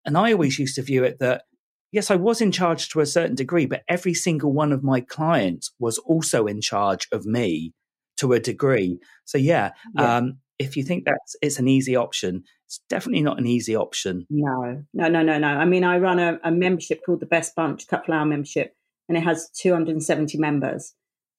and 0.05 0.17
I 0.17 0.31
always 0.31 0.59
used 0.59 0.75
to 0.75 0.81
view 0.81 1.03
it 1.03 1.19
that 1.19 1.43
yes, 1.91 2.09
I 2.09 2.15
was 2.15 2.41
in 2.41 2.51
charge 2.51 2.89
to 2.89 3.01
a 3.01 3.05
certain 3.05 3.35
degree, 3.35 3.65
but 3.65 3.83
every 3.87 4.13
single 4.13 4.53
one 4.53 4.71
of 4.71 4.83
my 4.83 5.01
clients 5.01 5.71
was 5.79 5.97
also 5.99 6.47
in 6.47 6.61
charge 6.61 7.07
of 7.11 7.25
me 7.25 7.73
to 8.17 8.33
a 8.33 8.39
degree. 8.39 8.99
So 9.25 9.37
yeah, 9.37 9.71
yeah. 9.95 10.17
Um, 10.17 10.37
if 10.59 10.77
you 10.77 10.83
think 10.83 11.05
that's 11.05 11.35
it's 11.41 11.59
an 11.59 11.67
easy 11.67 11.95
option, 11.95 12.43
it's 12.67 12.79
definitely 12.87 13.23
not 13.23 13.39
an 13.39 13.47
easy 13.47 13.75
option. 13.75 14.25
No, 14.29 14.83
no, 14.93 15.07
no, 15.09 15.23
no, 15.23 15.37
no. 15.37 15.47
I 15.47 15.65
mean, 15.65 15.83
I 15.83 15.97
run 15.97 16.19
a, 16.19 16.39
a 16.43 16.51
membership 16.51 17.01
called 17.05 17.19
the 17.19 17.25
Best 17.25 17.55
Bunch 17.55 17.87
Cut 17.87 18.05
Flower 18.05 18.25
membership, 18.25 18.75
and 19.09 19.17
it 19.17 19.23
has 19.23 19.49
270 19.59 20.37
members. 20.37 20.93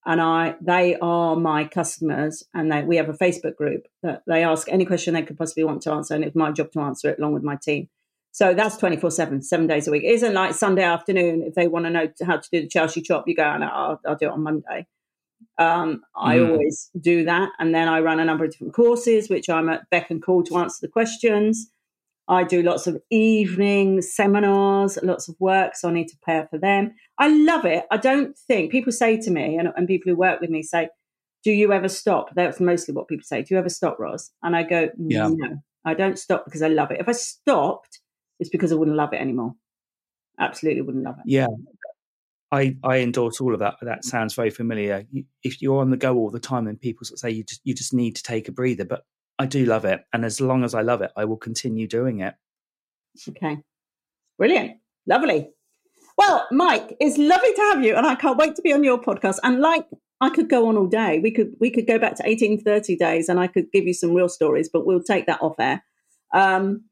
And 0.04 0.20
I, 0.20 0.56
they 0.60 0.96
are 0.96 1.36
my 1.36 1.64
customers, 1.64 2.44
and 2.52 2.72
they, 2.72 2.82
we 2.82 2.96
have 2.96 3.08
a 3.08 3.12
Facebook 3.12 3.54
group 3.56 3.86
that 4.02 4.22
they 4.26 4.42
ask 4.42 4.68
any 4.68 4.84
question 4.84 5.14
they 5.14 5.22
could 5.22 5.38
possibly 5.38 5.62
want 5.62 5.82
to 5.82 5.92
answer, 5.92 6.14
and 6.14 6.24
it's 6.24 6.34
my 6.34 6.50
job 6.50 6.72
to 6.72 6.80
answer 6.80 7.10
it 7.10 7.18
along 7.18 7.34
with 7.34 7.44
my 7.44 7.56
team. 7.56 7.88
So 8.32 8.54
that's 8.54 8.76
24 8.78 9.10
7, 9.10 9.42
seven 9.42 9.66
days 9.66 9.86
a 9.86 9.90
week. 9.90 10.04
It 10.04 10.12
isn't 10.12 10.34
like 10.34 10.54
Sunday 10.54 10.82
afternoon. 10.82 11.42
If 11.42 11.54
they 11.54 11.68
want 11.68 11.84
to 11.84 11.90
know 11.90 12.08
how 12.26 12.38
to 12.38 12.48
do 12.50 12.62
the 12.62 12.68
Chelsea 12.68 13.02
chop, 13.02 13.28
you 13.28 13.36
go, 13.36 13.44
oh, 13.44 13.58
no, 13.58 13.66
I'll, 13.66 14.00
I'll 14.06 14.16
do 14.16 14.26
it 14.26 14.32
on 14.32 14.42
Monday. 14.42 14.86
Um, 15.58 16.02
I 16.16 16.38
mm. 16.38 16.50
always 16.50 16.90
do 16.98 17.24
that. 17.24 17.50
And 17.58 17.74
then 17.74 17.88
I 17.88 18.00
run 18.00 18.20
a 18.20 18.24
number 18.24 18.44
of 18.44 18.50
different 18.50 18.72
courses, 18.72 19.28
which 19.28 19.50
I'm 19.50 19.68
at 19.68 19.88
beck 19.90 20.10
and 20.10 20.22
call 20.22 20.42
to 20.44 20.56
answer 20.56 20.78
the 20.80 20.88
questions. 20.90 21.70
I 22.32 22.44
do 22.44 22.62
lots 22.62 22.86
of 22.86 22.96
evening 23.10 24.00
seminars, 24.00 24.98
lots 25.02 25.28
of 25.28 25.36
work, 25.38 25.76
so 25.76 25.90
I 25.90 25.92
need 25.92 26.08
to 26.08 26.16
prepare 26.16 26.48
for 26.48 26.58
them. 26.58 26.94
I 27.18 27.28
love 27.28 27.66
it. 27.66 27.84
I 27.90 27.98
don't 27.98 28.36
think 28.38 28.72
people 28.72 28.90
say 28.90 29.20
to 29.20 29.30
me, 29.30 29.58
and, 29.58 29.68
and 29.76 29.86
people 29.86 30.10
who 30.10 30.16
work 30.16 30.40
with 30.40 30.48
me 30.48 30.62
say, 30.62 30.88
Do 31.44 31.52
you 31.52 31.74
ever 31.74 31.90
stop? 31.90 32.34
That's 32.34 32.58
mostly 32.58 32.94
what 32.94 33.06
people 33.06 33.24
say. 33.24 33.42
Do 33.42 33.54
you 33.54 33.58
ever 33.58 33.68
stop, 33.68 33.98
Roz? 33.98 34.30
And 34.42 34.56
I 34.56 34.62
go, 34.62 34.88
yeah. 34.96 35.28
No, 35.28 35.58
I 35.84 35.92
don't 35.92 36.18
stop 36.18 36.46
because 36.46 36.62
I 36.62 36.68
love 36.68 36.90
it. 36.90 37.00
If 37.00 37.08
I 37.08 37.12
stopped, 37.12 38.00
it's 38.40 38.48
because 38.48 38.72
I 38.72 38.76
wouldn't 38.76 38.96
love 38.96 39.12
it 39.12 39.20
anymore. 39.20 39.54
Absolutely 40.40 40.80
wouldn't 40.80 41.04
love 41.04 41.16
it. 41.18 41.24
Yeah. 41.26 41.48
I, 42.50 42.76
I 42.82 43.00
endorse 43.00 43.42
all 43.42 43.52
of 43.52 43.60
that. 43.60 43.74
That 43.82 44.06
sounds 44.06 44.32
very 44.32 44.50
familiar. 44.50 45.04
If 45.42 45.60
you're 45.60 45.80
on 45.80 45.90
the 45.90 45.98
go 45.98 46.16
all 46.16 46.30
the 46.30 46.40
time, 46.40 46.66
and 46.66 46.80
people 46.80 47.04
say 47.04 47.30
you 47.30 47.44
just 47.44 47.60
you 47.64 47.74
just 47.74 47.92
need 47.92 48.16
to 48.16 48.22
take 48.22 48.48
a 48.48 48.52
breather, 48.52 48.86
but 48.86 49.04
I 49.42 49.46
do 49.46 49.64
love 49.64 49.84
it, 49.84 50.04
and 50.12 50.24
as 50.24 50.40
long 50.40 50.62
as 50.62 50.74
I 50.74 50.82
love 50.82 51.02
it, 51.02 51.10
I 51.16 51.24
will 51.24 51.36
continue 51.36 51.88
doing 51.88 52.20
it. 52.20 52.34
Okay, 53.28 53.58
brilliant, 54.38 54.78
lovely. 55.06 55.50
Well, 56.16 56.46
Mike, 56.52 56.96
it's 57.00 57.18
lovely 57.18 57.52
to 57.54 57.60
have 57.72 57.84
you, 57.84 57.96
and 57.96 58.06
I 58.06 58.14
can't 58.14 58.38
wait 58.38 58.54
to 58.56 58.62
be 58.62 58.72
on 58.72 58.84
your 58.84 59.00
podcast. 59.00 59.38
And 59.42 59.60
like, 59.60 59.86
I 60.20 60.30
could 60.30 60.48
go 60.48 60.68
on 60.68 60.76
all 60.76 60.86
day. 60.86 61.18
We 61.18 61.32
could 61.32 61.54
we 61.58 61.70
could 61.70 61.88
go 61.88 61.98
back 61.98 62.14
to 62.16 62.28
eighteen 62.28 62.60
thirty 62.60 62.94
days, 62.94 63.28
and 63.28 63.40
I 63.40 63.48
could 63.48 63.72
give 63.72 63.84
you 63.84 63.94
some 63.94 64.14
real 64.14 64.28
stories, 64.28 64.70
but 64.72 64.86
we'll 64.86 65.02
take 65.02 65.26
that 65.26 65.42
off 65.42 65.56
air. 65.58 65.82
Um, 66.32 66.84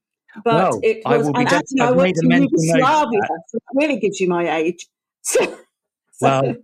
but 0.44 0.54
well, 0.54 0.80
it 0.82 1.02
was, 1.04 1.28
I 1.34 1.40
and 1.40 1.48
actually, 1.48 1.80
I 1.82 1.90
went 1.92 2.16
to 2.16 2.26
Yugoslavia, 2.26 3.20
so 3.48 3.58
that 3.58 3.74
really 3.74 4.00
gives 4.00 4.18
you 4.20 4.28
my 4.28 4.56
age. 4.56 4.86
So, 5.22 5.58
well, 6.26 6.54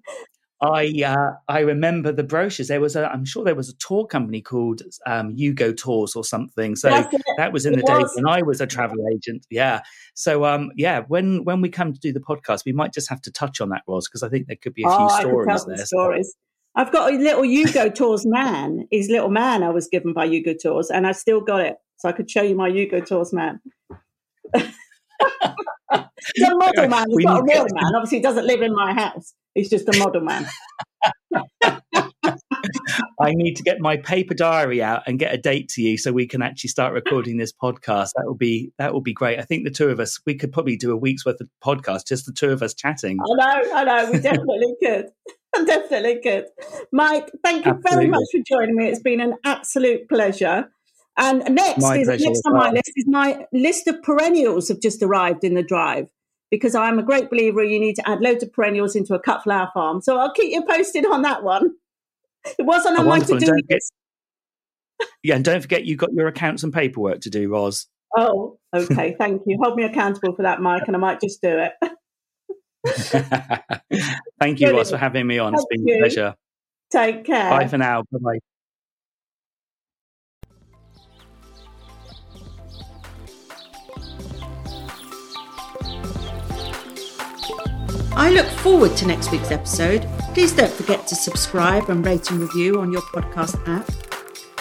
I 0.61 1.03
uh, 1.05 1.33
I 1.49 1.61
remember 1.61 2.13
the 2.13 2.25
brochures. 2.25 2.69
There 2.69 2.81
was 2.81 2.97
a, 2.97 3.11
I'm 3.13 3.27
sure 3.27 3.45
there 3.45 3.55
was 3.55 3.69
a 3.69 3.77
tour 3.77 4.07
company 4.07 4.41
called 4.41 4.81
um, 5.07 5.37
Yugo 5.37 5.77
Tours 5.77 6.17
or 6.17 6.25
something. 6.25 6.77
So 6.77 6.89
that 7.37 7.53
was 7.53 7.67
in 7.67 7.75
it 7.75 7.85
the 7.85 7.93
was. 7.93 8.11
days 8.11 8.13
when 8.17 8.27
I 8.27 8.43
was 8.43 8.61
a 8.63 8.67
travel 8.67 8.97
agent. 9.13 9.47
Yeah. 9.51 9.83
So 10.15 10.47
um, 10.47 10.73
yeah, 10.75 11.03
when 11.09 11.45
when 11.45 11.61
we 11.61 11.69
come 11.69 11.93
to 11.93 12.01
do 12.01 12.13
the 12.13 12.21
podcast, 12.21 12.65
we 12.65 12.73
might 12.73 12.95
just 12.95 13.11
have 13.11 13.21
to 13.23 13.31
touch 13.31 13.61
on 13.61 13.69
that, 13.69 13.83
Roz, 13.87 14.09
because 14.09 14.23
I 14.23 14.31
think 14.31 14.47
there 14.47 14.57
could 14.57 14.73
be 14.73 14.83
a 14.83 14.89
few 14.89 14.97
oh, 14.99 15.21
stories 15.21 15.65
there. 15.67 15.85
Stories. 15.85 16.35
I've 16.75 16.93
got 16.93 17.13
a 17.13 17.17
little 17.17 17.43
Yugo 17.43 17.95
Tours 17.95 18.25
man. 18.25 18.87
His 18.91 19.09
little 19.09 19.31
man 19.31 19.63
I 19.63 19.71
was 19.71 19.89
given 19.89 20.15
by 20.15 20.27
Yugo 20.27 20.55
Tours, 20.59 20.91
and 20.91 21.07
I 21.07 21.13
still 21.13 21.43
got 21.43 21.61
it. 21.61 21.77
So 21.99 22.09
I 22.09 22.13
could 22.13 22.31
show 22.31 22.43
you 22.43 22.55
my 22.55 22.71
Yugo 22.71 23.05
Tours 23.05 23.33
man. 23.33 23.61
He's 26.35 26.49
a 26.49 26.55
model 26.55 26.89
man. 26.89 27.07
He's 27.11 27.25
not 27.25 27.41
a 27.41 27.45
real 27.45 27.67
man. 27.73 27.95
Obviously, 27.95 28.19
he 28.19 28.23
doesn't 28.23 28.47
live 28.47 28.63
in 28.63 28.75
my 28.75 28.95
house. 28.95 29.35
He's 29.57 29.71
just 29.71 29.89
a 29.89 29.99
model 29.99 30.21
man. 30.21 30.47
I 33.19 33.33
need 33.33 33.55
to 33.57 33.63
get 33.63 33.81
my 33.81 33.97
paper 33.97 34.35
diary 34.35 34.83
out 34.83 35.03
and 35.07 35.19
get 35.19 35.33
a 35.33 35.39
date 35.39 35.71
to 35.71 35.83
you 35.83 35.97
so 35.97 36.13
we 36.13 36.27
can 36.27 36.43
actually 36.43 36.69
start 36.69 36.93
recording 36.93 37.39
this 37.39 37.53
podcast. 37.53 38.11
That 38.17 38.27
will 38.27 38.35
be 38.35 38.73
that 38.77 38.93
will 38.93 39.01
be 39.01 39.15
great. 39.15 39.39
I 39.39 39.43
think 39.43 39.65
the 39.65 39.71
two 39.71 39.89
of 39.89 39.99
us 39.99 40.21
we 40.27 40.35
could 40.35 40.53
probably 40.53 40.77
do 40.77 40.93
a 40.93 40.97
week's 40.97 41.25
worth 41.25 41.41
of 41.41 41.49
podcast, 41.65 42.07
just 42.07 42.27
the 42.27 42.33
two 42.33 42.51
of 42.51 42.63
us 42.63 42.75
chatting. 42.75 43.19
I 43.19 43.63
know, 43.63 43.75
I 43.75 43.85
know, 43.85 44.11
we 44.13 44.19
definitely 44.21 44.75
could. 44.83 45.07
definitely 45.67 46.21
could. 46.23 46.47
Mike, 46.93 47.31
thank 47.43 47.65
you 47.65 47.73
Absolutely. 47.73 47.91
very 47.91 48.09
much 48.09 48.25
for 48.31 48.41
joining 48.47 48.77
me. 48.77 48.89
It's 48.89 49.01
been 49.01 49.23
an 49.23 49.37
absolute 49.45 50.07
pleasure. 50.09 50.71
And 51.19 51.55
next 51.55 51.81
my 51.81 51.97
is 51.97 52.09
next 52.09 52.43
on 52.45 52.53
my 52.53 52.71
list 52.73 52.93
is 52.95 53.07
my 53.07 53.47
list 53.51 53.89
of 53.89 54.03
perennials 54.03 54.69
have 54.69 54.83
just 54.83 55.03
arrived 55.03 55.45
in 55.45 55.55
the 55.55 55.63
drive 55.63 56.11
because 56.51 56.75
I'm 56.75 56.99
a 56.99 57.03
great 57.03 57.31
believer 57.31 57.63
you 57.63 57.81
need 57.81 57.97
to 57.97 58.09
add 58.09 58.21
loads 58.21 58.43
of 58.43 58.53
perennials 58.53 58.95
into 58.97 59.15
a 59.15 59.21
cut 59.21 59.43
flower 59.43 59.71
farm. 59.75 60.01
So 60.01 60.19
I'll 60.19 60.33
keep 60.33 60.53
you 60.53 60.65
posted 60.65 61.07
on 61.07 61.23
that 61.23 61.43
one. 61.43 61.75
It 62.59 62.65
wasn't 62.65 62.99
oh, 62.99 63.03
on 63.03 63.07
oh, 63.07 63.11
my 63.11 63.19
to 63.21 63.39
do 63.39 63.53
list. 63.69 63.93
Yeah, 65.23 65.37
and 65.37 65.45
don't 65.45 65.61
forget 65.61 65.85
you've 65.85 65.99
got 65.99 66.13
your 66.13 66.29
accounts 66.29 66.63
and 66.63 66.73
paperwork 66.73 67.21
to 67.23 67.31
do, 67.31 67.51
Roz. 67.51 67.87
Oh, 68.17 68.59
okay. 68.75 69.15
Thank 69.19 69.43
you. 69.47 69.59
Hold 69.63 69.77
me 69.77 69.85
accountable 69.85 70.35
for 70.35 70.43
that, 70.43 70.61
Mike, 70.61 70.85
and 70.87 70.97
I 70.97 70.99
might 70.99 71.21
just 71.21 71.43
do 71.43 71.59
it. 71.59 71.73
Thank 74.41 74.61
you, 74.61 74.71
Roz, 74.71 74.91
for 74.91 74.97
having 74.97 75.27
me 75.27 75.39
on. 75.39 75.53
Thank 75.53 75.67
it's 75.67 75.67
been 75.71 75.87
you. 75.89 75.97
a 75.97 75.99
pleasure. 75.99 76.35
Take 76.91 77.25
care. 77.25 77.51
Bye 77.51 77.67
for 77.67 77.79
now. 77.79 78.03
Bye 78.13 78.19
bye. 78.23 78.39
I 88.17 88.31
look 88.31 88.47
forward 88.47 88.97
to 88.97 89.07
next 89.07 89.31
week's 89.31 89.51
episode. 89.51 90.09
Please 90.35 90.53
don't 90.53 90.73
forget 90.73 91.07
to 91.07 91.15
subscribe 91.15 91.91
and 91.91 92.05
rate 92.05 92.31
and 92.31 92.41
review 92.41 92.81
on 92.81 92.91
your 92.91 93.03
podcast 93.03 93.57
app. 93.69 93.89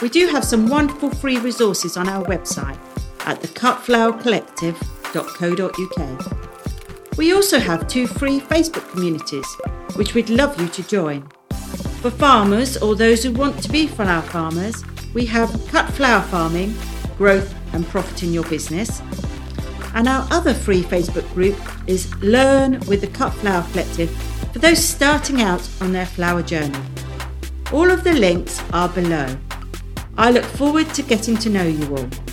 We 0.02 0.10
do 0.10 0.28
have 0.28 0.44
some 0.44 0.68
wonderful 0.68 1.10
free 1.10 1.40
resources 1.40 1.98
on 1.98 2.10
our 2.10 2.24
website 2.26 2.78
at 3.26 3.42
thecutflowercollective.com 3.42 4.96
cut.co.uk. 5.16 7.18
We 7.18 7.34
also 7.34 7.60
have 7.60 7.88
two 7.88 8.08
free 8.08 8.40
Facebook 8.40 8.90
communities, 8.92 9.46
which 9.96 10.14
we'd 10.14 10.30
love 10.30 10.60
you 10.60 10.68
to 10.70 10.84
join. 10.84 11.28
For 12.02 12.12
farmers 12.12 12.78
or 12.78 12.96
those 12.96 13.24
who 13.24 13.32
want 13.32 13.62
to 13.64 13.72
be 13.72 13.88
flower 13.88 14.22
farmers, 14.22 14.84
we 15.14 15.26
have 15.28 15.50
Cut 15.68 15.90
Flower 15.92 16.22
Farming, 16.24 16.76
Growth 17.18 17.56
and 17.74 17.88
Profit 17.88 18.24
in 18.24 18.34
Your 18.34 18.44
Business. 18.44 19.02
And 19.96 20.10
our 20.10 20.28
other 20.30 20.54
free 20.54 20.84
Facebook 20.84 21.28
group 21.34 21.56
is 21.88 22.14
Learn 22.22 22.82
with 22.82 23.00
the 23.00 23.08
Cut 23.08 23.32
Flower 23.32 23.66
Collective 23.72 24.12
for 24.52 24.60
those 24.60 24.84
starting 24.84 25.42
out 25.42 25.68
on 25.80 25.94
their 25.94 26.06
flower 26.06 26.44
journey. 26.44 26.78
All 27.72 27.90
of 27.90 28.04
the 28.04 28.14
links 28.14 28.62
are 28.74 28.90
below. 28.90 29.38
I 30.18 30.32
look 30.32 30.44
forward 30.44 30.94
to 30.96 31.02
getting 31.02 31.38
to 31.38 31.50
know 31.50 31.64
you 31.64 31.96
all. 31.96 32.25